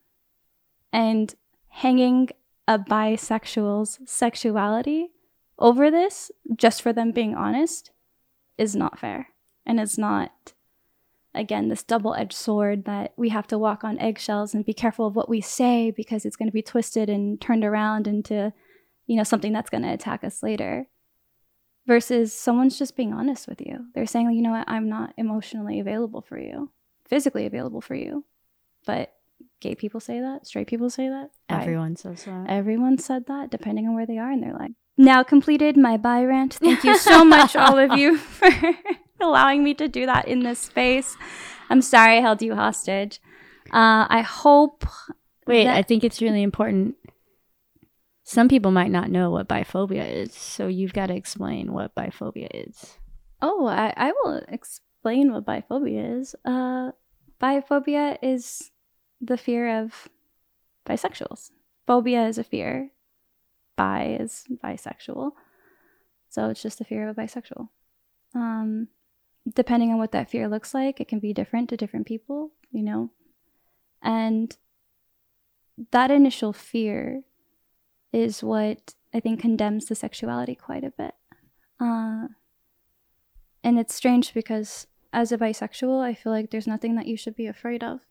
And 0.91 1.33
hanging 1.67 2.29
a 2.67 2.77
bisexual's 2.77 4.01
sexuality 4.05 5.09
over 5.57 5.89
this, 5.89 6.29
just 6.55 6.83
for 6.83 6.93
them 6.93 7.11
being 7.11 7.33
honest, 7.33 7.89
is 8.55 8.75
not 8.75 8.99
fair. 8.99 9.29
And 9.65 9.79
it's 9.79 9.97
not 9.97 10.53
again 11.33 11.69
this 11.69 11.81
double-edged 11.81 12.33
sword 12.33 12.85
that 12.85 13.13
we 13.17 13.29
have 13.29 13.47
to 13.47 13.57
walk 13.57 13.83
on 13.83 13.97
eggshells 13.97 14.53
and 14.53 14.63
be 14.63 14.75
careful 14.75 15.07
of 15.07 15.15
what 15.15 15.27
we 15.27 15.41
say 15.41 15.89
because 15.89 16.23
it's 16.23 16.35
going 16.35 16.49
to 16.49 16.53
be 16.53 16.61
twisted 16.61 17.09
and 17.09 17.41
turned 17.41 17.65
around 17.65 18.07
into 18.07 18.53
you 19.07 19.15
know 19.15 19.23
something 19.23 19.53
that's 19.53 19.69
going 19.69 19.83
to 19.83 19.93
attack 19.93 20.23
us 20.23 20.43
later 20.43 20.87
versus 21.85 22.33
someone's 22.33 22.79
just 22.79 22.95
being 22.95 23.13
honest 23.13 23.47
with 23.47 23.61
you 23.61 23.85
they're 23.93 24.05
saying 24.05 24.29
you 24.31 24.41
know 24.41 24.51
what 24.51 24.69
i'm 24.69 24.87
not 24.87 25.13
emotionally 25.17 25.79
available 25.79 26.21
for 26.21 26.37
you 26.37 26.71
physically 27.05 27.45
available 27.45 27.81
for 27.81 27.95
you 27.95 28.23
but 28.85 29.13
gay 29.59 29.75
people 29.75 29.99
say 29.99 30.19
that 30.19 30.45
straight 30.47 30.67
people 30.67 30.89
say 30.89 31.09
that 31.09 31.29
Everyone 31.61 31.95
says 31.95 32.25
that. 32.25 32.45
Everyone 32.49 32.97
said 32.97 33.27
that, 33.27 33.51
depending 33.51 33.87
on 33.87 33.95
where 33.95 34.05
they 34.05 34.17
are 34.17 34.31
in 34.31 34.41
their 34.41 34.53
life. 34.53 34.71
Now 34.97 35.23
completed 35.23 35.77
my 35.77 35.97
bi 35.97 36.23
rant. 36.23 36.55
Thank 36.55 36.83
you 36.83 36.97
so 36.97 37.23
much, 37.35 37.55
all 37.55 37.77
of 37.77 37.97
you, 37.97 38.17
for 38.39 38.49
allowing 39.19 39.63
me 39.63 39.73
to 39.75 39.87
do 39.87 40.05
that 40.05 40.27
in 40.27 40.39
this 40.39 40.59
space. 40.59 41.15
I'm 41.69 41.81
sorry 41.81 42.17
I 42.17 42.21
held 42.21 42.41
you 42.41 42.55
hostage. 42.55 43.21
Uh, 43.67 44.05
I 44.09 44.21
hope. 44.21 44.85
Wait, 45.47 45.67
I 45.67 45.81
think 45.81 46.03
it's 46.03 46.21
really 46.21 46.43
important. 46.43 46.95
Some 48.23 48.47
people 48.47 48.71
might 48.71 48.91
not 48.91 49.11
know 49.11 49.29
what 49.29 49.49
biphobia 49.49 50.09
is, 50.09 50.33
so 50.33 50.67
you've 50.67 50.93
got 50.93 51.07
to 51.07 51.15
explain 51.15 51.73
what 51.73 51.93
biphobia 51.93 52.47
is. 52.53 52.97
Oh, 53.41 53.65
I, 53.67 53.93
I 53.97 54.11
will 54.11 54.41
explain 54.47 55.33
what 55.33 55.45
biphobia 55.45 56.19
is. 56.21 56.33
Uh, 56.45 56.91
biphobia 57.41 58.17
is 58.21 58.71
the 59.19 59.37
fear 59.37 59.83
of 59.83 60.07
bisexuals. 60.85 61.51
Phobia 61.85 62.25
is 62.25 62.37
a 62.37 62.43
fear. 62.45 62.91
Bi 63.75 64.17
is 64.19 64.45
bisexual. 64.63 65.31
So 66.29 66.49
it's 66.49 66.61
just 66.61 66.77
the 66.77 66.85
fear 66.85 67.09
of 67.09 67.17
a 67.17 67.21
bisexual. 67.21 67.67
Um, 68.33 68.87
depending 69.53 69.91
on 69.91 69.97
what 69.97 70.13
that 70.13 70.29
fear 70.29 70.47
looks 70.47 70.73
like, 70.73 71.01
it 71.01 71.09
can 71.09 71.19
be 71.19 71.33
different 71.33 71.69
to 71.69 71.77
different 71.77 72.07
people, 72.07 72.51
you 72.71 72.83
know. 72.83 73.11
And 74.01 74.55
that 75.91 76.09
initial 76.09 76.53
fear 76.53 77.23
is 78.13 78.43
what 78.43 78.93
I 79.13 79.19
think 79.19 79.41
condemns 79.41 79.87
the 79.87 79.95
sexuality 79.95 80.55
quite 80.55 80.83
a 80.83 80.91
bit. 80.91 81.15
Uh, 81.79 82.27
and 83.63 83.79
it's 83.79 83.93
strange 83.93 84.33
because 84.33 84.87
as 85.11 85.31
a 85.31 85.37
bisexual, 85.37 86.01
I 86.01 86.13
feel 86.13 86.31
like 86.31 86.51
there's 86.51 86.67
nothing 86.67 86.95
that 86.95 87.07
you 87.07 87.17
should 87.17 87.35
be 87.35 87.47
afraid 87.47 87.83
of. 87.83 88.01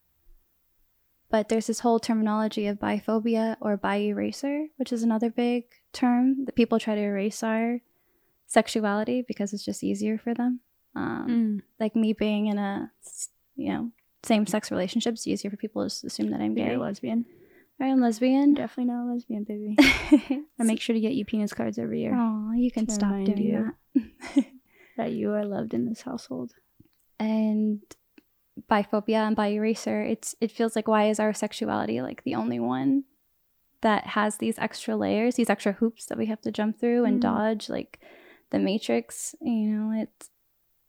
But 1.30 1.48
there's 1.48 1.66
this 1.66 1.80
whole 1.80 1.98
terminology 1.98 2.66
of 2.66 2.78
biphobia 2.78 3.56
or 3.60 3.76
bi 3.78 3.96
erasure, 3.96 4.66
which 4.76 4.92
is 4.92 5.02
another 5.02 5.30
big 5.30 5.64
term 5.92 6.44
that 6.44 6.54
people 6.54 6.78
try 6.78 6.94
to 6.94 7.00
erase 7.00 7.42
our 7.42 7.80
sexuality 8.46 9.24
because 9.26 9.54
it's 9.54 9.64
just 9.64 9.82
easier 9.82 10.18
for 10.18 10.34
them. 10.34 10.60
Um, 10.94 11.62
Like 11.80 11.96
me 11.96 12.12
being 12.12 12.46
in 12.48 12.58
a, 12.58 12.92
you 13.56 13.72
know, 13.72 13.90
same 14.22 14.46
sex 14.46 14.70
relationship, 14.70 15.14
it's 15.14 15.26
easier 15.26 15.50
for 15.50 15.56
people 15.56 15.88
to 15.88 16.06
assume 16.06 16.30
that 16.30 16.40
I'm 16.40 16.54
gay. 16.54 16.74
a 16.74 17.18
lesbian. 17.90 17.92
I'm 17.92 18.00
lesbian. 18.00 18.54
Definitely 18.54 18.92
not 18.92 19.04
a 19.04 19.12
lesbian, 19.12 19.44
baby. 19.44 19.76
I 20.58 20.62
make 20.64 20.80
sure 20.80 20.94
to 20.94 21.00
get 21.00 21.12
you 21.14 21.24
penis 21.24 21.52
cards 21.52 21.78
every 21.78 22.00
year 22.02 22.14
Oh, 22.16 22.52
you 22.52 22.70
can 22.70 22.88
stop 22.88 23.10
doing 23.24 23.38
you. 23.38 23.74
that. 23.94 24.46
that 24.96 25.12
you 25.12 25.32
are 25.32 25.44
loved 25.44 25.74
in 25.74 25.86
this 25.88 26.02
household. 26.02 26.52
and 27.18 27.80
biphobia 28.70 29.26
and 29.26 29.34
bi 29.34 29.46
erasure 29.48 30.02
it's 30.02 30.34
it 30.40 30.50
feels 30.50 30.76
like 30.76 30.86
why 30.86 31.08
is 31.08 31.18
our 31.18 31.32
sexuality 31.32 32.02
like 32.02 32.22
the 32.24 32.34
only 32.34 32.60
one 32.60 33.02
that 33.80 34.06
has 34.08 34.36
these 34.36 34.58
extra 34.58 34.94
layers 34.94 35.36
these 35.36 35.48
extra 35.48 35.72
hoops 35.72 36.04
that 36.06 36.18
we 36.18 36.26
have 36.26 36.40
to 36.42 36.52
jump 36.52 36.78
through 36.78 37.04
and 37.06 37.16
Mm. 37.18 37.22
dodge 37.22 37.70
like 37.70 37.98
the 38.50 38.58
matrix 38.58 39.34
you 39.40 39.66
know 39.70 40.02
it's 40.02 40.28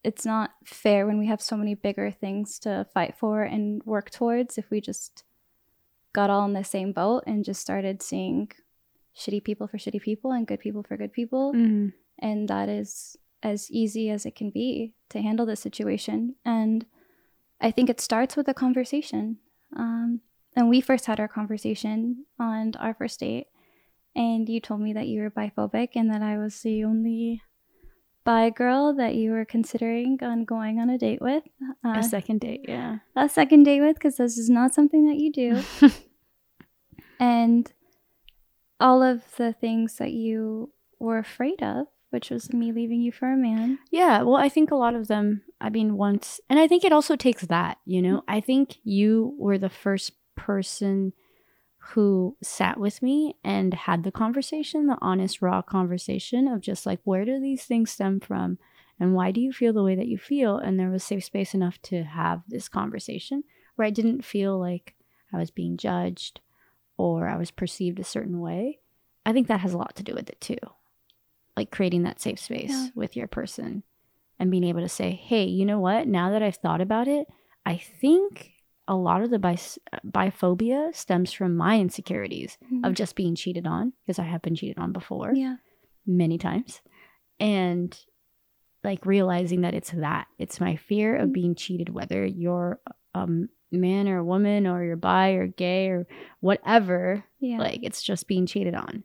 it's 0.03 0.25
not 0.25 0.51
fair 0.65 1.07
when 1.07 1.17
we 1.17 1.27
have 1.27 1.41
so 1.41 1.55
many 1.55 1.73
bigger 1.73 2.11
things 2.11 2.59
to 2.59 2.85
fight 2.93 3.15
for 3.17 3.43
and 3.43 3.81
work 3.85 4.09
towards 4.09 4.57
if 4.57 4.69
we 4.69 4.81
just 4.81 5.23
got 6.13 6.29
all 6.29 6.45
in 6.45 6.53
the 6.53 6.63
same 6.63 6.91
boat 6.93 7.23
and 7.25 7.43
just 7.43 7.59
started 7.61 8.01
seeing 8.01 8.49
shitty 9.15 9.43
people 9.43 9.67
for 9.67 9.77
shitty 9.77 10.01
people 10.01 10.31
and 10.31 10.47
good 10.47 10.59
people 10.59 10.83
for 10.83 10.97
good 10.97 11.13
people 11.13 11.53
Mm-hmm. 11.53 11.89
and 12.19 12.47
that 12.47 12.69
is 12.69 13.17
as 13.41 13.69
easy 13.69 14.09
as 14.09 14.25
it 14.25 14.35
can 14.35 14.49
be 14.49 14.93
to 15.09 15.21
handle 15.21 15.45
this 15.45 15.59
situation. 15.59 16.35
And 16.45 16.85
I 17.59 17.71
think 17.71 17.89
it 17.89 17.99
starts 17.99 18.37
with 18.37 18.47
a 18.47 18.53
conversation. 18.53 19.37
Um, 19.75 20.21
and 20.55 20.69
we 20.69 20.79
first 20.81 21.05
had 21.07 21.19
our 21.19 21.27
conversation 21.27 22.25
on 22.39 22.73
our 22.79 22.93
first 22.93 23.19
date, 23.19 23.47
and 24.15 24.47
you 24.47 24.61
told 24.61 24.79
me 24.81 24.93
that 24.93 25.07
you 25.07 25.21
were 25.21 25.29
biphobic 25.31 25.89
and 25.95 26.09
that 26.11 26.21
I 26.21 26.37
was 26.37 26.61
the 26.61 26.83
only 26.85 27.41
bi 28.23 28.49
girl 28.49 28.93
that 28.93 29.15
you 29.15 29.31
were 29.31 29.45
considering 29.45 30.17
on 30.21 30.45
going 30.45 30.79
on 30.79 30.89
a 30.89 30.97
date 30.97 31.21
with. 31.21 31.43
Uh, 31.85 31.99
a 31.99 32.03
second 32.03 32.39
date, 32.39 32.65
yeah. 32.67 32.97
a 33.15 33.27
second 33.27 33.63
date 33.63 33.81
with, 33.81 33.95
because 33.95 34.17
this 34.17 34.37
is 34.37 34.49
not 34.49 34.73
something 34.73 35.07
that 35.07 35.17
you 35.17 35.31
do. 35.31 35.61
and 37.19 37.71
all 38.79 39.01
of 39.01 39.23
the 39.37 39.53
things 39.53 39.97
that 39.97 40.11
you 40.11 40.71
were 40.99 41.17
afraid 41.17 41.61
of, 41.61 41.87
which 42.09 42.29
was 42.29 42.53
me 42.53 42.71
leaving 42.71 43.01
you 43.01 43.11
for 43.11 43.31
a 43.31 43.37
man. 43.37 43.79
Yeah, 43.91 44.21
well, 44.21 44.37
I 44.37 44.49
think 44.49 44.71
a 44.71 44.75
lot 44.75 44.95
of 44.95 45.07
them, 45.07 45.41
I 45.59 45.69
mean, 45.69 45.97
once, 45.97 46.39
and 46.49 46.59
I 46.59 46.67
think 46.67 46.83
it 46.83 46.93
also 46.93 47.15
takes 47.15 47.45
that, 47.47 47.77
you 47.85 48.01
know? 48.01 48.23
I 48.27 48.39
think 48.39 48.77
you 48.83 49.35
were 49.37 49.57
the 49.57 49.69
first 49.69 50.13
person 50.35 51.13
who 51.91 52.37
sat 52.41 52.79
with 52.79 53.01
me 53.01 53.35
and 53.43 53.73
had 53.73 54.03
the 54.03 54.11
conversation, 54.11 54.87
the 54.87 54.97
honest, 55.01 55.41
raw 55.41 55.61
conversation 55.61 56.47
of 56.47 56.61
just 56.61 56.85
like, 56.85 56.99
where 57.03 57.25
do 57.25 57.39
these 57.39 57.65
things 57.65 57.91
stem 57.91 58.19
from? 58.19 58.57
And 58.99 59.13
why 59.13 59.31
do 59.31 59.41
you 59.41 59.51
feel 59.51 59.73
the 59.73 59.83
way 59.83 59.95
that 59.95 60.07
you 60.07 60.17
feel? 60.17 60.57
And 60.57 60.79
there 60.79 60.89
was 60.89 61.03
safe 61.03 61.25
space 61.25 61.53
enough 61.53 61.81
to 61.83 62.03
have 62.03 62.41
this 62.47 62.69
conversation 62.69 63.43
where 63.75 63.85
I 63.85 63.91
didn't 63.91 64.23
feel 64.23 64.57
like 64.57 64.95
I 65.33 65.37
was 65.37 65.51
being 65.51 65.75
judged 65.77 66.39
or 66.95 67.27
I 67.27 67.35
was 67.35 67.51
perceived 67.51 67.99
a 67.99 68.03
certain 68.05 68.39
way. 68.39 68.79
I 69.25 69.33
think 69.33 69.47
that 69.47 69.59
has 69.59 69.73
a 69.73 69.77
lot 69.77 69.95
to 69.97 70.03
do 70.03 70.13
with 70.13 70.29
it 70.29 70.39
too. 70.39 70.57
Like 71.57 71.69
creating 71.69 72.03
that 72.03 72.21
safe 72.21 72.39
space 72.39 72.69
Yeah. 72.69 72.87
with 72.95 73.15
your 73.17 73.27
person 73.27 73.83
and 74.39 74.49
being 74.49 74.63
able 74.63 74.81
to 74.81 74.89
say, 74.89 75.11
hey, 75.11 75.43
you 75.43 75.65
know 75.65 75.79
what? 75.79 76.07
Now 76.07 76.31
that 76.31 76.41
I've 76.41 76.55
thought 76.55 76.81
about 76.81 77.07
it, 77.07 77.27
I 77.65 77.77
think 77.77 78.52
a 78.87 78.95
lot 78.95 79.21
of 79.21 79.29
the 79.29 79.39
bis- 79.39 79.79
biphobia 80.05 80.93
stems 80.95 81.31
from 81.31 81.55
my 81.55 81.79
insecurities 81.79 82.57
of 82.83 82.93
just 82.93 83.15
being 83.15 83.35
cheated 83.35 83.65
on 83.65 83.93
because 84.03 84.19
I 84.19 84.23
have 84.23 84.41
been 84.41 84.55
cheated 84.55 84.77
on 84.77 84.91
before 84.91 85.33
yeah. 85.33 85.55
many 86.05 86.37
times. 86.37 86.81
And 87.39 87.97
like 88.83 89.05
realizing 89.05 89.61
that 89.61 89.73
it's 89.73 89.91
that. 89.91 90.27
It's 90.37 90.59
my 90.59 90.75
fear 90.75 91.15
of 91.15 91.29
Mm. 91.29 91.33
being 91.33 91.55
cheated, 91.55 91.89
whether 91.89 92.25
you're 92.25 92.79
a 93.13 93.27
man 93.71 94.07
or 94.09 94.17
a 94.17 94.25
woman 94.25 94.67
or 94.67 94.83
you're 94.83 94.97
bi 94.97 95.31
or 95.31 95.47
gay 95.47 95.87
or 95.87 96.05
whatever. 96.41 97.23
Yeah. 97.39 97.59
Like 97.59 97.79
it's 97.83 98.03
just 98.03 98.27
being 98.27 98.45
cheated 98.45 98.75
on. 98.75 99.03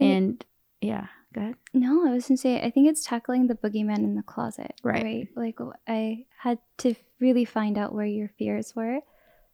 And 0.00 0.44
yeah, 0.80 1.06
go 1.32 1.40
ahead. 1.40 1.56
No, 1.72 2.06
I 2.06 2.12
was 2.12 2.28
gonna 2.28 2.36
say 2.36 2.62
I 2.62 2.70
think 2.70 2.88
it's 2.88 3.04
tackling 3.04 3.46
the 3.46 3.54
boogeyman 3.54 3.98
in 3.98 4.14
the 4.14 4.22
closet. 4.22 4.74
Right. 4.82 5.28
Like 5.34 5.58
I 5.88 6.26
had 6.38 6.58
to 6.78 6.94
really 7.20 7.44
find 7.44 7.78
out 7.78 7.94
where 7.94 8.06
your 8.06 8.28
fears 8.38 8.74
were. 8.76 9.00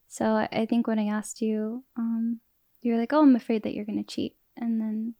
So 0.09 0.25
I 0.25 0.49
I 0.53 0.67
think 0.67 0.87
when 0.87 0.99
I 0.99 1.07
asked 1.07 1.41
you, 1.41 1.85
um, 1.97 2.41
you 2.83 2.93
were 2.93 2.99
like, 2.99 3.13
"Oh, 3.13 3.23
I'm 3.23 3.37
afraid 3.37 3.63
that 3.63 3.75
you're 3.75 3.85
gonna 3.85 4.05
cheat," 4.05 4.37
and 4.57 4.81
then 4.81 5.15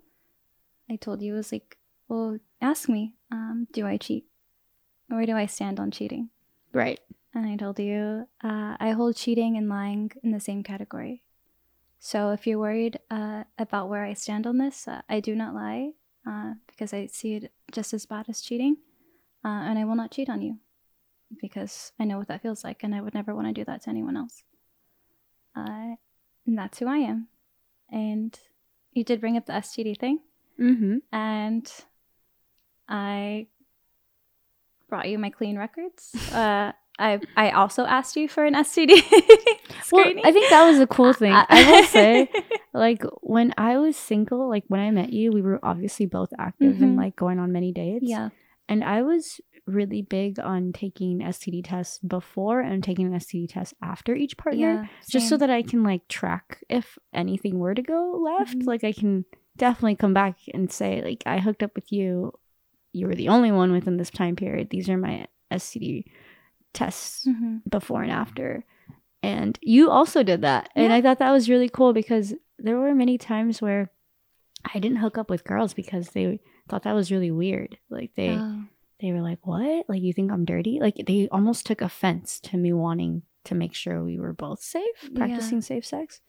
I 0.91 0.97
told 0.97 1.23
you 1.23 1.35
it 1.35 1.37
was 1.37 1.53
like, 1.53 1.79
"Well, 2.09 2.39
ask 2.61 2.89
me, 2.89 3.15
um, 3.31 3.67
do 3.73 3.87
I 3.87 3.97
cheat? 3.97 4.27
Where 5.09 5.27
do 5.27 5.37
I 5.37 5.47
stand 5.47 5.79
on 5.79 5.91
cheating?" 5.91 6.31
Right. 6.73 7.01
And 7.35 7.47
I 7.47 7.57
told 7.57 7.79
you, 7.79 8.27
uh, 8.43 8.77
I 8.81 8.91
hold 8.91 9.17
cheating 9.17 9.57
and 9.57 9.69
lying 9.69 10.11
in 10.23 10.33
the 10.33 10.41
same 10.41 10.63
category. 10.63 11.23
So 12.01 12.31
if 12.31 12.47
you're 12.47 12.59
worried 12.59 12.99
uh, 13.11 13.45
about 13.59 13.89
where 13.89 14.05
I 14.05 14.15
stand 14.15 14.47
on 14.47 14.59
this, 14.59 14.89
uh, 14.89 15.03
I 15.09 15.21
do 15.21 15.35
not 15.35 15.55
lie 15.55 15.93
uh, 16.29 16.53
because 16.67 16.93
I 16.93 17.07
see 17.07 17.35
it 17.37 17.53
just 17.73 17.95
as 17.95 18.05
bad 18.07 18.27
as 18.29 18.41
cheating. 18.43 18.77
Uh, 19.45 19.49
and 19.49 19.79
I 19.79 19.85
will 19.85 19.95
not 19.95 20.11
cheat 20.11 20.29
on 20.29 20.43
you 20.43 20.59
because 21.41 21.93
I 21.99 22.05
know 22.05 22.19
what 22.19 22.29
that 22.29 22.43
feels 22.43 22.65
like 22.65 22.83
and 22.83 22.95
I 22.95 23.01
would 23.01 23.15
never 23.15 23.35
want 23.35 23.47
to 23.47 23.53
do 23.53 23.65
that 23.65 23.83
to 23.83 23.91
anyone 23.91 24.17
else. 24.17 24.43
Uh, 25.57 25.95
and 26.47 26.59
that's 26.59 26.79
who 26.79 26.89
I 26.89 26.99
am. 26.99 27.29
And 27.91 28.39
you 28.93 29.05
did 29.05 29.21
bring 29.21 29.37
up 29.37 29.47
the 29.47 29.53
STD 29.55 29.99
thing 29.99 30.21
Mm-hmm. 30.61 30.97
and 31.13 31.73
I 32.89 33.47
brought 34.89 35.09
you 35.09 35.19
my 35.19 35.31
clean 35.31 35.57
records. 35.57 36.15
Uh, 36.33 36.73
I 36.99 37.21
I 37.37 37.51
also 37.51 37.85
asked 37.85 38.17
you 38.17 38.29
for 38.29 38.45
an 38.45 38.55
STD 38.55 38.91
Well. 39.93 40.05
I 40.25 40.33
think 40.33 40.51
that 40.51 40.67
was 40.67 40.81
a 40.81 40.87
cool 40.87 41.13
thing. 41.13 41.33
Uh, 41.33 41.47
I 41.49 41.71
will 41.71 41.85
say, 41.85 42.29
like 42.75 43.03
when 43.23 43.55
I 43.57 43.79
was 43.79 43.97
single, 43.97 44.49
like 44.49 44.65
when 44.69 44.81
I 44.81 44.91
met 44.91 45.13
you, 45.13 45.31
we 45.33 45.41
were 45.43 45.59
obviously 45.63 46.07
both 46.07 46.31
active 46.39 46.83
and 46.83 46.95
Mhm. 46.95 46.99
like 46.99 47.17
going 47.17 47.39
on 47.39 47.53
many 47.53 47.73
dates. 47.73 48.05
yeah, 48.07 48.29
And 48.69 48.85
I 48.85 49.03
was 49.03 49.41
really 49.67 50.03
big 50.03 50.39
on 50.41 50.73
taking 50.73 51.21
STD 51.21 51.63
tests 51.65 51.99
before 52.01 52.61
and 52.61 52.83
taking 52.83 53.07
an 53.07 53.15
STD 53.15 53.47
test 53.49 53.75
after 53.83 54.15
each 54.15 54.37
partner, 54.37 54.61
yeah, 54.83 54.87
just 55.11 55.29
so 55.29 55.37
that 55.37 55.51
I 55.51 55.63
can 55.63 55.83
like 55.85 56.09
track 56.09 56.63
if 56.69 56.99
anything 57.15 57.59
were 57.59 57.75
to 57.75 57.83
go 57.83 58.21
left. 58.25 58.59
Mhm. 58.59 58.67
Like 58.67 58.85
I 58.85 58.93
can 58.93 59.25
definitely 59.57 59.97
come 59.97 60.15
back 60.15 60.37
and 60.55 60.71
say, 60.73 61.03
like, 61.03 61.23
I 61.27 61.39
hooked 61.39 61.63
up 61.63 61.75
with 61.75 61.93
you. 61.93 62.33
You 62.93 63.07
were 63.09 63.15
the 63.15 63.29
only 63.29 63.53
one 63.53 63.73
within 63.73 63.97
this 63.99 64.11
time 64.11 64.37
period. 64.37 64.71
These 64.71 64.89
are 64.89 64.97
my 64.99 65.27
STD 65.53 66.05
tests 66.79 67.27
Mhm. 67.27 67.63
before 67.69 68.03
and 68.03 68.13
after. 68.13 68.65
And 69.23 69.59
you 69.63 69.91
also 69.91 70.23
did 70.23 70.43
that. 70.43 70.71
And 70.77 70.93
I 70.93 71.01
thought 71.03 71.19
that 71.19 71.33
was 71.33 71.51
really 71.51 71.69
cool 71.69 71.93
because 71.93 72.35
there 72.59 72.79
were 72.79 72.95
many 72.95 73.19
times 73.19 73.61
where 73.61 73.91
I 74.75 74.79
didn't 74.79 74.99
hook 75.05 75.19
up 75.19 75.29
with 75.31 75.45
girls 75.53 75.75
because 75.75 76.11
they 76.11 76.41
thought 76.69 76.83
that 76.85 76.95
was 76.95 77.11
really 77.13 77.31
weird. 77.31 77.79
Like 77.91 78.13
they 78.15 78.37
Oh, 78.39 78.65
they 79.01 79.13
were 79.13 79.21
like, 79.31 79.45
"What? 79.47 79.89
Like 79.89 80.03
you 80.03 80.13
think 80.13 80.31
I'm 80.33 80.45
dirty?" 80.45 80.79
Like 80.81 80.97
they 81.07 81.29
almost 81.31 81.67
took 81.67 81.81
offense 81.83 82.41
to 82.49 82.57
me 82.57 82.73
wanting 82.73 83.23
to 83.45 83.55
make 83.55 83.75
sure 83.75 84.03
we 84.05 84.19
were 84.19 84.33
both 84.33 84.61
safe, 84.61 84.99
Yeah. 85.03 85.17
practicing 85.19 85.61
safe 85.63 85.85
sex. 85.87 86.21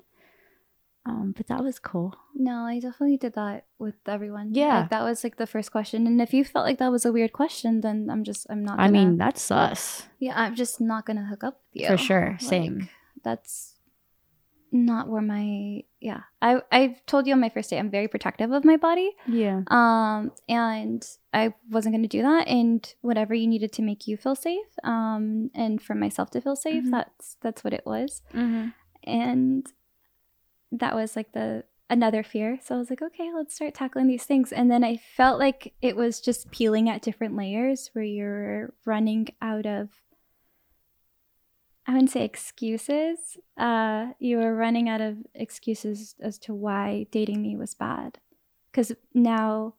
Um, 1.10 1.34
but 1.36 1.48
that 1.48 1.64
was 1.64 1.80
cool. 1.80 2.16
no, 2.36 2.64
I 2.64 2.80
definitely 2.80 3.18
did 3.18 3.34
that 3.36 3.66
with 3.80 3.96
everyone. 4.08 4.54
Yeah. 4.54 4.82
like, 4.82 4.90
that 4.92 5.04
was 5.04 5.24
like 5.24 5.38
the 5.38 5.48
first 5.48 5.72
question. 5.72 6.08
And 6.08 6.22
if 6.22 6.34
you 6.34 6.44
felt 6.46 6.66
like 6.66 6.78
that 6.80 6.92
was 6.92 7.06
a 7.06 7.12
weird 7.12 7.34
question, 7.34 7.82
then 7.82 8.08
I'm 8.12 8.24
just 8.24 8.46
I'm 8.50 8.64
not. 8.64 8.80
I 8.80 8.88
Gonna, 8.88 8.92
mean, 8.92 9.18
that's 9.18 9.42
sus 9.42 10.04
yeah, 10.20 10.34
I'm 10.36 10.56
just 10.56 10.80
not 10.80 11.06
gonna 11.06 11.26
hook 11.26 11.44
up 11.44 11.56
with 11.74 11.82
you 11.84 11.88
for 11.88 11.98
sure. 11.98 12.30
Like, 12.40 12.42
Same. 12.42 12.90
that's 13.24 13.76
not 14.72 15.08
where 15.10 15.22
my 15.22 15.82
yeah. 16.00 16.22
I 16.42 16.62
I've 16.72 17.04
told 17.08 17.26
you 17.26 17.34
on 17.34 17.40
my 17.42 17.50
first 17.50 17.72
date 17.72 17.80
I'm 17.80 17.90
very 17.90 18.08
protective 18.08 18.52
of 18.52 18.64
my 18.64 18.78
body. 18.78 19.12
Yeah. 19.28 19.62
um 19.68 20.32
and 20.48 21.02
i 21.34 21.54
wasn't 21.70 21.94
going 21.94 22.02
to 22.02 22.08
do 22.18 22.22
that 22.24 22.48
and 22.48 22.82
whatever 23.02 23.34
you 23.36 23.48
needed 23.48 23.72
to 23.74 23.82
make 23.84 24.08
you 24.08 24.16
feel 24.18 24.36
safe 24.36 24.66
um 24.84 25.50
and 25.56 25.82
for 25.82 25.94
myself 25.96 26.30
to 26.32 26.42
feel 26.42 26.56
safe 26.56 26.84
Mhm. 26.86 26.92
that's 26.92 27.38
that's 27.42 27.64
what 27.64 27.74
it 27.74 27.84
was 27.86 28.22
Mm-hmm. 28.34 28.70
and 29.10 29.66
that 30.72 30.96
was 30.96 31.16
like 31.16 31.32
the 31.34 31.64
another 31.90 32.22
fear. 32.22 32.60
So 32.64 32.76
i 32.76 32.78
was 32.78 32.90
like 32.90 33.02
okay 33.02 33.32
let's 33.36 33.56
start 33.56 33.74
tackling 33.74 34.08
these 34.08 34.26
things. 34.26 34.52
And 34.52 34.70
then 34.70 34.84
i 34.84 34.98
felt 34.98 35.40
like 35.40 35.74
it 35.82 35.96
was 35.96 36.22
just 36.22 36.52
peeling 36.52 36.90
at 36.90 37.02
different 37.02 37.36
layers 37.36 37.90
where 37.94 38.06
you're 38.06 38.74
running 38.86 39.28
out 39.42 39.66
of 39.66 39.90
i 41.88 41.94
wouldn't 41.94 42.12
say 42.12 42.24
excuses 42.24 43.38
uh 43.58 44.08
you 44.20 44.38
were 44.38 44.54
running 44.56 44.88
out 44.88 45.02
of 45.02 45.18
excuses 45.34 46.14
as 46.22 46.38
to 46.40 46.54
why 46.54 47.08
dating 47.12 47.42
me 47.42 47.56
was 47.56 47.74
bad. 47.74 48.20
Because 48.72 48.92
now 49.14 49.74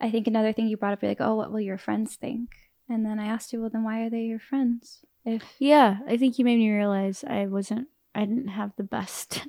i 0.00 0.10
think 0.10 0.26
another 0.26 0.52
thing 0.52 0.68
you 0.68 0.76
brought 0.76 0.92
up 0.92 1.02
you're 1.02 1.10
like 1.10 1.20
oh 1.20 1.34
what 1.34 1.50
will 1.52 1.60
your 1.60 1.78
friends 1.78 2.14
think? 2.14 2.50
And 2.88 3.04
then 3.04 3.18
i 3.18 3.26
asked 3.26 3.52
you 3.52 3.60
well 3.60 3.70
then 3.70 3.82
why 3.82 4.02
are 4.02 4.10
they 4.10 4.22
your 4.22 4.38
friends? 4.38 5.04
If 5.24 5.42
Yeah, 5.58 5.98
I 6.06 6.16
think 6.16 6.38
you 6.38 6.44
made 6.44 6.58
me 6.58 6.70
realize 6.70 7.24
I 7.24 7.46
wasn't. 7.46 7.88
I 8.14 8.20
didn't 8.26 8.48
have 8.48 8.72
the 8.76 8.84
best 8.84 9.46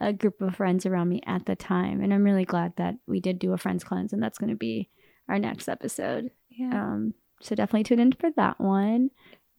a 0.00 0.12
group 0.12 0.40
of 0.42 0.56
friends 0.56 0.84
around 0.86 1.08
me 1.08 1.22
at 1.26 1.46
the 1.46 1.56
time, 1.56 2.02
and 2.02 2.12
I'm 2.12 2.24
really 2.24 2.44
glad 2.44 2.74
that 2.76 2.96
we 3.06 3.20
did 3.20 3.38
do 3.38 3.52
a 3.52 3.58
friends 3.58 3.84
cleanse, 3.84 4.12
and 4.12 4.22
that's 4.22 4.38
going 4.38 4.50
to 4.50 4.56
be 4.56 4.90
our 5.28 5.38
next 5.38 5.68
episode. 5.68 6.30
yeah 6.50 6.70
Um, 6.92 7.14
so 7.40 7.54
definitely 7.54 7.84
tune 7.84 8.00
in 8.00 8.12
for 8.12 8.30
that 8.36 8.60
one. 8.60 9.10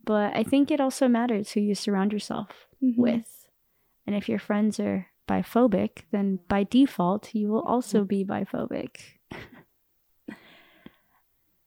But 0.06 0.36
I 0.36 0.44
think 0.44 0.72
it 0.72 0.80
also 0.80 1.08
matters 1.08 1.52
who 1.52 1.60
you 1.60 1.76
surround 1.76 2.14
yourself 2.14 2.68
Mhm. 2.82 2.96
with, 2.98 3.48
and 4.06 4.16
if 4.16 4.30
your 4.30 4.40
friends 4.40 4.80
are 4.80 5.08
biphobic, 5.28 6.04
then 6.12 6.40
by 6.48 6.64
default 6.64 7.36
you 7.36 7.50
will 7.50 7.64
also 7.64 8.06
be 8.06 8.24
biphobic. 8.24 8.96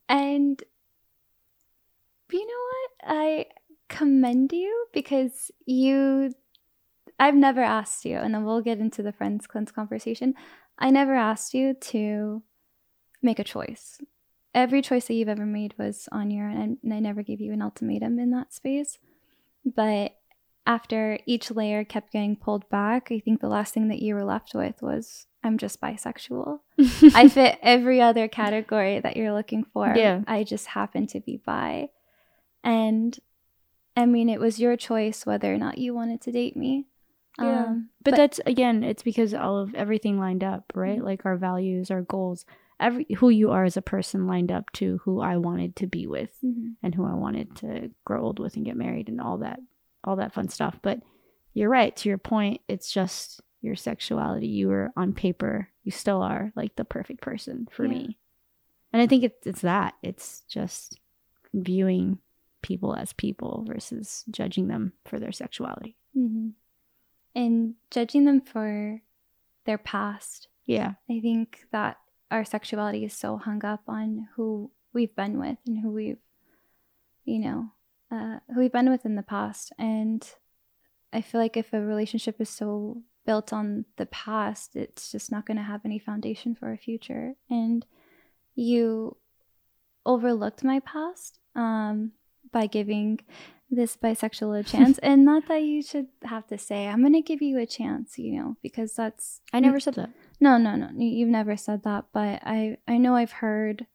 And 0.09 0.63
you 2.33 2.47
know 2.47 2.65
what? 2.73 3.17
I 3.17 3.47
commend 3.89 4.53
you 4.53 4.87
because 4.93 5.51
you 5.67 6.33
I've 7.21 7.35
never 7.35 7.61
asked 7.61 8.07
you, 8.07 8.17
and 8.17 8.35
then 8.35 8.45
we'll 8.45 8.63
get 8.63 8.79
into 8.79 9.03
the 9.03 9.13
friends 9.13 9.47
cleanse 9.47 9.71
conversation. 9.71 10.35
I 10.79 10.91
never 10.91 11.15
asked 11.15 11.53
you 11.53 11.75
to 11.75 12.43
make 13.23 13.39
a 13.39 13.45
choice. 13.45 14.01
Every 14.55 14.81
choice 14.81 15.07
that 15.07 15.15
you've 15.15 15.29
ever 15.29 15.45
made 15.45 15.75
was 15.79 16.09
on 16.11 16.31
your 16.31 16.49
own, 16.49 16.79
and 16.83 16.95
I 16.95 16.99
never 16.99 17.23
gave 17.23 17.41
you 17.41 17.53
an 17.53 17.61
ultimatum 17.61 18.19
in 18.19 18.31
that 18.31 18.55
space. 18.55 18.99
But 19.65 20.17
after 20.67 21.19
each 21.27 21.51
layer 21.51 21.85
kept 21.85 22.13
getting 22.13 22.37
pulled 22.37 22.69
back, 22.71 23.09
I 23.13 23.21
think 23.21 23.41
the 23.41 23.49
last 23.49 23.75
thing 23.75 23.89
that 23.89 24.01
you 24.01 24.15
were 24.15 24.25
left 24.25 24.55
with 24.55 24.81
was 24.81 25.27
I'm 25.45 25.59
just 25.59 25.79
bisexual. 25.79 26.61
I 27.15 27.29
fit 27.29 27.59
every 27.63 28.01
other 28.01 28.29
category 28.29 28.99
that 28.99 29.17
you're 29.17 29.35
looking 29.35 29.65
for. 29.65 29.93
Yeah. 29.95 30.23
I 30.27 30.43
just 30.43 30.69
happen 30.69 31.07
to 31.09 31.21
be 31.21 31.37
bi. 31.45 31.91
And 32.65 33.19
I 33.95 34.07
mean, 34.07 34.31
it 34.31 34.41
was 34.41 34.59
your 34.59 34.77
choice 34.77 35.27
whether 35.27 35.53
or 35.53 35.59
not 35.59 35.77
you 35.77 35.95
wanted 35.95 36.23
to 36.23 36.33
date 36.33 36.57
me. 36.57 36.87
Yeah. 37.39 37.65
Um, 37.67 37.91
But, 38.03 38.17
that's 38.17 38.41
again, 38.47 38.83
it's 38.83 39.03
because 39.03 39.35
all 39.35 39.59
of 39.59 39.75
everything 39.75 40.19
lined 40.19 40.43
up, 40.45 40.73
right? 40.75 40.99
Mhm. 40.99 41.05
Like 41.05 41.25
our 41.27 41.37
values, 41.37 41.91
our 41.91 42.03
goals, 42.03 42.45
every 42.79 43.07
who 43.19 43.29
you 43.29 43.51
are 43.51 43.65
as 43.65 43.77
a 43.77 43.83
person 43.83 44.27
lined 44.27 44.51
up 44.51 44.71
to 44.73 44.99
who 45.05 45.21
I 45.21 45.37
wanted 45.37 45.77
to 45.77 45.87
be 45.87 46.07
with 46.07 46.37
Mhm. 46.43 46.77
and 46.83 46.95
who 46.95 47.05
I 47.05 47.15
wanted 47.15 47.55
to 47.57 47.91
grow 48.05 48.23
old 48.23 48.39
with 48.39 48.57
and 48.57 48.65
get 48.65 48.77
married 48.77 49.09
and 49.09 49.21
all 49.21 49.39
that 49.39 49.61
all 50.05 50.17
that 50.17 50.33
fun 50.33 50.49
stuff. 50.49 50.79
But 50.83 51.03
you're 51.53 51.69
right, 51.69 51.95
to 51.97 52.09
your 52.09 52.17
point, 52.19 52.63
it's 52.69 52.91
just 52.91 53.43
your 53.61 53.77
sexuality. 53.77 54.47
You 54.49 54.69
were 54.69 54.93
on 54.97 55.13
paper, 55.13 55.69
you 55.85 55.93
still 55.93 56.23
are 56.23 56.53
like 56.57 56.75
the 56.77 56.85
perfect 56.87 57.21
person 57.21 57.69
for 57.71 57.85
Yeah. 57.85 57.91
me. 57.93 58.19
And 58.93 59.01
I 59.03 59.07
think 59.07 59.23
it's 59.25 59.47
it's 59.47 59.61
that. 59.61 59.95
It's 60.03 60.41
just 60.49 60.99
viewing 61.53 62.19
people 62.63 62.95
as 62.95 63.13
people 63.13 63.65
versus 63.67 64.25
judging 64.31 64.69
them 64.69 64.93
for 65.05 65.19
their 65.19 65.33
sexuality. 65.33 65.97
Mhm. 66.17 66.53
And 67.35 67.75
judging 67.91 68.25
them 68.25 68.41
for 68.41 69.03
their 69.67 69.79
past. 69.79 70.49
Yeah. 70.67 70.95
I 71.09 71.21
think 71.21 71.67
that 71.73 71.99
our 72.31 72.45
sexuality 72.45 73.05
is 73.05 73.13
so 73.13 73.37
hung 73.37 73.65
up 73.65 73.83
on 73.89 74.29
who 74.37 74.71
we've 74.93 75.15
been 75.15 75.39
with 75.39 75.59
and 75.67 75.79
who 75.79 75.91
we've, 75.91 76.19
you 77.25 77.39
know, 77.39 77.71
uh, 78.11 78.39
who 78.53 78.61
we've 78.61 78.73
been 78.73 78.91
with 78.91 79.05
in 79.05 79.17
the 79.17 79.23
past. 79.23 79.73
And 79.79 80.29
I 81.13 81.21
feel 81.21 81.41
like 81.41 81.57
if 81.57 81.73
a 81.73 81.81
relationship 81.81 82.41
is 82.41 82.49
so 82.49 83.03
built 83.27 83.53
on 83.53 83.85
the 83.97 84.07
past, 84.07 84.77
it's 84.77 85.11
just 85.13 85.31
not 85.31 85.47
going 85.47 85.57
to 85.57 85.63
have 85.63 85.83
any 85.85 85.99
foundation 85.99 86.55
for 86.55 86.73
a 86.73 86.79
future. 86.79 87.35
And 87.49 87.85
you 88.55 89.17
overlooked 90.07 90.65
my 90.65 90.81
past 90.81 91.39
um, 91.55 92.13
by 92.53 92.67
giving 92.67 93.21
this 93.71 93.97
bisexual 93.97 94.59
a 94.59 94.63
chance. 94.65 94.99
and 94.99 95.25
not 95.25 95.47
that 95.49 95.63
you 95.63 95.83
should 95.83 96.09
have 96.25 96.47
to 96.49 96.59
say, 96.59 96.87
I'm 96.87 97.01
going 97.01 97.13
to 97.13 97.23
give 97.23 97.43
you 97.43 97.59
a 97.59 97.67
chance, 97.67 98.19
you 98.19 98.39
know, 98.39 98.57
because 98.63 98.95
that's. 98.95 99.41
I 99.53 99.61
never 99.61 99.81
said 99.81 99.95
that. 99.95 100.11
No, 100.41 100.59
no, 100.59 100.75
no. 100.77 100.91
You've 100.97 101.29
never 101.29 101.57
said 101.57 101.83
that. 101.85 102.07
But 102.13 102.41
I, 102.45 102.79
I 102.89 102.99
know 102.99 103.15
I've 103.15 103.33
heard, 103.33 103.87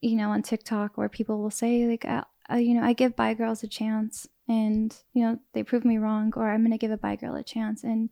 you 0.00 0.16
know, 0.16 0.30
on 0.30 0.42
TikTok 0.42 0.96
where 0.96 1.08
people 1.08 1.40
will 1.42 1.50
say, 1.50 1.86
like, 1.86 2.04
I, 2.04 2.24
I, 2.48 2.58
you 2.58 2.74
know, 2.74 2.82
I 2.82 2.92
give 2.92 3.16
bi 3.16 3.34
girls 3.34 3.62
a 3.62 3.68
chance 3.68 4.28
and, 4.48 4.96
you 5.12 5.22
know, 5.24 5.38
they 5.52 5.62
prove 5.62 5.84
me 5.84 5.98
wrong 5.98 6.32
or 6.36 6.50
I'm 6.50 6.62
going 6.62 6.72
to 6.72 6.78
give 6.78 6.90
a 6.90 6.96
bi 6.96 7.16
girl 7.16 7.36
a 7.36 7.42
chance. 7.42 7.84
And 7.84 8.10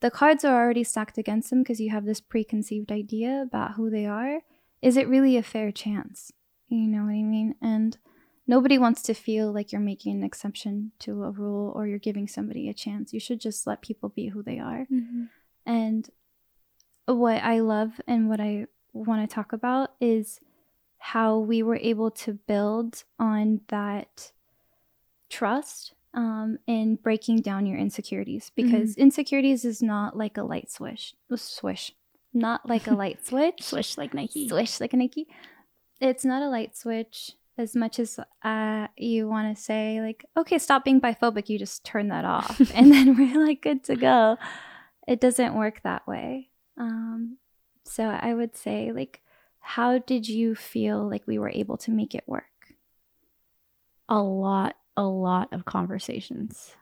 the 0.00 0.10
cards 0.10 0.44
are 0.44 0.62
already 0.62 0.84
stacked 0.84 1.18
against 1.18 1.50
them 1.50 1.62
because 1.62 1.80
you 1.80 1.90
have 1.90 2.04
this 2.04 2.20
preconceived 2.20 2.92
idea 2.92 3.42
about 3.42 3.72
who 3.72 3.90
they 3.90 4.06
are. 4.06 4.40
Is 4.80 4.96
it 4.96 5.08
really 5.08 5.36
a 5.36 5.42
fair 5.42 5.72
chance? 5.72 6.32
You 6.68 6.86
know 6.86 7.04
what 7.04 7.10
I 7.10 7.22
mean? 7.22 7.54
And 7.60 7.98
nobody 8.48 8.78
wants 8.78 9.02
to 9.02 9.14
feel 9.14 9.52
like 9.52 9.70
you're 9.70 9.80
making 9.80 10.16
an 10.16 10.24
exception 10.24 10.90
to 11.00 11.22
a 11.22 11.30
rule 11.30 11.70
or 11.76 11.86
you're 11.86 11.98
giving 11.98 12.26
somebody 12.26 12.68
a 12.68 12.74
chance. 12.74 13.12
You 13.12 13.20
should 13.20 13.40
just 13.40 13.66
let 13.66 13.82
people 13.82 14.08
be 14.08 14.28
who 14.28 14.42
they 14.42 14.58
are. 14.58 14.86
Mm-hmm. 14.90 15.24
And 15.66 16.08
what 17.06 17.44
I 17.44 17.60
love 17.60 18.00
and 18.08 18.28
what 18.28 18.40
I 18.40 18.66
want 18.92 19.28
to 19.28 19.32
talk 19.32 19.52
about 19.52 19.92
is 20.00 20.40
how 20.98 21.38
we 21.38 21.62
were 21.62 21.76
able 21.76 22.10
to 22.10 22.32
build 22.32 23.04
on 23.18 23.60
that 23.68 24.32
trust 25.28 25.92
um, 26.14 26.58
in 26.66 26.96
breaking 26.96 27.42
down 27.42 27.66
your 27.66 27.78
insecurities 27.78 28.50
because 28.56 28.96
insecurities 28.96 29.64
is 29.66 29.82
not 29.82 30.16
like 30.16 30.38
a 30.38 30.42
light 30.42 30.70
swish, 30.70 31.14
swish, 31.36 31.92
not 32.32 32.66
like 32.68 32.86
a 32.86 32.94
light 32.94 33.24
switch, 33.26 33.62
Swish 33.62 33.98
like 33.98 34.14
Nike. 34.14 34.48
swish 34.48 34.80
like 34.80 34.94
a 34.94 34.96
Nike. 34.96 35.28
It's 36.00 36.24
not 36.24 36.42
a 36.42 36.48
light 36.48 36.76
switch 36.76 37.32
as 37.58 37.74
much 37.74 37.98
as 37.98 38.18
uh, 38.42 38.86
you 38.96 39.28
want 39.28 39.54
to 39.54 39.62
say 39.62 40.00
like, 40.00 40.24
okay, 40.36 40.58
stop 40.58 40.84
being 40.84 41.00
biphobic. 41.00 41.48
You 41.48 41.58
just 41.58 41.84
turn 41.84 42.08
that 42.08 42.24
off, 42.24 42.60
and 42.74 42.92
then 42.92 43.16
we're 43.16 43.44
like 43.44 43.62
good 43.62 43.84
to 43.84 43.96
go. 43.96 44.36
It 45.06 45.20
doesn't 45.20 45.54
work 45.54 45.82
that 45.82 46.06
way. 46.06 46.50
Um, 46.76 47.38
so 47.84 48.04
I 48.04 48.34
would 48.34 48.56
say 48.56 48.92
like, 48.92 49.22
how 49.60 49.98
did 49.98 50.28
you 50.28 50.54
feel 50.54 51.08
like 51.08 51.26
we 51.26 51.38
were 51.38 51.50
able 51.50 51.76
to 51.78 51.90
make 51.90 52.14
it 52.14 52.24
work? 52.26 52.44
A 54.08 54.20
lot, 54.20 54.76
a 54.96 55.04
lot 55.04 55.52
of 55.52 55.64
conversations. 55.64 56.74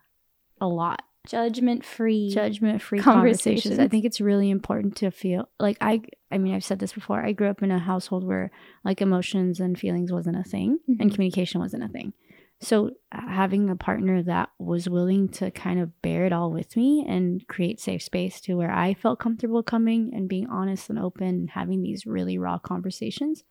A 0.61 0.67
lot. 0.67 1.03
Judgment 1.27 1.85
free. 1.85 2.31
Judgment 2.31 2.81
free 2.83 3.01
conversations. 3.01 3.79
I 3.79 3.89
think 3.89 4.05
it's 4.05 4.21
really 4.21 4.51
important 4.51 4.97
to 4.97 5.11
feel 5.11 5.49
like 5.59 5.77
I 5.81 6.03
I 6.31 6.39
mean 6.39 6.55
I've 6.55 6.65
said 6.65 6.79
this 6.79 6.93
before. 6.93 7.25
I 7.25 7.33
grew 7.33 7.49
up 7.49 7.63
in 7.63 7.71
a 7.71 7.79
household 7.79 8.25
where 8.25 8.51
like 8.85 9.01
emotions 9.03 9.61
and 9.61 9.79
feelings 9.79 10.13
wasn't 10.13 10.37
a 10.39 10.43
thing 10.45 10.79
and 10.89 10.99
Mhm. 11.11 11.15
communication 11.15 11.61
wasn't 11.61 11.85
a 11.85 11.89
thing. 11.89 12.13
So 12.59 12.93
having 13.13 13.69
a 13.69 13.77
partner 13.77 14.23
that 14.23 14.49
was 14.59 14.89
willing 14.89 15.29
to 15.31 15.51
kind 15.51 15.79
of 15.79 16.01
bear 16.01 16.25
it 16.25 16.33
all 16.33 16.51
with 16.51 16.75
me 16.75 17.05
and 17.07 17.47
create 17.49 17.81
safe 17.81 18.03
space 18.03 18.41
to 18.43 18.55
where 18.57 18.73
I 18.73 18.95
felt 18.95 19.19
comfortable 19.19 19.63
coming 19.63 20.11
and 20.15 20.27
being 20.29 20.47
honest 20.49 20.89
and 20.89 20.99
open 20.99 21.27
and 21.29 21.51
having 21.51 21.83
these 21.83 22.07
really 22.07 22.39
raw 22.39 22.59
conversations 22.59 23.45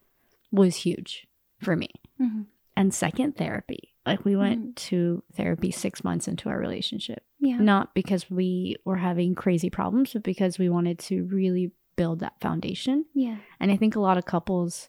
was 0.50 0.76
huge 0.76 1.28
for 1.60 1.76
me. 1.76 1.88
Mhm. 2.20 2.46
And 2.76 2.92
second, 2.92 3.36
therapy. 3.36 3.94
Like 4.06 4.24
we 4.24 4.36
went 4.36 4.76
to 4.76 5.22
therapy 5.34 5.70
six 5.70 6.04
months 6.04 6.28
into 6.28 6.48
our 6.48 6.58
relationship, 6.58 7.24
Yeah. 7.40 7.56
not 7.58 7.94
because 7.94 8.30
we 8.30 8.76
were 8.84 8.96
having 8.96 9.34
crazy 9.34 9.68
problems, 9.70 10.12
but 10.12 10.22
because 10.22 10.58
we 10.58 10.68
wanted 10.68 10.98
to 11.00 11.24
really 11.24 11.72
build 11.96 12.20
that 12.20 12.40
foundation. 12.40 13.06
Yeah. 13.14 13.38
And 13.58 13.70
I 13.72 13.76
think 13.76 13.96
a 13.96 14.00
lot 14.00 14.16
of 14.18 14.24
couples 14.24 14.88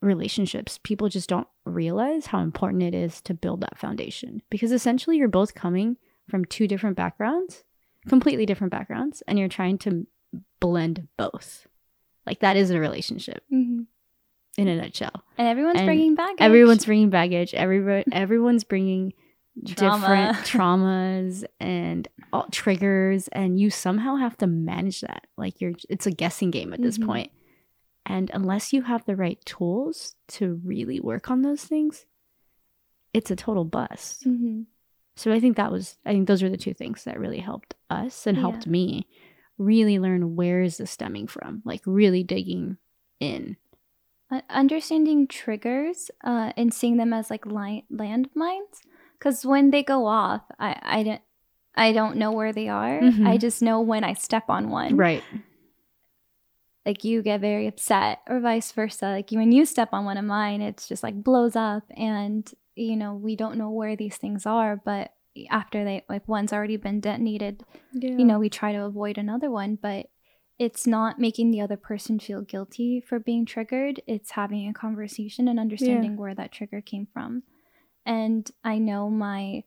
relationships, 0.00 0.78
people 0.82 1.08
just 1.08 1.28
don't 1.28 1.48
realize 1.64 2.26
how 2.26 2.40
important 2.40 2.82
it 2.82 2.94
is 2.94 3.20
to 3.22 3.34
build 3.34 3.60
that 3.62 3.78
foundation 3.78 4.42
because 4.50 4.70
essentially 4.72 5.16
you're 5.16 5.28
both 5.28 5.54
coming 5.54 5.96
from 6.28 6.44
two 6.44 6.66
different 6.68 6.96
backgrounds, 6.96 7.64
completely 8.08 8.44
different 8.46 8.70
backgrounds, 8.70 9.22
and 9.26 9.38
you're 9.38 9.48
trying 9.48 9.78
to 9.78 10.06
blend 10.60 11.08
both. 11.16 11.66
Like 12.26 12.40
that 12.40 12.56
is 12.56 12.70
a 12.70 12.80
relationship 12.80 13.44
hmm 13.50 13.82
in 14.56 14.68
a 14.68 14.76
nutshell. 14.76 15.24
And 15.38 15.48
everyone's 15.48 15.78
And 15.80 15.86
bringing 15.86 16.14
baggage. 16.14 16.40
Everyone's 16.40 16.84
bringing 16.86 17.10
baggage. 17.10 17.54
Everyone, 17.54 18.04
everyone's 18.12 18.64
bringing 18.64 19.12
Trauma. 19.66 20.00
different 20.00 20.36
traumas 20.46 21.44
and 21.60 22.08
all, 22.32 22.46
triggers, 22.50 23.28
and 23.28 23.58
you 23.58 23.70
somehow 23.70 24.16
have 24.16 24.36
to 24.38 24.46
manage 24.46 25.00
that. 25.02 25.26
Like 25.36 25.60
you're, 25.60 25.72
it's 25.88 26.06
a 26.06 26.10
guessing 26.10 26.50
game 26.50 26.72
at 26.72 26.82
this 26.82 26.98
Mhm. 26.98 27.06
point. 27.06 27.30
And 28.06 28.30
unless 28.34 28.72
you 28.72 28.82
have 28.82 29.04
the 29.06 29.16
right 29.16 29.38
tools 29.46 30.14
to 30.28 30.60
really 30.64 31.00
work 31.00 31.30
on 31.30 31.42
those 31.42 31.64
things, 31.64 32.04
it's 33.12 33.30
a 33.30 33.36
total 33.36 33.64
bust. 33.64 34.24
hmm 34.24 34.62
So 35.16 35.32
I 35.32 35.38
think 35.40 35.56
that 35.56 35.70
was, 35.72 35.96
I 36.04 36.12
think 36.12 36.26
those 36.26 36.42
were 36.42 36.50
the 36.50 36.56
two 36.56 36.74
things 36.74 37.04
that 37.04 37.18
really 37.20 37.38
helped 37.38 37.74
us 37.88 38.26
and 38.26 38.36
helped 38.36 38.66
Yeah. 38.66 38.72
me 38.72 39.06
really 39.56 39.98
learn 40.00 40.34
where 40.34 40.60
is 40.62 40.76
this 40.78 40.90
stemming 40.90 41.28
from. 41.28 41.62
Like 41.64 41.82
really 41.86 42.24
digging 42.24 42.76
in. 43.20 43.56
Uh, 44.30 44.40
understanding 44.48 45.26
triggers 45.28 46.10
uh, 46.24 46.50
and 46.56 46.72
seeing 46.72 46.96
them 46.96 47.12
as 47.12 47.30
like 47.30 47.44
li- 47.46 47.84
landmines 47.92 48.80
because 49.18 49.44
when 49.44 49.70
they 49.70 49.82
go 49.82 50.06
off 50.06 50.40
i 50.58 50.74
i 50.82 51.02
don't 51.02 51.20
i 51.76 51.92
don't 51.92 52.16
know 52.16 52.32
where 52.32 52.52
they 52.52 52.66
are 52.68 53.00
Mhm. 53.02 53.28
i 53.28 53.36
just 53.36 53.60
know 53.62 53.80
when 53.82 54.02
i 54.02 54.14
step 54.14 54.44
on 54.48 54.70
one 54.70 54.96
Right. 54.96 55.22
like 56.86 57.04
you 57.04 57.22
get 57.22 57.40
very 57.40 57.66
upset 57.66 58.20
or 58.28 58.40
vice 58.40 58.72
versa 58.72 59.06
like 59.06 59.30
when 59.30 59.52
you 59.52 59.64
step 59.66 59.90
on 59.92 60.04
one 60.04 60.16
of 60.16 60.24
mine 60.24 60.60
it's 60.62 60.88
just 60.88 61.02
like 61.02 61.22
blows 61.22 61.54
up 61.56 61.84
and 61.96 62.50
you 62.76 62.96
know 62.96 63.14
we 63.14 63.36
don't 63.36 63.56
know 63.58 63.70
where 63.70 63.94
these 63.96 64.16
things 64.16 64.46
are 64.46 64.76
but 64.76 65.12
after 65.50 65.84
they 65.84 66.02
like 66.08 66.26
one's 66.28 66.52
already 66.52 66.76
been 66.76 67.00
detonated 67.00 67.62
Yeah. 67.92 68.16
you 68.16 68.24
know 68.24 68.38
we 68.38 68.48
try 68.48 68.72
to 68.72 68.84
avoid 68.84 69.18
another 69.18 69.50
one 69.50 69.76
but 69.80 70.06
it's 70.58 70.86
not 70.86 71.18
making 71.18 71.50
the 71.50 71.60
other 71.60 71.76
person 71.76 72.18
feel 72.18 72.40
guilty 72.40 73.00
for 73.00 73.18
being 73.18 73.44
triggered. 73.44 74.00
It's 74.06 74.32
having 74.32 74.68
a 74.68 74.72
conversation 74.72 75.48
and 75.48 75.58
understanding 75.58 76.16
where 76.16 76.34
that 76.34 76.52
trigger 76.52 76.80
came 76.80 77.08
from. 77.12 77.42
And 78.06 78.50
i 78.62 78.78
know 78.78 79.10
my 79.10 79.64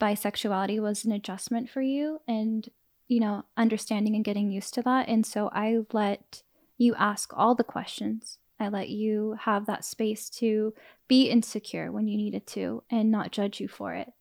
bisexuality 0.00 0.80
was 0.80 1.04
an 1.04 1.12
adjustment 1.12 1.68
for 1.70 1.80
you 1.80 2.20
and 2.26 2.68
you 3.08 3.20
know 3.20 3.44
understanding 3.56 4.14
and 4.14 4.24
getting 4.24 4.50
used 4.50 4.74
to 4.74 4.82
that. 4.82 5.08
And 5.08 5.26
so 5.26 5.50
i 5.52 5.78
let 5.92 6.42
you 6.78 6.94
ask 6.94 7.32
all 7.36 7.54
the 7.54 7.64
questions. 7.64 8.38
I 8.58 8.68
let 8.68 8.88
you 8.88 9.36
have 9.40 9.66
that 9.66 9.84
space 9.84 10.30
to 10.30 10.74
be 11.08 11.28
insecure 11.28 11.92
when 11.92 12.08
you 12.08 12.16
needed 12.16 12.46
to 12.48 12.82
and 12.90 13.10
not 13.10 13.32
judge 13.32 13.60
you 13.60 13.68
for 13.68 13.94
it. 13.94 14.12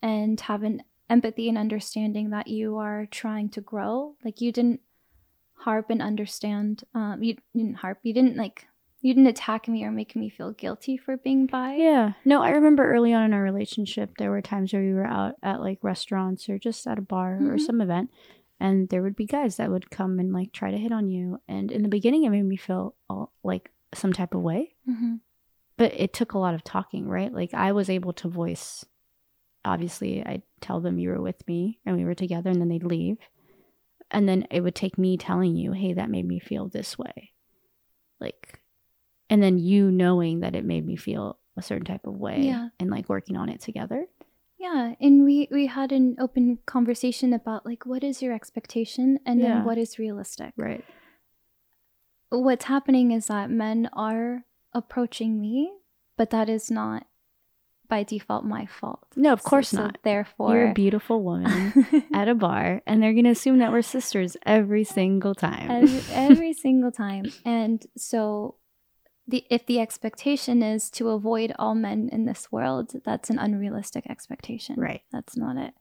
And 0.00 0.40
have 0.42 0.62
an 0.62 0.82
empathy 1.08 1.48
and 1.48 1.58
understanding 1.58 2.30
that 2.30 2.48
you 2.48 2.76
are 2.76 3.06
trying 3.10 3.48
to 3.50 3.60
grow. 3.60 4.16
Like 4.24 4.40
you 4.40 4.52
didn't 4.52 4.80
harp 5.62 5.86
and 5.90 6.02
understand 6.02 6.82
um 6.94 7.22
you 7.22 7.36
didn't 7.54 7.76
harp 7.76 7.98
you 8.02 8.12
didn't 8.14 8.36
like 8.36 8.66
you 9.00 9.12
didn't 9.14 9.26
attack 9.28 9.66
me 9.66 9.82
or 9.84 9.90
make 9.90 10.14
me 10.14 10.28
feel 10.30 10.52
guilty 10.52 10.96
for 10.96 11.16
being 11.16 11.46
bi 11.46 11.74
Yeah. 11.74 12.12
No, 12.24 12.40
I 12.40 12.50
remember 12.50 12.84
early 12.92 13.12
on 13.12 13.24
in 13.24 13.32
our 13.34 13.42
relationship, 13.42 14.16
there 14.18 14.30
were 14.30 14.40
times 14.42 14.72
where 14.72 14.82
we 14.82 14.94
were 14.94 15.04
out 15.06 15.34
at 15.42 15.60
like 15.60 15.78
restaurants 15.82 16.48
or 16.48 16.56
just 16.58 16.86
at 16.86 16.98
a 16.98 17.02
bar 17.02 17.34
or 17.50 17.56
Mhm. 17.56 17.60
some 17.66 17.80
event, 17.80 18.10
and 18.60 18.88
there 18.90 19.02
would 19.02 19.16
be 19.16 19.26
guys 19.26 19.56
that 19.56 19.70
would 19.72 19.90
come 19.90 20.20
and 20.20 20.32
like 20.32 20.52
try 20.52 20.70
to 20.70 20.78
hit 20.78 20.92
on 20.92 21.08
you. 21.08 21.40
And 21.48 21.72
in 21.72 21.82
the 21.82 21.88
beginning, 21.88 22.22
it 22.22 22.30
made 22.30 22.44
me 22.44 22.56
feel 22.56 22.94
all, 23.10 23.32
like 23.42 23.72
some 23.92 24.12
type 24.12 24.34
of 24.34 24.42
way, 24.42 24.74
hmm 24.86 25.16
but 25.78 25.92
it 25.94 26.12
took 26.12 26.34
a 26.34 26.38
lot 26.38 26.54
of 26.54 26.62
talking, 26.62 27.08
right? 27.08 27.32
Like 27.34 27.52
I 27.54 27.72
was 27.72 27.90
able 27.90 28.12
to 28.22 28.28
voice. 28.28 28.84
Obviously, 29.64 30.24
I'd 30.24 30.42
tell 30.60 30.80
them 30.80 30.98
you 30.98 31.08
were 31.10 31.20
with 31.20 31.46
me 31.48 31.80
and 31.84 31.96
we 31.96 32.04
were 32.04 32.14
together, 32.14 32.50
and 32.50 32.60
then 32.60 32.68
they'd 32.68 32.84
leave. 32.84 33.18
And 34.12 34.28
then 34.28 34.46
it 34.50 34.60
would 34.60 34.74
take 34.74 34.98
me 34.98 35.16
telling 35.16 35.56
you, 35.56 35.72
hey, 35.72 35.94
that 35.94 36.10
made 36.10 36.26
me 36.28 36.38
feel 36.38 36.68
this 36.68 36.96
way. 36.98 37.32
Like, 38.20 38.60
and 39.30 39.42
then 39.42 39.58
you 39.58 39.90
knowing 39.90 40.40
that 40.40 40.54
it 40.54 40.64
made 40.64 40.84
me 40.86 40.96
feel 40.96 41.38
a 41.56 41.62
certain 41.62 41.86
type 41.86 42.06
of 42.06 42.14
way 42.14 42.42
Yeah. 42.42 42.68
and 42.78 42.90
like 42.90 43.08
working 43.08 43.36
on 43.36 43.48
it 43.48 43.60
together. 43.60 44.06
Yeah, 44.58 44.94
and 45.00 45.24
we 45.24 45.48
we 45.50 45.66
had 45.66 45.90
an 45.90 46.14
open 46.20 46.58
conversation 46.66 47.32
about 47.32 47.66
like 47.66 47.84
what 47.84 48.04
is 48.04 48.22
your 48.22 48.32
expectation 48.32 49.18
and 49.26 49.40
Yeah. 49.40 49.54
then 49.56 49.64
what 49.64 49.76
is 49.78 49.98
realistic. 49.98 50.52
Right. 50.56 50.84
What's 52.30 52.66
happening 52.66 53.10
is 53.12 53.26
that 53.26 53.50
men 53.50 53.90
are 53.92 54.44
approaching 54.72 55.40
me, 55.40 55.72
but 56.16 56.30
that 56.30 56.48
is 56.48 56.70
not 56.70 57.06
by 57.88 58.02
default 58.02 58.44
my 58.44 58.66
fault. 58.66 59.06
No, 59.16 59.32
of 59.32 59.42
course 59.42 59.70
so 59.70 59.82
not. 59.82 59.98
Therefore, 60.02 60.54
You're 60.54 60.70
a 60.70 60.74
beautiful 60.74 61.22
woman 61.22 61.86
at 62.14 62.28
a 62.28 62.34
bar, 62.34 62.82
and 62.86 63.02
they're 63.02 63.14
gonna 63.14 63.30
assume 63.30 63.58
that 63.58 63.72
we're 63.72 63.82
sisters 63.82 64.36
every 64.46 64.84
single 64.84 65.34
time. 65.34 65.70
every, 65.70 66.00
every 66.12 66.52
single 66.64 66.90
time. 66.90 67.26
And 67.44 67.84
so 67.96 68.56
the 69.26 69.44
if 69.50 69.66
the 69.66 69.80
expectation 69.80 70.62
is 70.62 70.90
to 70.90 71.10
avoid 71.10 71.52
all 71.58 71.74
men 71.74 72.08
in 72.10 72.24
this 72.24 72.50
world, 72.50 72.92
that's 73.04 73.30
an 73.30 73.38
unrealistic 73.38 74.08
expectation. 74.08 74.76
Right. 74.78 75.02
That's 75.12 75.36
not 75.36 75.56
it. 75.56 75.74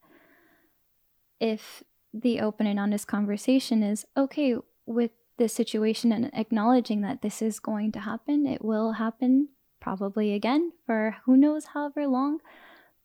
If 1.39 1.84
the 2.14 2.41
open 2.41 2.68
and 2.68 2.80
honest 2.80 3.08
conversation 3.08 3.84
is 3.84 4.06
okay 4.16 4.56
with 4.86 5.12
this 5.38 5.54
situation 5.54 6.12
and 6.12 6.30
acknowledging 6.34 7.02
that 7.02 7.22
this 7.22 7.41
is 7.41 7.60
going 7.60 7.91
to 7.93 7.99
happen, 7.99 8.45
it 8.45 8.64
will 8.64 8.93
happen 8.93 9.49
probably 9.82 10.34
again 10.34 10.71
for 10.86 11.17
who 11.25 11.36
knows 11.36 11.65
however 11.73 12.07
long, 12.07 12.39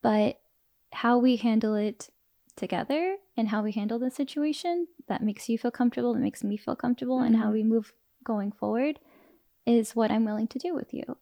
but 0.02 0.38
how 0.92 1.18
we 1.18 1.34
handle 1.36 1.74
it 1.74 2.10
together 2.54 3.16
and 3.36 3.48
how 3.48 3.62
we 3.62 3.72
handle 3.72 3.98
the 3.98 4.10
situation 4.10 4.86
that 5.08 5.22
makes 5.22 5.48
you 5.48 5.58
feel 5.58 5.70
comfortable, 5.72 6.14
that 6.14 6.20
makes 6.20 6.44
me 6.44 6.56
feel 6.56 6.76
comfortable, 6.76 7.18
and 7.20 7.36
how 7.36 7.48
Mhm. 7.48 7.52
we 7.52 7.62
move 7.64 7.92
going 8.22 8.52
forward 8.52 9.00
is 9.66 9.96
what 9.96 10.10
I'm 10.12 10.24
willing 10.24 10.46
to 10.48 10.58
do 10.58 10.74
with 10.74 10.94
you. 10.94 11.16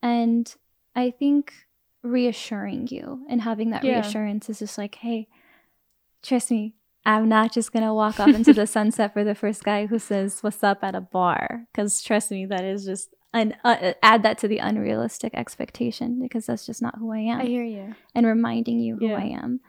And 0.00 0.54
I 0.94 1.10
think 1.10 1.52
reassuring 2.02 2.88
you 2.90 3.26
and 3.28 3.42
having 3.42 3.70
that 3.70 3.84
Yeah. 3.84 3.94
reassurance 3.94 4.48
is 4.48 4.60
just 4.60 4.78
like, 4.78 4.94
hey, 4.96 5.28
trust 6.22 6.50
me, 6.50 6.74
I'm 7.04 7.28
not 7.28 7.52
just 7.52 7.72
gonna 7.72 7.94
walk 7.94 8.20
off 8.20 8.34
into 8.34 8.52
the 8.52 8.66
sunset 8.76 9.12
for 9.12 9.24
the 9.24 9.34
first 9.34 9.64
guy 9.64 9.86
who 9.86 9.98
says 9.98 10.42
"What's 10.42 10.62
up" 10.62 10.84
at 10.84 10.94
a 10.94 11.00
bar. 11.00 11.66
Because 11.72 12.02
trust 12.02 12.30
me, 12.30 12.46
that 12.46 12.64
is 12.64 12.84
just 12.84 13.14
an 13.32 13.54
uh, 13.64 13.92
add 14.02 14.22
that 14.24 14.38
to 14.38 14.48
the 14.48 14.58
unrealistic 14.58 15.32
expectation 15.34 16.20
because 16.20 16.46
that's 16.46 16.66
just 16.66 16.82
not 16.82 16.96
who 16.98 17.12
I 17.12 17.18
am. 17.18 17.40
I 17.40 17.44
hear 17.46 17.64
you. 17.64 17.94
and 18.14 18.26
reminding 18.26 18.80
you 18.80 18.96
who 18.96 19.06
Yeah. 19.08 19.16
I 19.18 19.24
am, 19.26 19.60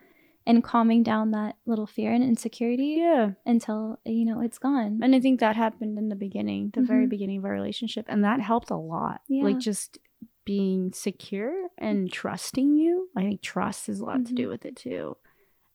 and 0.47 0.63
calming 0.63 1.03
down 1.03 1.31
that 1.31 1.57
little 1.65 1.85
fear 1.85 2.11
and 2.11 2.23
insecurity 2.23 2.95
Yeah. 2.99 3.31
until 3.45 3.99
you 4.05 4.25
know 4.25 4.41
it's 4.41 4.57
gone. 4.57 4.99
And 5.03 5.13
I 5.15 5.19
think 5.19 5.39
that 5.39 5.55
happened 5.55 5.97
in 5.99 6.09
the 6.09 6.15
beginning, 6.15 6.71
the 6.73 6.81
very 6.81 7.05
Mhm. 7.05 7.09
beginning 7.09 7.37
of 7.37 7.45
our 7.45 7.51
relationship. 7.51 8.05
And 8.09 8.23
that 8.23 8.39
helped 8.39 8.71
a 8.71 8.75
lot. 8.77 9.21
Yeah. 9.27 9.43
Like 9.43 9.59
just 9.59 9.99
being 10.43 10.91
secure 10.91 11.67
and 11.77 12.11
trusting 12.11 12.75
you. 12.75 13.09
I 13.15 13.21
think 13.21 13.41
trust 13.41 13.85
has 13.87 13.99
a 13.99 14.05
lot 14.05 14.25
to 14.25 14.33
do 14.33 14.47
Mhm. 14.47 14.49
with 14.49 14.65
it 14.65 14.75
too. 14.75 15.17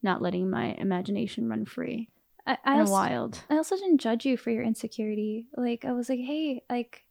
Not 0.02 0.20
letting 0.22 0.50
my 0.50 0.74
imagination 0.74 1.48
run 1.48 1.64
free 1.66 2.10
I, 2.44 2.58
I 2.64 2.72
and 2.72 2.80
also, 2.80 2.92
wild. 2.92 3.44
I 3.48 3.56
also 3.56 3.76
didn't 3.76 3.98
judge 3.98 4.26
you 4.26 4.36
for 4.36 4.50
your 4.50 4.64
insecurity. 4.64 5.46
Like 5.56 5.84
I 5.84 5.92
was 5.92 6.08
like, 6.08 6.18
hey, 6.20 6.62
like 6.68 7.04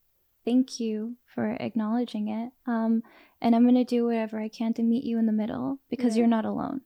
thank 0.45 0.79
you 0.79 1.15
for 1.33 1.57
acknowledging 1.59 2.27
it. 2.29 2.51
Um, 2.65 3.03
and 3.41 3.55
I'm 3.55 3.65
gonna 3.65 3.83
do 3.83 4.05
whatever 4.05 4.39
I 4.39 4.47
can 4.47 4.73
to 4.75 4.83
meet 4.83 5.03
you 5.03 5.17
in 5.19 5.25
the 5.25 5.31
middle 5.33 5.79
because 5.89 6.15
you're 6.15 6.27
not 6.27 6.45
alone. 6.45 6.81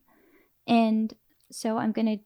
And 0.68 1.14
so 1.52 1.78
I'm 1.78 1.92
gonna 1.92 2.18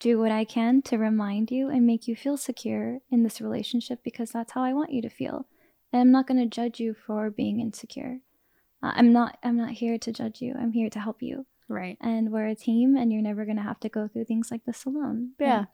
do 0.00 0.18
what 0.18 0.30
I 0.32 0.44
can 0.44 0.82
to 0.82 0.98
remind 0.98 1.50
you 1.50 1.70
and 1.70 1.86
make 1.86 2.06
you 2.08 2.14
feel 2.16 2.36
secure 2.36 2.98
in 3.10 3.22
this 3.22 3.40
relationship 3.40 4.00
because 4.04 4.30
that's 4.30 4.52
how 4.52 4.62
I 4.62 4.72
want 4.72 4.92
you 4.92 5.00
to 5.02 5.08
feel. 5.08 5.46
And 5.92 6.00
I'm 6.00 6.10
not 6.12 6.26
gonna 6.26 6.46
judge 6.46 6.80
you 6.80 6.94
for 6.94 7.30
being 7.30 7.60
insecure. 7.60 8.18
Uh, 8.82 8.92
I'm 8.96 9.12
not. 9.12 9.38
I'm 9.42 9.56
not 9.56 9.70
here 9.70 9.96
to 9.98 10.12
judge 10.12 10.42
you. 10.42 10.54
I'm 10.58 10.72
here 10.72 10.90
to 10.90 10.98
help 11.00 11.22
you 11.22 11.46
Right. 11.68 11.96
and 12.02 12.30
we're 12.30 12.46
a 12.48 12.54
team 12.54 12.94
and 12.96 13.10
you're 13.10 13.22
never 13.22 13.46
going 13.46 13.56
to 13.56 13.62
have 13.62 13.80
to 13.80 13.88
go 13.88 14.06
through 14.06 14.26
things 14.26 14.50
like 14.50 14.66
this 14.66 14.84
alone 14.84 15.30
Yeah. 15.38 15.64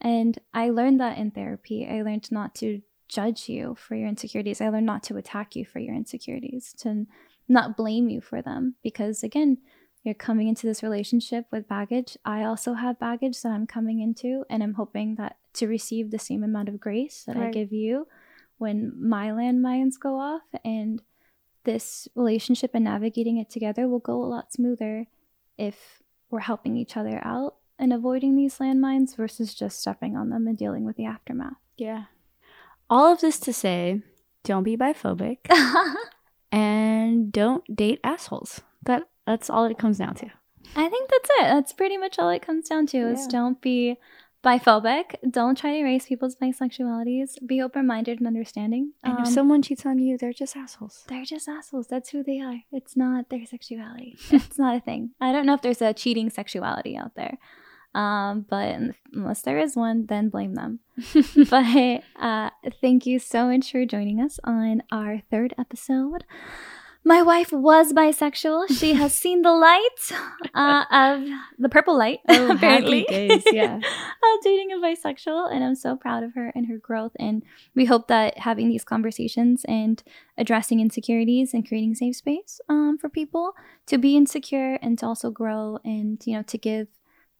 and, 0.00 0.10
and 0.36 0.38
i 0.54 0.70
learned 0.70 1.00
that 1.00 1.18
in 1.18 1.30
therapy 1.32 1.86
i 1.86 2.00
learned 2.00 2.32
not 2.32 2.54
to 2.56 2.80
judge 3.08 3.48
you 3.48 3.74
for 3.78 3.94
your 3.94 4.08
insecurities 4.08 4.60
i 4.60 4.68
learned 4.68 4.86
not 4.86 5.02
to 5.02 5.16
attack 5.16 5.56
you 5.56 5.64
for 5.64 5.78
your 5.78 5.94
insecurities 5.94 6.74
to 6.76 7.06
not 7.48 7.76
blame 7.76 8.08
you 8.08 8.20
for 8.20 8.42
them 8.42 8.74
because 8.82 9.22
again 9.22 9.58
you're 10.04 10.14
coming 10.14 10.48
into 10.48 10.66
this 10.66 10.82
relationship 10.82 11.46
with 11.50 11.68
baggage 11.68 12.16
i 12.24 12.42
also 12.44 12.74
have 12.74 12.98
baggage 12.98 13.40
that 13.42 13.50
i'm 13.52 13.66
coming 13.66 14.00
into 14.00 14.44
and 14.50 14.62
i'm 14.62 14.74
hoping 14.74 15.14
that 15.16 15.36
to 15.52 15.66
receive 15.66 16.10
the 16.10 16.18
same 16.18 16.42
amount 16.42 16.68
of 16.68 16.78
grace 16.78 17.24
that 17.26 17.36
i 17.36 17.50
give 17.50 17.72
you 17.72 18.06
when 18.58 18.92
my 19.00 19.28
landmines 19.28 19.94
go 19.98 20.18
off 20.18 20.42
and 20.64 21.02
this 21.64 22.08
relationship 22.14 22.70
and 22.74 22.84
navigating 22.84 23.38
it 23.38 23.50
together 23.50 23.88
will 23.88 23.98
go 23.98 24.22
a 24.22 24.26
lot 24.26 24.52
smoother 24.52 25.06
if 25.56 26.02
we're 26.30 26.40
helping 26.40 26.76
each 26.76 26.96
other 26.96 27.20
out 27.24 27.56
and 27.78 27.92
avoiding 27.92 28.36
these 28.36 28.58
landmines 28.58 29.16
versus 29.16 29.54
just 29.54 29.80
stepping 29.80 30.16
on 30.16 30.30
them 30.30 30.46
and 30.46 30.58
dealing 30.58 30.84
with 30.84 30.96
the 30.96 31.04
aftermath. 31.04 31.54
Yeah. 31.76 32.04
All 32.90 33.12
of 33.12 33.20
this 33.20 33.38
to 33.40 33.52
say, 33.52 34.02
don't 34.44 34.62
be 34.62 34.76
biphobic 34.76 35.38
and 36.52 37.32
don't 37.32 37.64
date 37.74 38.00
assholes. 38.02 38.60
That 38.82 39.02
that's 39.26 39.50
all 39.50 39.64
it 39.66 39.78
comes 39.78 39.98
down 39.98 40.14
to. 40.16 40.26
I 40.76 40.88
think 40.88 41.10
that's 41.10 41.30
it. 41.30 41.42
That's 41.44 41.72
pretty 41.72 41.96
much 41.96 42.18
all 42.18 42.30
it 42.30 42.42
comes 42.42 42.68
down 42.68 42.86
to 42.88 42.98
is 42.98 43.26
don't 43.26 43.60
be 43.60 43.96
biphobic. 44.44 45.16
Don't 45.30 45.58
try 45.58 45.72
to 45.72 45.78
erase 45.78 46.06
people's 46.06 46.36
bisexualities. 46.36 47.44
Be 47.46 47.60
open 47.60 47.86
minded 47.86 48.18
and 48.18 48.26
understanding. 48.26 48.92
And 49.02 49.14
if 49.14 49.26
Um, 49.26 49.32
someone 49.32 49.62
cheats 49.62 49.84
on 49.84 49.98
you, 49.98 50.16
they're 50.16 50.32
just 50.32 50.56
assholes. 50.56 51.04
they're 51.08 51.24
just 51.24 51.48
assholes. 51.48 51.88
That's 51.88 52.10
who 52.10 52.22
they 52.22 52.40
are. 52.40 52.60
It's 52.72 52.96
not 52.96 53.28
their 53.30 53.44
sexuality. 53.46 54.16
it's 54.30 54.58
not 54.58 54.76
a 54.76 54.80
thing. 54.80 55.10
I 55.20 55.32
don't 55.32 55.46
know 55.46 55.54
if 55.54 55.62
there's 55.62 55.82
a 55.82 55.92
cheating 55.92 56.30
sexuality 56.30 56.96
out 56.96 57.14
there. 57.16 57.38
Um, 57.94 58.46
but 58.48 58.78
unless 59.12 59.42
there 59.42 59.58
is 59.58 59.74
one, 59.74 60.06
then 60.06 60.28
blame 60.28 60.54
them. 60.54 60.80
but 61.50 62.02
uh, 62.20 62.50
thank 62.80 63.06
you 63.06 63.18
so 63.18 63.46
much 63.46 63.72
for 63.72 63.84
joining 63.84 64.20
us 64.20 64.38
on 64.44 64.82
our 64.92 65.22
third 65.30 65.54
episode. 65.58 66.24
My 67.04 67.22
wife 67.22 67.52
was 67.52 67.92
bisexual. 67.94 68.68
She 68.78 68.92
has 69.00 69.14
seen 69.14 69.40
the 69.42 69.52
light 69.52 70.12
uh, 70.54 70.84
of 70.90 71.24
the 71.58 71.68
purple 71.70 71.96
light, 71.96 72.18
Oh, 72.28 72.52
apparently. 72.54 73.04
days, 73.04 73.44
yeah. 73.50 73.76
of 73.76 74.42
dating 74.44 74.72
a 74.72 74.76
bisexual, 74.76 75.50
and 75.50 75.64
I'm 75.64 75.76
so 75.76 75.96
proud 75.96 76.22
of 76.22 76.34
her 76.34 76.52
and 76.54 76.66
her 76.66 76.76
growth. 76.76 77.12
And 77.18 77.44
we 77.74 77.86
hope 77.86 78.08
that 78.08 78.38
having 78.38 78.68
these 78.68 78.84
conversations 78.84 79.64
and 79.66 80.02
addressing 80.36 80.80
insecurities 80.80 81.54
and 81.54 81.66
creating 81.66 81.94
safe 81.94 82.16
space 82.16 82.60
um, 82.68 82.98
for 83.00 83.08
people 83.08 83.52
to 83.86 83.96
be 83.96 84.16
insecure 84.16 84.74
and 84.82 84.98
to 84.98 85.06
also 85.06 85.30
grow 85.30 85.78
and 85.84 86.20
you 86.26 86.36
know 86.36 86.42
to 86.42 86.58
give 86.58 86.88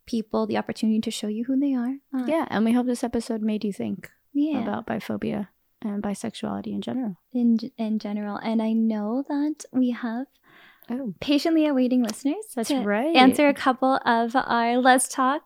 people 0.08 0.46
the 0.46 0.56
opportunity 0.56 1.00
to 1.00 1.10
show 1.10 1.28
you 1.28 1.44
who 1.44 1.56
they 1.60 1.74
are. 1.74 1.94
Uh, 2.16 2.24
Yeah, 2.26 2.46
and 2.50 2.64
we 2.64 2.72
hope 2.72 2.86
this 2.86 3.04
episode 3.04 3.42
made 3.42 3.62
you 3.64 3.72
think 3.72 4.10
yeah. 4.32 4.62
about 4.64 4.86
biphobia 4.88 5.48
and 5.84 6.02
bisexuality 6.02 6.72
in 6.72 6.80
general. 6.88 7.12
in 7.32 7.58
in 7.76 7.98
general, 7.98 8.36
and 8.48 8.58
I 8.68 8.72
know 8.72 9.22
that 9.28 9.64
we 9.72 9.90
have 9.92 10.26
Oh, 10.90 11.12
patiently 11.20 11.66
awaiting 11.68 12.02
listeners. 12.02 12.44
that's 12.56 12.70
to 12.70 12.80
right. 12.80 13.14
Answer 13.14 13.46
a 13.48 13.54
couple 13.66 14.00
of 14.06 14.34
our 14.34 14.78
let's 14.88 15.06
talk, 15.20 15.44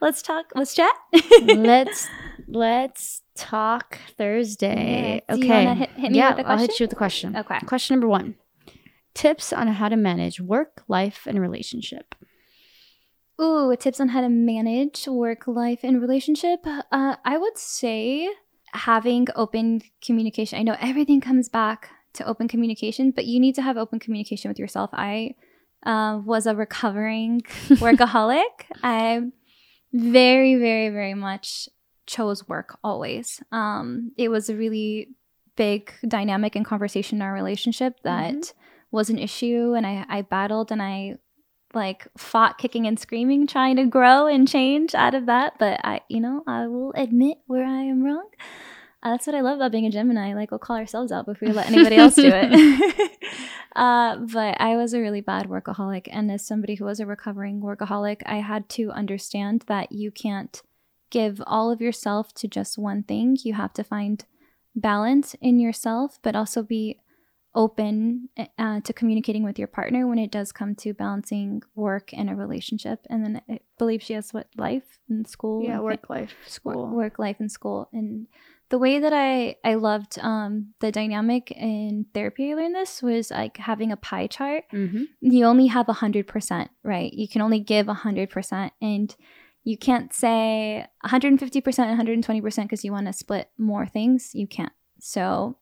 let's 0.00 0.22
talk, 0.22 0.46
let's 0.54 0.72
chat. 0.74 0.94
let's 1.44 2.08
let's 2.48 3.20
talk 3.36 3.98
Thursday. 4.16 5.20
Yeah. 5.28 5.34
Okay. 5.36 5.64
hit- 5.74 5.90
hit 6.02 6.12
yeah, 6.14 6.42
I'll 6.46 6.56
hit 6.64 6.80
you 6.80 6.84
with 6.84 6.92
a 6.94 6.96
question. 7.04 7.36
Okay. 7.36 7.58
Question 7.66 7.94
number 7.96 8.08
one: 8.08 8.36
Tips 9.14 9.52
on 9.52 9.66
how 9.68 9.88
to 9.92 9.96
manage 9.96 10.40
work, 10.40 10.82
life, 10.88 11.26
and 11.28 11.36
relationship. 11.40 12.14
Ooh, 13.40 13.74
tips 13.78 14.00
on 14.00 14.08
how 14.08 14.20
to 14.20 14.28
manage 14.28 15.06
work 15.06 15.46
life 15.46 15.80
and 15.82 16.00
relationship. 16.00 16.66
Uh, 16.66 17.16
I 17.24 17.38
would 17.38 17.56
say 17.56 18.28
having 18.72 19.28
open 19.36 19.82
communication. 20.02 20.58
I 20.58 20.62
know 20.62 20.76
everything 20.80 21.20
comes 21.20 21.48
back 21.48 21.90
to 22.14 22.26
open 22.26 22.48
communication, 22.48 23.12
but 23.12 23.26
you 23.26 23.38
need 23.38 23.54
to 23.54 23.62
have 23.62 23.76
open 23.76 24.00
communication 24.00 24.48
with 24.48 24.58
yourself. 24.58 24.90
I 24.92 25.36
uh, 25.84 26.20
was 26.24 26.46
a 26.46 26.56
recovering 26.56 27.42
workaholic. 27.78 28.64
I 28.82 29.22
very, 29.92 30.56
very, 30.56 30.88
very 30.90 31.14
much 31.14 31.68
chose 32.06 32.48
work 32.48 32.78
always. 32.82 33.40
Um, 33.52 34.12
it 34.16 34.30
was 34.30 34.48
a 34.48 34.56
really 34.56 35.10
big 35.54 35.92
dynamic 36.06 36.56
and 36.56 36.64
conversation 36.64 37.18
in 37.18 37.22
our 37.22 37.32
relationship 37.32 38.00
that 38.02 38.52
was 38.90 39.10
an 39.10 39.18
issue, 39.18 39.74
and 39.76 39.86
I, 39.86 40.04
I 40.08 40.22
battled 40.22 40.72
and 40.72 40.82
I 40.82 41.18
like 41.74 42.06
fought 42.16 42.58
kicking 42.58 42.86
and 42.86 42.98
screaming 42.98 43.46
trying 43.46 43.76
to 43.76 43.86
grow 43.86 44.26
and 44.26 44.48
change 44.48 44.94
out 44.94 45.14
of 45.14 45.26
that 45.26 45.54
but 45.58 45.80
i 45.84 46.00
you 46.08 46.20
know 46.20 46.42
i 46.46 46.66
will 46.66 46.92
admit 46.92 47.38
where 47.46 47.64
i 47.64 47.82
am 47.82 48.02
wrong. 48.02 48.28
Uh, 49.02 49.10
that's 49.10 49.26
what 49.26 49.36
i 49.36 49.40
love 49.40 49.56
about 49.56 49.70
being 49.70 49.86
a 49.86 49.90
gemini. 49.90 50.34
Like 50.34 50.50
we'll 50.50 50.58
call 50.58 50.76
ourselves 50.76 51.12
out 51.12 51.26
before 51.26 51.48
we 51.48 51.54
let 51.54 51.66
anybody 51.66 51.96
else 51.96 52.14
do 52.14 52.30
it. 52.32 53.12
Uh, 53.76 54.16
but 54.32 54.60
i 54.60 54.74
was 54.74 54.92
a 54.92 54.98
really 54.98 55.20
bad 55.20 55.46
workaholic 55.46 56.08
and 56.10 56.32
as 56.32 56.44
somebody 56.44 56.74
who 56.74 56.84
was 56.84 56.98
a 56.98 57.06
recovering 57.06 57.60
workaholic 57.60 58.22
i 58.26 58.38
had 58.38 58.68
to 58.68 58.90
understand 58.90 59.62
that 59.68 59.92
you 59.92 60.10
can't 60.10 60.62
give 61.10 61.42
all 61.46 61.70
of 61.70 61.80
yourself 61.80 62.34
to 62.34 62.48
just 62.48 62.78
one 62.78 63.02
thing. 63.02 63.36
You 63.42 63.54
have 63.54 63.72
to 63.74 63.84
find 63.84 64.24
balance 64.74 65.34
in 65.40 65.58
yourself 65.58 66.18
but 66.22 66.36
also 66.36 66.62
be 66.62 66.98
open 67.58 68.28
uh, 68.56 68.80
to 68.80 68.92
communicating 68.92 69.42
with 69.42 69.58
your 69.58 69.66
partner 69.66 70.06
when 70.06 70.18
it 70.18 70.30
does 70.30 70.52
come 70.52 70.76
to 70.76 70.94
balancing 70.94 71.60
work 71.74 72.10
and 72.12 72.30
a 72.30 72.34
relationship. 72.36 73.00
And 73.10 73.24
then 73.24 73.42
I 73.50 73.58
believe 73.78 74.00
she 74.00 74.14
has 74.14 74.32
what 74.32 74.46
life 74.56 75.00
and 75.08 75.26
school, 75.26 75.64
Yeah, 75.64 75.80
work, 75.80 76.08
life, 76.08 76.32
school. 76.46 76.86
work 76.88 77.18
life 77.18 77.40
and 77.40 77.50
school, 77.50 77.88
and 77.92 78.28
the 78.70 78.78
way 78.78 79.00
that 79.00 79.12
I 79.12 79.56
I 79.64 79.74
loved 79.74 80.18
um 80.20 80.74
the 80.80 80.92
dynamic 80.92 81.50
in 81.50 82.06
therapy 82.14 82.52
I 82.52 82.54
learned 82.54 82.76
this 82.76 83.02
was 83.02 83.30
like 83.30 83.56
having 83.56 83.90
a 83.90 83.96
pie 83.96 84.28
chart. 84.28 84.64
Mm-hmm. 84.72 85.04
You 85.20 85.44
only 85.44 85.66
have 85.66 85.88
a 85.88 85.94
hundred 86.04 86.28
percent, 86.28 86.70
right? 86.84 87.12
You 87.12 87.26
can 87.26 87.42
only 87.42 87.60
give 87.60 87.88
a 87.88 87.94
hundred 88.06 88.30
percent, 88.30 88.72
and 88.80 89.14
you 89.64 89.76
can't 89.76 90.12
say 90.14 90.86
150 91.00 91.60
percent, 91.60 91.88
120 91.88 92.40
percent 92.40 92.68
because 92.68 92.84
you 92.84 92.92
want 92.92 93.06
to 93.08 93.12
split 93.12 93.50
more 93.58 93.86
things. 93.86 94.30
You 94.32 94.46
can't. 94.46 94.72
So 95.00 95.56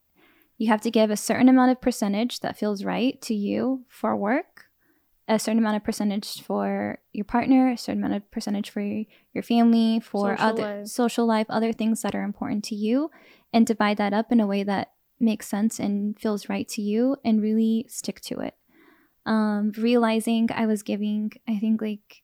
you 0.59 0.69
have 0.69 0.81
to 0.83 0.91
give 0.91 1.11
a 1.11 1.17
certain 1.17 1.49
amount 1.49 1.71
of 1.71 1.81
percentage 1.81 2.41
that 2.41 2.59
feels 2.59 2.85
right 2.85 3.21
to 3.23 3.35
you 3.35 3.85
for 3.89 4.17
work, 4.17 4.67
a 5.29 5.39
certain 5.39 5.59
amount 5.59 5.77
of 5.77 5.85
percentage 5.85 6.41
for 6.41 6.99
your 7.13 7.25
partner, 7.25 7.71
a 7.71 7.77
certain 7.77 8.03
amount 8.03 8.15
of 8.15 8.31
percentage 8.31 8.71
for 8.71 8.81
your, 8.81 9.43
family, 9.43 10.01
for 10.01 10.37
Social 10.37 10.47
other 10.47 10.63
life. 10.63 10.87
social 10.87 11.27
life, 11.27 11.47
other 11.49 11.73
things 11.73 12.03
that 12.03 12.15
are 12.15 12.23
important 12.23 12.65
to 12.65 12.75
you, 12.75 13.11
and 13.53 13.67
divide 13.67 13.99
that 13.99 14.13
up 14.13 14.33
in 14.33 14.41
a 14.41 14.47
way 14.47 14.63
that 14.63 14.93
makes 15.19 15.49
sense 15.49 15.79
and 15.79 16.19
feels 16.19 16.49
right 16.49 16.69
to 16.69 16.83
you, 16.83 17.17
and 17.25 17.43
really 17.43 17.87
stick 17.89 18.21
to 18.21 18.39
it. 18.39 18.55
Um, 19.25 19.73
realizing 19.77 20.49
I 20.55 20.67
was 20.67 20.83
giving, 20.83 21.33
I 21.49 21.59
think 21.59 21.83
like 21.83 22.23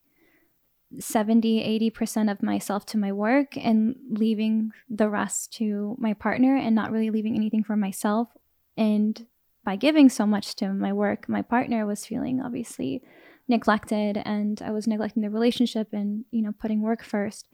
70 0.99 1.91
80% 1.91 2.31
of 2.31 2.43
myself 2.43 2.85
to 2.87 2.97
my 2.97 3.11
work 3.11 3.57
and 3.57 3.95
leaving 4.09 4.71
the 4.89 5.09
rest 5.09 5.53
to 5.53 5.95
my 5.99 6.13
partner 6.13 6.55
and 6.55 6.75
not 6.75 6.91
really 6.91 7.09
leaving 7.09 7.35
anything 7.35 7.63
for 7.63 7.75
myself. 7.75 8.29
And 8.77 9.25
by 9.63 9.75
giving 9.75 10.09
so 10.09 10.25
much 10.25 10.55
to 10.55 10.73
my 10.73 10.91
work 10.91 11.29
my 11.29 11.41
partner 11.41 11.85
was 11.85 12.05
feeling 12.05 12.41
obviously 12.41 13.01
neglected 13.47 14.21
and 14.25 14.61
i 14.61 14.71
was 14.71 14.87
neglecting 14.87 15.21
the 15.21 15.29
relationship 15.29 15.89
and 15.93 16.25
you 16.31 16.41
know 16.41 16.53
putting 16.59 16.81
work 16.81 17.03
first. 17.03 17.47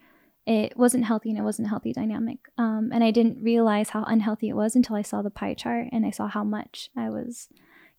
It 0.45 0.75
wasn't 0.75 1.05
healthy 1.05 1.29
and 1.29 1.37
it 1.37 1.43
wasn't 1.43 1.67
a 1.67 1.69
healthy 1.69 1.93
dynamic. 1.93 2.39
Um, 2.57 2.89
and 2.91 3.03
i 3.03 3.11
didn't 3.11 3.43
realize 3.43 3.89
how 3.89 4.03
unhealthy 4.03 4.49
it 4.49 4.55
was 4.55 4.75
until 4.75 4.95
i 4.95 5.01
saw 5.01 5.21
the 5.21 5.29
pie 5.29 5.53
chart 5.53 5.87
and 5.91 6.05
i 6.05 6.11
saw 6.11 6.27
how 6.27 6.43
much 6.43 6.89
i 6.97 7.09
was 7.09 7.49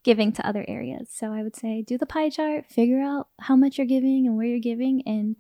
giving 0.03 0.33
to 0.33 0.47
other 0.47 0.65
areas 0.69 1.09
so 1.13 1.33
i 1.33 1.43
would 1.43 1.55
say 1.57 1.83
do 1.83 1.99
the 1.99 2.07
pie 2.07 2.31
chart 2.31 2.65
figure 2.67 3.01
out 3.01 3.29
how 3.41 3.55
much 3.57 3.77
you're 3.79 3.87
giving 3.87 4.27
and 4.27 4.37
where 4.37 4.47
you're 4.47 4.59
giving 4.59 5.03
and 5.07 5.37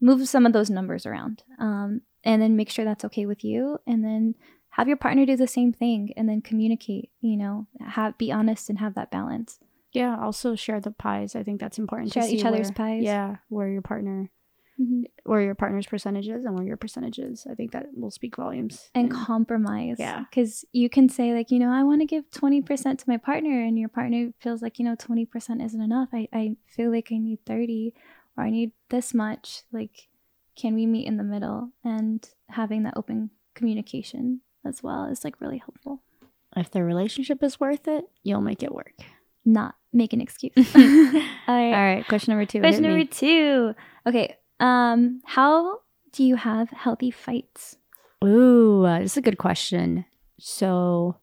move 0.00 0.28
some 0.28 0.46
of 0.46 0.52
those 0.52 0.70
numbers 0.70 1.06
around 1.06 1.42
um, 1.58 2.00
and 2.24 2.40
then 2.42 2.56
make 2.56 2.70
sure 2.70 2.84
that's 2.84 3.04
okay 3.04 3.26
with 3.26 3.42
you 3.44 3.78
and 3.86 4.04
then 4.04 4.34
have 4.70 4.88
your 4.88 4.96
partner 4.96 5.24
do 5.24 5.36
the 5.36 5.46
same 5.46 5.72
thing 5.72 6.12
and 6.16 6.28
then 6.28 6.40
communicate 6.42 7.10
you 7.20 7.36
know 7.36 7.66
have 7.80 8.16
be 8.18 8.30
honest 8.32 8.68
and 8.70 8.78
have 8.78 8.94
that 8.94 9.10
balance 9.10 9.58
Yeah. 9.94 10.18
Also 10.20 10.56
share 10.56 10.80
the 10.80 10.90
pies. 10.90 11.36
I 11.36 11.44
think 11.44 11.60
that's 11.60 11.78
important. 11.78 12.12
to 12.12 12.20
Share 12.20 12.28
each 12.28 12.44
other's 12.44 12.66
where- 12.74 12.74
pies. 12.98 13.04
Yeah, 13.04 13.36
where 13.48 13.68
your 13.68 13.82
partner, 13.82 14.28
Mm-hmm. 14.80 15.02
where 15.24 15.40
your 15.40 15.54
partner's 15.54 15.86
percentage 15.86 16.28
is, 16.28 16.44
and 16.44 16.54
where 16.56 16.66
your 16.66 16.76
percentage 16.76 17.20
is. 17.20 17.46
I 17.48 17.54
think 17.54 17.70
that 17.72 17.86
will 17.94 18.10
speak 18.10 18.34
volumes. 18.34 18.90
and 18.92 19.08
compromise 19.08 19.96
Yeah. 20.00 20.24
because 20.28 20.64
you 20.72 20.88
can 20.90 21.08
say 21.08 21.32
like 21.32 21.52
you 21.52 21.60
know 21.60 21.70
i 21.70 21.84
want 21.84 22.00
to 22.00 22.06
give 22.06 22.28
20% 22.32 22.98
to 22.98 23.04
my 23.06 23.16
partner 23.16 23.62
and 23.62 23.78
your 23.78 23.88
partner 23.88 24.32
feels 24.40 24.62
like 24.62 24.78
you 24.80 24.84
know 24.84 24.96
20% 24.96 25.64
isn't 25.64 25.80
enough 25.80 26.08
I, 26.12 26.26
I 26.32 26.56
feel 26.66 26.90
like 26.90 27.08
i 27.12 27.18
need 27.18 27.38
30 27.46 27.94
or 28.36 28.42
i 28.44 28.50
need 28.50 28.72
this 28.90 29.14
much 29.14 29.62
like 29.72 30.08
can 30.56 30.74
we 30.74 30.86
meet 30.86 31.06
in 31.06 31.18
the 31.18 31.24
middle 31.24 31.70
and 31.84 32.28
having 32.48 32.82
that 32.82 32.94
open 32.96 33.30
communication 33.54 34.40
as 34.64 34.82
well 34.82 35.04
is 35.06 35.22
like 35.24 35.40
really 35.40 35.58
helpful 35.58 36.02
if 36.56 36.70
the 36.70 36.82
relationship 36.84 37.42
is 37.42 37.58
worth 37.58 37.88
it, 37.88 38.04
you'll 38.22 38.40
make 38.40 38.62
it 38.62 38.72
work. 38.74 38.94
not 39.44 39.74
make 39.92 40.12
an 40.12 40.20
excuse 40.20 40.52
All 40.56 40.82
all 41.46 41.54
right 41.56 41.94
right. 41.96 42.08
Question 42.08 42.32
number 42.32 42.46
two. 42.46 42.60
question 42.60 42.82
hit 42.84 42.90
me. 42.90 42.98
number 42.98 43.12
two 43.12 43.74
okay 44.06 44.36
um 44.64 45.20
how 45.36 45.78
do 46.12 46.24
you 46.24 46.36
have 46.36 46.70
healthy 46.70 47.10
fights 47.10 47.76
Ooh, 48.24 48.84
uh, 48.86 49.00
this 49.00 49.12
is 49.12 49.16
a 49.18 49.22
good 49.28 49.36
question. 49.36 50.06
So, 50.40 51.18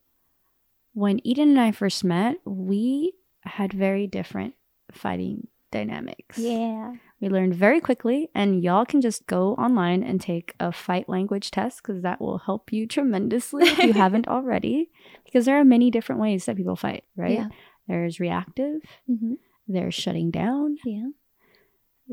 when 0.94 1.26
Eden 1.26 1.50
and 1.50 1.60
I 1.60 1.72
first 1.72 2.04
met, 2.04 2.38
we 2.46 3.14
had 3.42 3.74
very 3.74 4.06
different 4.06 4.54
fighting 4.92 5.48
dynamics. 5.72 6.38
yeah 6.38 6.94
We 7.20 7.30
learned 7.30 7.56
very 7.56 7.82
quickly, 7.82 8.30
and 8.36 8.62
y'all 8.64 8.86
can 8.86 9.02
just 9.02 9.26
go 9.26 9.56
online 9.56 10.04
and 10.04 10.22
take 10.22 10.54
a 10.60 10.72
fight 10.72 11.10
language 11.10 11.50
test 11.50 11.82
because 11.82 12.04
that 12.04 12.22
will 12.22 12.38
help 12.38 12.72
you 12.72 12.86
tremendously 12.86 13.64
if 13.66 13.80
you 13.80 13.94
haven't 13.94 14.28
already. 14.36 14.92
Because 15.26 15.46
there 15.46 15.60
are 15.60 15.66
many 15.66 15.89
different 15.89 16.22
ways 16.22 16.46
that 16.46 16.58
people 16.58 16.76
fight, 16.76 17.04
right? 17.16 17.39
Yeah. 17.39 17.50
There's 17.88 18.20
reactive, 18.20 18.82
hmm 19.08 19.34
there's 19.68 19.96
shutting 19.96 20.32
down, 20.32 20.76
yeah 20.86 21.08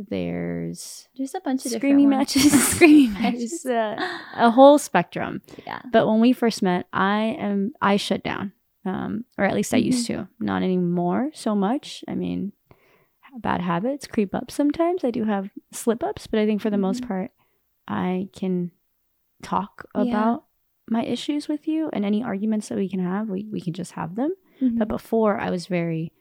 there's 0.09 1.09
There's 1.16 1.34
a 1.34 1.40
bunch 1.40 1.66
of 1.66 1.72
screaming 1.72 2.09
matches, 2.09 2.53
screaming 2.74 3.12
matches. 3.14 3.66
uh, 3.66 3.96
a 4.36 4.51
whole 4.51 4.78
spectrum. 4.78 5.42
yeah. 5.66 5.80
But 5.92 6.07
when 6.07 6.20
we 6.20 6.32
first 6.32 6.62
met, 6.62 6.86
I 6.92 7.36
am 7.38 7.72
I 7.80 7.96
shut 7.96 8.22
down, 8.22 8.53
um, 8.84 9.24
or 9.36 9.44
at 9.44 9.55
least 9.55 9.74
I 9.74 9.78
used 9.78 10.07
to. 10.07 10.28
Not 10.40 10.62
anymore 10.62 11.30
so 11.34 11.55
much. 11.55 12.05
I 12.09 12.14
mean, 12.14 12.53
bad 13.38 13.61
habits 13.61 14.07
creep 14.07 14.34
up 14.34 14.51
sometimes. 14.51 15.05
I 15.05 15.11
do 15.11 15.24
have 15.24 15.51
slip 15.72 16.03
ups, 16.03 16.26
but 16.26 16.40
I 16.40 16.46
think 16.46 16.61
for 16.61 16.70
the 16.70 16.78
most 16.78 17.03
Mhm. 17.03 17.09
part, 17.09 17.30
I 17.86 18.28
can 18.32 18.70
talk 19.42 19.86
Yeah. 19.94 20.03
about 20.03 20.44
my 20.90 21.05
issues 21.05 21.49
with 21.49 21.68
you, 21.68 21.90
and 21.92 22.05
any 22.05 22.22
arguments 22.24 22.68
that 22.68 22.78
we 22.78 22.88
can 22.88 23.01
have, 23.01 23.28
we 23.28 23.46
we 23.53 23.61
can 23.61 23.72
just 23.74 23.92
have 23.92 24.14
them. 24.14 24.32
Mhm. 24.61 24.78
But 24.78 24.88
before, 24.88 25.38
I 25.38 25.51
was 25.51 25.66
very, 25.66 26.12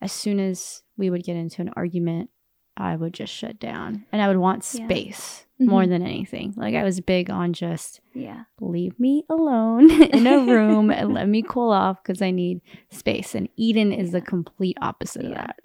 as 0.00 0.12
soon 0.12 0.40
as 0.40 0.82
we 0.96 1.10
would 1.10 1.22
get 1.24 1.36
into 1.36 1.60
an 1.62 1.70
argument, 1.76 2.30
I 2.76 2.96
would 2.96 3.14
just 3.14 3.32
shut 3.32 3.58
down, 3.58 4.04
and 4.12 4.20
I 4.20 4.28
would 4.28 4.36
want 4.36 4.68
Yeah. 4.74 4.86
space 4.86 5.46
mm-hmm. 5.60 5.70
more 5.70 5.86
than 5.86 6.02
anything. 6.02 6.54
Like 6.56 6.74
I 6.74 6.82
was 6.82 7.00
big 7.00 7.30
on 7.30 7.52
just 7.52 8.00
yeah. 8.12 8.44
leave 8.60 8.98
me 8.98 9.24
alone 9.28 9.90
in 10.02 10.26
a 10.26 10.38
room 10.52 10.90
and 10.90 11.14
let 11.14 11.28
me 11.28 11.42
cool 11.42 11.70
off 11.70 12.02
because 12.02 12.22
I 12.22 12.30
need 12.30 12.60
space. 12.90 13.34
And 13.34 13.48
Eden 13.56 13.92
is 13.92 14.12
the 14.12 14.20
complete 14.20 14.76
opposite 14.80 15.24
of 15.24 15.34
that. 15.34 15.60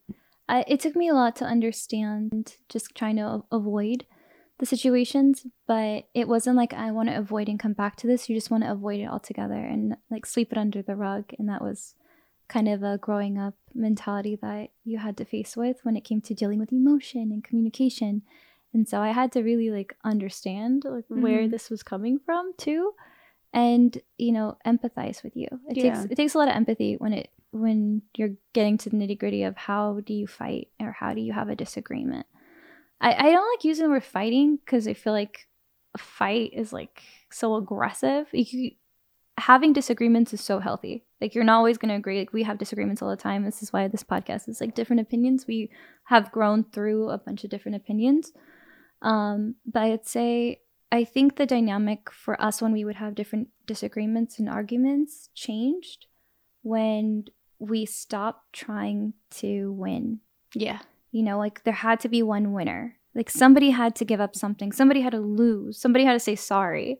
I, 0.47 0.63
it 0.67 0.79
took 0.79 0.95
me 0.95 1.07
a 1.09 1.13
lot 1.13 1.35
to 1.37 1.45
understand 1.45 2.55
just 2.69 2.95
trying 2.95 3.17
to 3.17 3.43
avoid 3.51 4.05
the 4.57 4.65
situations, 4.65 5.45
but 5.67 6.05
it 6.13 6.27
wasn't 6.27 6.57
like 6.57 6.73
I 6.73 6.91
want 6.91 7.09
to 7.09 7.17
avoid 7.17 7.47
and 7.47 7.59
come 7.59 7.73
back 7.73 7.95
to 7.97 8.07
this. 8.07 8.27
You 8.27 8.35
just 8.35 8.51
want 8.51 8.63
to 8.63 8.71
avoid 8.71 8.99
it 8.99 9.07
altogether 9.07 9.53
and 9.53 9.95
like 10.09 10.25
sweep 10.25 10.51
it 10.51 10.57
under 10.57 10.81
the 10.81 10.95
rug. 10.95 11.25
And 11.37 11.47
that 11.49 11.61
was 11.61 11.95
kind 12.49 12.67
of 12.67 12.83
a 12.83 12.97
growing 12.97 13.37
up 13.37 13.53
mentality 13.73 14.35
that 14.41 14.69
you 14.83 14.97
had 14.97 15.15
to 15.17 15.23
face 15.25 15.55
with 15.55 15.77
when 15.83 15.95
it 15.95 16.03
came 16.03 16.19
to 16.21 16.33
dealing 16.33 16.59
with 16.59 16.73
emotion 16.73 17.31
and 17.31 17.43
communication. 17.43 18.23
And 18.73 18.87
so 18.87 18.99
I 18.99 19.09
had 19.11 19.31
to 19.33 19.41
really 19.43 19.69
like 19.71 19.95
understand 20.03 20.83
like 20.85 21.05
where 21.07 21.47
Mhm. 21.47 21.51
this 21.51 21.69
was 21.69 21.81
coming 21.83 22.19
from 22.19 22.53
too 22.57 22.93
and 23.53 23.97
you 24.17 24.31
know 24.31 24.57
empathize 24.65 25.23
with 25.23 25.35
you. 25.35 25.47
It 25.69 25.77
Yeah. 25.77 25.93
takes 25.93 26.05
it 26.11 26.15
takes 26.15 26.33
a 26.35 26.37
lot 26.37 26.49
of 26.49 26.55
empathy 26.55 26.95
when 26.97 27.13
it 27.13 27.29
when 27.51 28.03
you're 28.15 28.35
getting 28.53 28.77
to 28.79 28.89
the 28.89 28.97
nitty 28.97 29.17
gritty 29.17 29.43
of 29.43 29.57
how 29.57 30.01
do 30.01 30.13
you 30.13 30.27
fight 30.27 30.67
or 30.79 30.91
how 30.91 31.13
do 31.13 31.21
you 31.21 31.33
have 31.33 31.49
a 31.49 31.55
disagreement. 31.55 32.27
I, 33.01 33.13
I 33.13 33.31
don't 33.31 33.49
like 33.53 33.63
using 33.63 33.85
the 33.85 33.89
word 33.89 34.03
fighting 34.03 34.57
because 34.57 34.87
I 34.87 34.93
feel 34.93 35.13
like 35.13 35.47
a 35.95 35.97
fight 35.97 36.51
is 36.53 36.73
like 36.73 37.01
so 37.31 37.55
aggressive. 37.55 38.27
You, 38.33 38.71
having 39.39 39.73
disagreements 39.73 40.33
is 40.33 40.41
so 40.41 40.59
healthy. 40.59 41.05
Like 41.21 41.35
you're 41.35 41.43
not 41.43 41.57
always 41.57 41.77
going 41.77 41.89
to 41.89 41.95
agree. 41.95 42.19
Like 42.19 42.33
we 42.33 42.43
have 42.43 42.57
disagreements 42.57 43.01
all 43.01 43.09
the 43.09 43.15
time. 43.15 43.43
This 43.43 43.61
is 43.61 43.73
why 43.73 43.87
this 43.87 44.03
podcast 44.03 44.47
is 44.47 44.61
like 44.61 44.75
different 44.75 45.01
opinions. 45.01 45.47
We 45.47 45.69
have 46.05 46.31
grown 46.31 46.63
through 46.63 47.09
a 47.09 47.17
bunch 47.17 47.43
of 47.43 47.49
different 47.49 47.77
opinions. 47.77 48.31
Um, 49.01 49.55
but 49.65 49.83
I'd 49.83 50.05
say 50.07 50.61
I 50.91 51.03
think 51.03 51.35
the 51.35 51.45
dynamic 51.45 52.11
for 52.11 52.41
us 52.41 52.61
when 52.61 52.71
we 52.71 52.83
would 52.83 52.95
have 52.95 53.15
different 53.15 53.49
disagreements 53.67 54.39
and 54.39 54.49
arguments 54.49 55.29
changed 55.35 56.07
when 56.63 57.25
we 57.59 57.85
stopped 57.85 58.53
trying 58.53 59.13
to 59.31 59.71
win. 59.73 60.19
Yeah. 60.53 60.79
You 61.11 61.23
know, 61.23 61.37
like 61.37 61.63
there 61.63 61.73
had 61.73 61.99
to 62.01 62.09
be 62.09 62.23
one 62.23 62.53
winner. 62.53 62.95
Like 63.13 63.29
somebody 63.29 63.71
had 63.71 63.95
to 63.97 64.05
give 64.05 64.21
up 64.21 64.35
something. 64.35 64.71
Somebody 64.71 65.01
had 65.01 65.11
to 65.11 65.19
lose. 65.19 65.79
Somebody 65.79 66.05
had 66.05 66.13
to 66.13 66.19
say 66.19 66.35
sorry. 66.35 66.99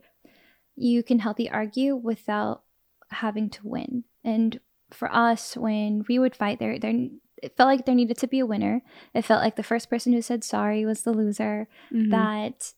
You 0.79 1.03
can 1.03 1.19
healthy 1.19 1.49
argue 1.49 1.95
without 1.95 2.63
having 3.09 3.49
to 3.51 3.67
win. 3.67 4.03
And 4.23 4.59
for 4.91 5.13
us, 5.13 5.55
when 5.57 6.03
we 6.07 6.17
would 6.19 6.35
fight, 6.35 6.59
there, 6.59 6.79
there, 6.79 6.93
it 7.41 7.55
felt 7.57 7.67
like 7.67 7.85
there 7.85 7.95
needed 7.95 8.17
to 8.19 8.27
be 8.27 8.39
a 8.39 8.45
winner. 8.45 8.81
It 9.13 9.23
felt 9.25 9.41
like 9.43 9.55
the 9.55 9.63
first 9.63 9.89
person 9.89 10.13
who 10.13 10.21
said 10.21 10.43
sorry 10.43 10.85
was 10.85 11.03
the 11.03 11.11
loser 11.13 11.67
Mhm. 11.91 12.11
that 12.11 12.73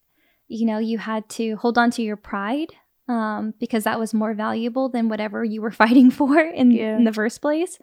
you 0.47 0.65
know 0.65 0.77
you 0.79 0.97
had 0.97 1.29
to 1.29 1.55
hold 1.55 1.77
on 1.77 1.91
to 1.91 2.01
your 2.01 2.17
pride 2.17 2.73
um, 3.07 3.53
because 3.59 3.83
that 3.85 3.99
was 3.99 4.13
more 4.13 4.33
valuable 4.33 4.89
than 4.89 5.07
whatever 5.09 5.43
you 5.43 5.61
were 5.61 5.71
fighting 5.83 6.11
for 6.11 6.37
in, 6.39 6.71
Yeah. 6.71 6.97
in 6.97 7.03
the 7.05 7.13
first 7.13 7.41
place 7.41 7.79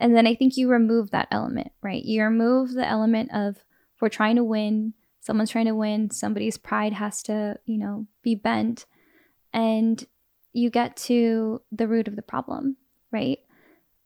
and 0.00 0.14
then 0.16 0.26
i 0.26 0.34
think 0.34 0.56
you 0.56 0.68
remove 0.68 1.10
that 1.12 1.28
element 1.30 1.70
right 1.82 2.04
you 2.04 2.22
remove 2.24 2.72
the 2.74 2.86
element 2.86 3.30
of 3.32 3.56
we're 4.00 4.08
trying 4.08 4.34
to 4.36 4.42
win 4.44 4.94
someone's 5.20 5.50
trying 5.50 5.66
to 5.66 5.74
win 5.76 6.10
somebody's 6.10 6.58
pride 6.58 6.92
has 6.94 7.22
to 7.24 7.56
you 7.66 7.78
know 7.78 8.06
be 8.22 8.34
bent 8.34 8.86
and 9.52 10.06
you 10.52 10.70
get 10.70 10.96
to 10.96 11.60
the 11.70 11.86
root 11.88 12.08
of 12.08 12.16
the 12.16 12.22
problem 12.22 12.76
right 13.12 13.40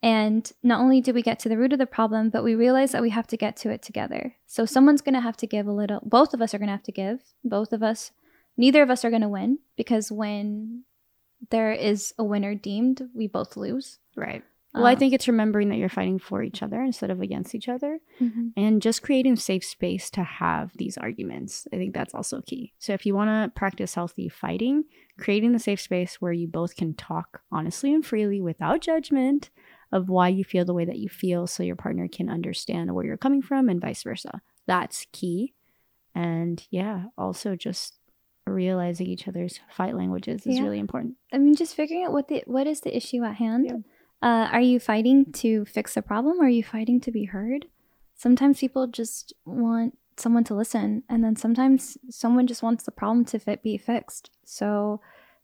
and 0.03 0.51
not 0.63 0.81
only 0.81 1.01
do 1.01 1.13
we 1.13 1.23
get 1.23 1.39
to 1.41 1.49
the 1.49 1.57
root 1.57 1.73
of 1.73 1.79
the 1.79 1.87
problem, 1.87 2.29
but 2.29 2.43
we 2.43 2.57
realize 2.57 2.91
that 2.91 3.03
we 3.03 3.11
have 3.11 3.29
to 3.29 3.37
get 3.37 3.57
to 3.59 3.71
it 3.71 3.83
together. 3.83 4.35
So 4.47 4.67
someone's 4.67 5.01
going 5.01 5.15
to 5.15 5.21
have 5.21 5.37
to 5.37 5.47
give 5.47 5.69
a 5.69 5.73
little, 5.73 6.01
both 6.03 6.35
of 6.35 6.43
us 6.43 6.53
are 6.53 6.59
going 6.59 6.67
to 6.67 6.73
have 6.73 6.83
to 6.85 6.93
give. 6.93 7.23
Both 7.45 7.73
of 7.73 7.85
us, 7.85 8.11
neither 8.57 8.83
of 8.83 8.91
us 8.91 9.05
are 9.05 9.11
going 9.11 9.23
to 9.23 9.29
win 9.29 9.61
because 9.77 10.11
when 10.11 10.83
there 11.51 11.73
is 11.73 12.13
a 12.19 12.25
winner 12.25 12.57
deemed, 12.57 13.03
we 13.15 13.29
both 13.29 13.57
lose. 13.57 14.01
Right. 14.17 14.43
Well, 14.75 14.87
I 14.87 14.95
Uh, 14.95 14.97
think 14.97 15.13
it's 15.13 15.29
remembering 15.29 15.69
that 15.69 15.77
you're 15.77 15.89
fighting 15.89 16.19
for 16.19 16.43
each 16.43 16.63
other 16.63 16.83
instead 16.83 17.11
of 17.11 17.21
against 17.21 17.55
each 17.55 17.69
other 17.69 18.01
mhm. 18.21 18.53
and 18.57 18.83
just 18.83 19.03
creating 19.03 19.37
safe 19.37 19.65
space 19.65 20.11
to 20.11 20.23
have 20.23 20.73
these 20.79 20.97
arguments. 20.97 21.69
I 21.73 21.77
think 21.77 21.95
that's 21.95 22.15
also 22.15 22.41
key. 22.41 22.73
So 22.79 22.93
if 22.93 23.05
you 23.07 23.15
want 23.15 23.29
to 23.29 23.57
practice 23.57 23.95
healthy 23.95 24.29
fighting, 24.29 24.85
creating 25.23 25.53
the 25.53 25.59
safe 25.59 25.81
space 25.81 26.17
where 26.21 26.33
you 26.33 26.49
both 26.49 26.75
can 26.77 26.95
talk 26.95 27.43
honestly 27.53 27.95
and 27.95 28.05
freely 28.05 28.41
without 28.41 28.81
judgment 28.81 29.51
of 29.93 30.09
why 30.09 30.27
you 30.29 30.43
feel 30.43 30.65
the 30.65 30.75
way 30.75 30.85
that 30.85 30.99
you 30.99 31.09
feel 31.09 31.47
so 31.47 31.63
your 31.63 31.77
partner 31.77 32.09
can 32.09 32.29
understand 32.29 32.93
where 32.93 33.05
you're 33.05 33.17
coming 33.17 33.41
from 33.43 33.69
and 33.69 33.81
vice 33.81 34.03
versa. 34.03 34.41
That's 34.67 35.07
key. 35.13 35.55
And 36.15 36.67
yeah, 36.71 37.05
also 37.17 37.55
just 37.57 37.99
realizing 38.47 39.07
each 39.07 39.29
other's 39.29 39.61
fight 39.71 39.95
languages 39.97 40.47
is 40.47 40.57
Yeah. 40.57 40.65
really 40.65 40.79
important. 40.81 41.15
I 41.33 41.39
mean, 41.39 41.55
just 41.55 41.75
figuring 41.77 42.05
out 42.05 42.13
what 42.13 42.29
the 42.29 42.43
what 42.47 42.67
is 42.67 42.81
the 42.81 42.95
issue 42.97 43.23
at 43.23 43.37
hand. 43.37 43.67
Yeah. 43.67 43.77
Uh, 44.29 44.49
are 44.53 44.61
you 44.61 44.79
fighting 44.81 45.33
to 45.33 45.65
fix 45.65 45.97
a 45.97 46.03
problem, 46.03 46.41
or 46.41 46.45
are 46.47 46.49
you 46.49 46.63
fighting 46.65 47.01
to 47.01 47.11
be 47.13 47.25
heard? 47.27 47.67
Sometimes 48.15 48.61
people 48.61 48.87
just 48.87 49.33
want 49.45 49.99
someone 50.17 50.45
to 50.45 50.55
listen, 50.55 51.03
and 51.09 51.23
then 51.25 51.37
sometimes 51.37 51.97
someone 52.11 52.47
just 52.47 52.63
wants 52.63 52.85
the 52.85 52.91
problem 52.91 53.25
to 53.27 53.39
fit, 53.39 53.63
be 53.63 53.77
fixed. 53.79 54.31
So, 54.45 55.01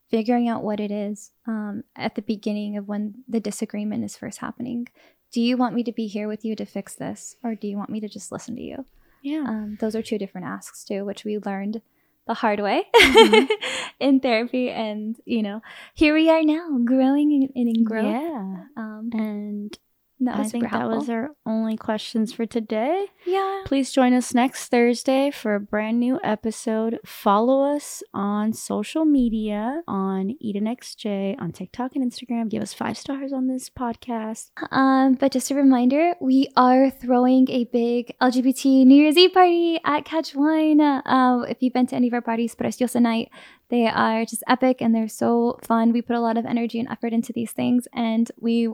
figuring 0.08 0.48
out 0.48 0.62
what 0.62 0.80
it 0.80 0.90
is 0.90 1.32
um, 1.46 1.84
at 1.96 2.14
the 2.14 2.22
beginning 2.22 2.76
of 2.76 2.88
when 2.88 3.22
the 3.28 3.40
disagreement 3.40 4.04
is 4.04 4.16
first 4.16 4.38
happening. 4.38 4.88
Do 5.32 5.40
you 5.42 5.56
want 5.58 5.74
me 5.74 5.82
to 5.84 5.92
be 5.92 6.06
here 6.06 6.26
with 6.28 6.44
you 6.44 6.56
to 6.56 6.64
fix 6.64 6.94
this, 6.94 7.36
or 7.42 7.54
do 7.54 7.66
you 7.68 7.76
want 7.76 7.90
me 7.90 8.00
to 8.00 8.08
just 8.08 8.32
listen 8.32 8.56
to 8.56 8.62
you? 8.62 8.84
Yeah. 9.22 9.44
Um, 9.46 9.76
those 9.80 9.94
are 9.96 10.02
two 10.02 10.16
different 10.18 10.46
asks 10.46 10.84
too, 10.84 11.04
which 11.04 11.24
we 11.24 11.38
learned 11.38 11.82
the 12.26 12.34
hard 12.34 12.60
way 12.60 12.84
Mhm. 12.94 13.48
in 14.00 14.20
therapy. 14.20 14.70
And 14.70 15.16
you 15.24 15.42
know, 15.42 15.60
here 15.94 16.14
we 16.14 16.30
are 16.30 16.42
now, 16.42 16.78
growing 16.84 17.32
and, 17.32 17.50
and 17.54 17.76
in 17.76 17.84
growth. 17.84 18.04
Yeah. 18.06 18.64
Um, 18.76 19.10
And 19.12 19.78
that 20.20 20.38
was 20.38 20.48
I 20.48 20.50
think 20.50 20.64
that 20.64 20.70
helpful. 20.70 20.98
was 20.98 21.08
our 21.10 21.30
only 21.46 21.76
questions 21.76 22.32
for 22.32 22.44
today. 22.46 23.06
yeah. 23.24 23.62
Please 23.66 23.92
join 23.92 24.12
us 24.14 24.34
next 24.34 24.68
Thursday 24.68 25.30
for 25.30 25.54
a 25.54 25.60
brand 25.60 26.00
new 26.00 26.18
episode. 26.24 26.98
Follow 27.04 27.74
us 27.74 28.02
on 28.12 28.52
social 28.52 29.04
media 29.04 29.82
on 29.86 30.34
EdenXJ 30.44 31.40
on 31.40 31.52
TikTok 31.52 31.94
and 31.94 32.10
Instagram. 32.10 32.48
Give 32.48 32.62
us 32.62 32.74
five 32.74 32.96
stars 32.98 33.32
on 33.32 33.46
this 33.46 33.70
podcast. 33.70 34.50
Um, 34.70 35.14
but 35.14 35.32
just 35.32 35.50
a 35.50 35.54
reminder, 35.54 36.14
we 36.20 36.48
are 36.56 36.90
throwing 36.90 37.48
a 37.50 37.64
big 37.64 38.14
LGBT 38.20 38.86
New 38.86 39.02
Year's 39.02 39.16
Eve 39.16 39.32
party 39.32 39.78
at 39.84 40.04
Catch 40.04 40.34
Wine. 40.34 40.80
Uh, 40.80 41.44
if 41.48 41.58
you've 41.60 41.72
been 41.72 41.86
to 41.88 41.96
any 41.96 42.08
of 42.08 42.14
our 42.14 42.22
parties, 42.22 42.54
Preciosa 42.54 43.00
Night, 43.00 43.30
they 43.70 43.86
are 43.86 44.24
just 44.24 44.42
epic 44.48 44.80
and 44.80 44.94
they're 44.94 45.08
so 45.08 45.58
fun. 45.62 45.92
We 45.92 46.02
put 46.02 46.16
a 46.16 46.20
lot 46.20 46.36
of 46.38 46.46
energy 46.46 46.80
and 46.80 46.88
effort 46.88 47.12
into 47.12 47.32
these 47.32 47.52
things, 47.52 47.86
and 47.92 48.30
we 48.40 48.68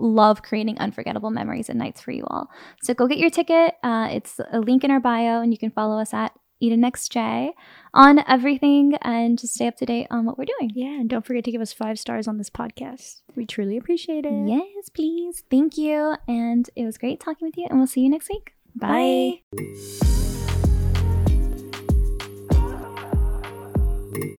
love 0.00 0.42
creating 0.42 0.78
unforgettable 0.78 1.30
memories 1.30 1.68
and 1.68 1.78
nights 1.78 2.00
for 2.00 2.10
you 2.10 2.24
all. 2.28 2.50
So 2.82 2.94
go 2.94 3.06
get 3.06 3.18
your 3.18 3.30
ticket. 3.30 3.74
Uh, 3.82 4.08
it's 4.10 4.40
a 4.52 4.60
link 4.60 4.84
in 4.84 4.90
our 4.90 5.00
bio, 5.00 5.40
and 5.40 5.52
you 5.52 5.58
can 5.58 5.70
follow 5.70 6.00
us 6.00 6.12
at 6.14 6.32
EdenXJ 6.62 7.52
on 7.94 8.22
everything 8.28 8.94
and 9.02 9.38
just 9.38 9.54
stay 9.54 9.66
up 9.66 9.76
to 9.76 9.86
date 9.86 10.06
on 10.10 10.24
what 10.24 10.38
we're 10.38 10.44
doing. 10.44 10.70
Yeah, 10.74 11.00
and 11.00 11.08
don't 11.08 11.24
forget 11.24 11.44
to 11.44 11.52
give 11.52 11.60
us 11.60 11.72
five 11.72 11.98
stars 11.98 12.28
on 12.28 12.38
this 12.38 12.50
podcast. 12.50 13.22
We 13.34 13.46
truly 13.46 13.76
appreciate 13.76 14.26
it. 14.26 14.48
Yes, 14.48 14.88
please. 14.90 15.42
Thank 15.50 15.78
you. 15.78 16.16
And 16.28 16.68
it 16.76 16.84
was 16.84 16.98
great 16.98 17.20
talking 17.20 17.46
with 17.46 17.56
you, 17.56 17.66
and 17.68 17.78
we'll 17.78 17.86
see 17.86 18.02
you 18.02 18.10
next 18.10 18.28
week. 18.28 18.54
Bye. 18.74 19.40
Bye. 19.52 20.29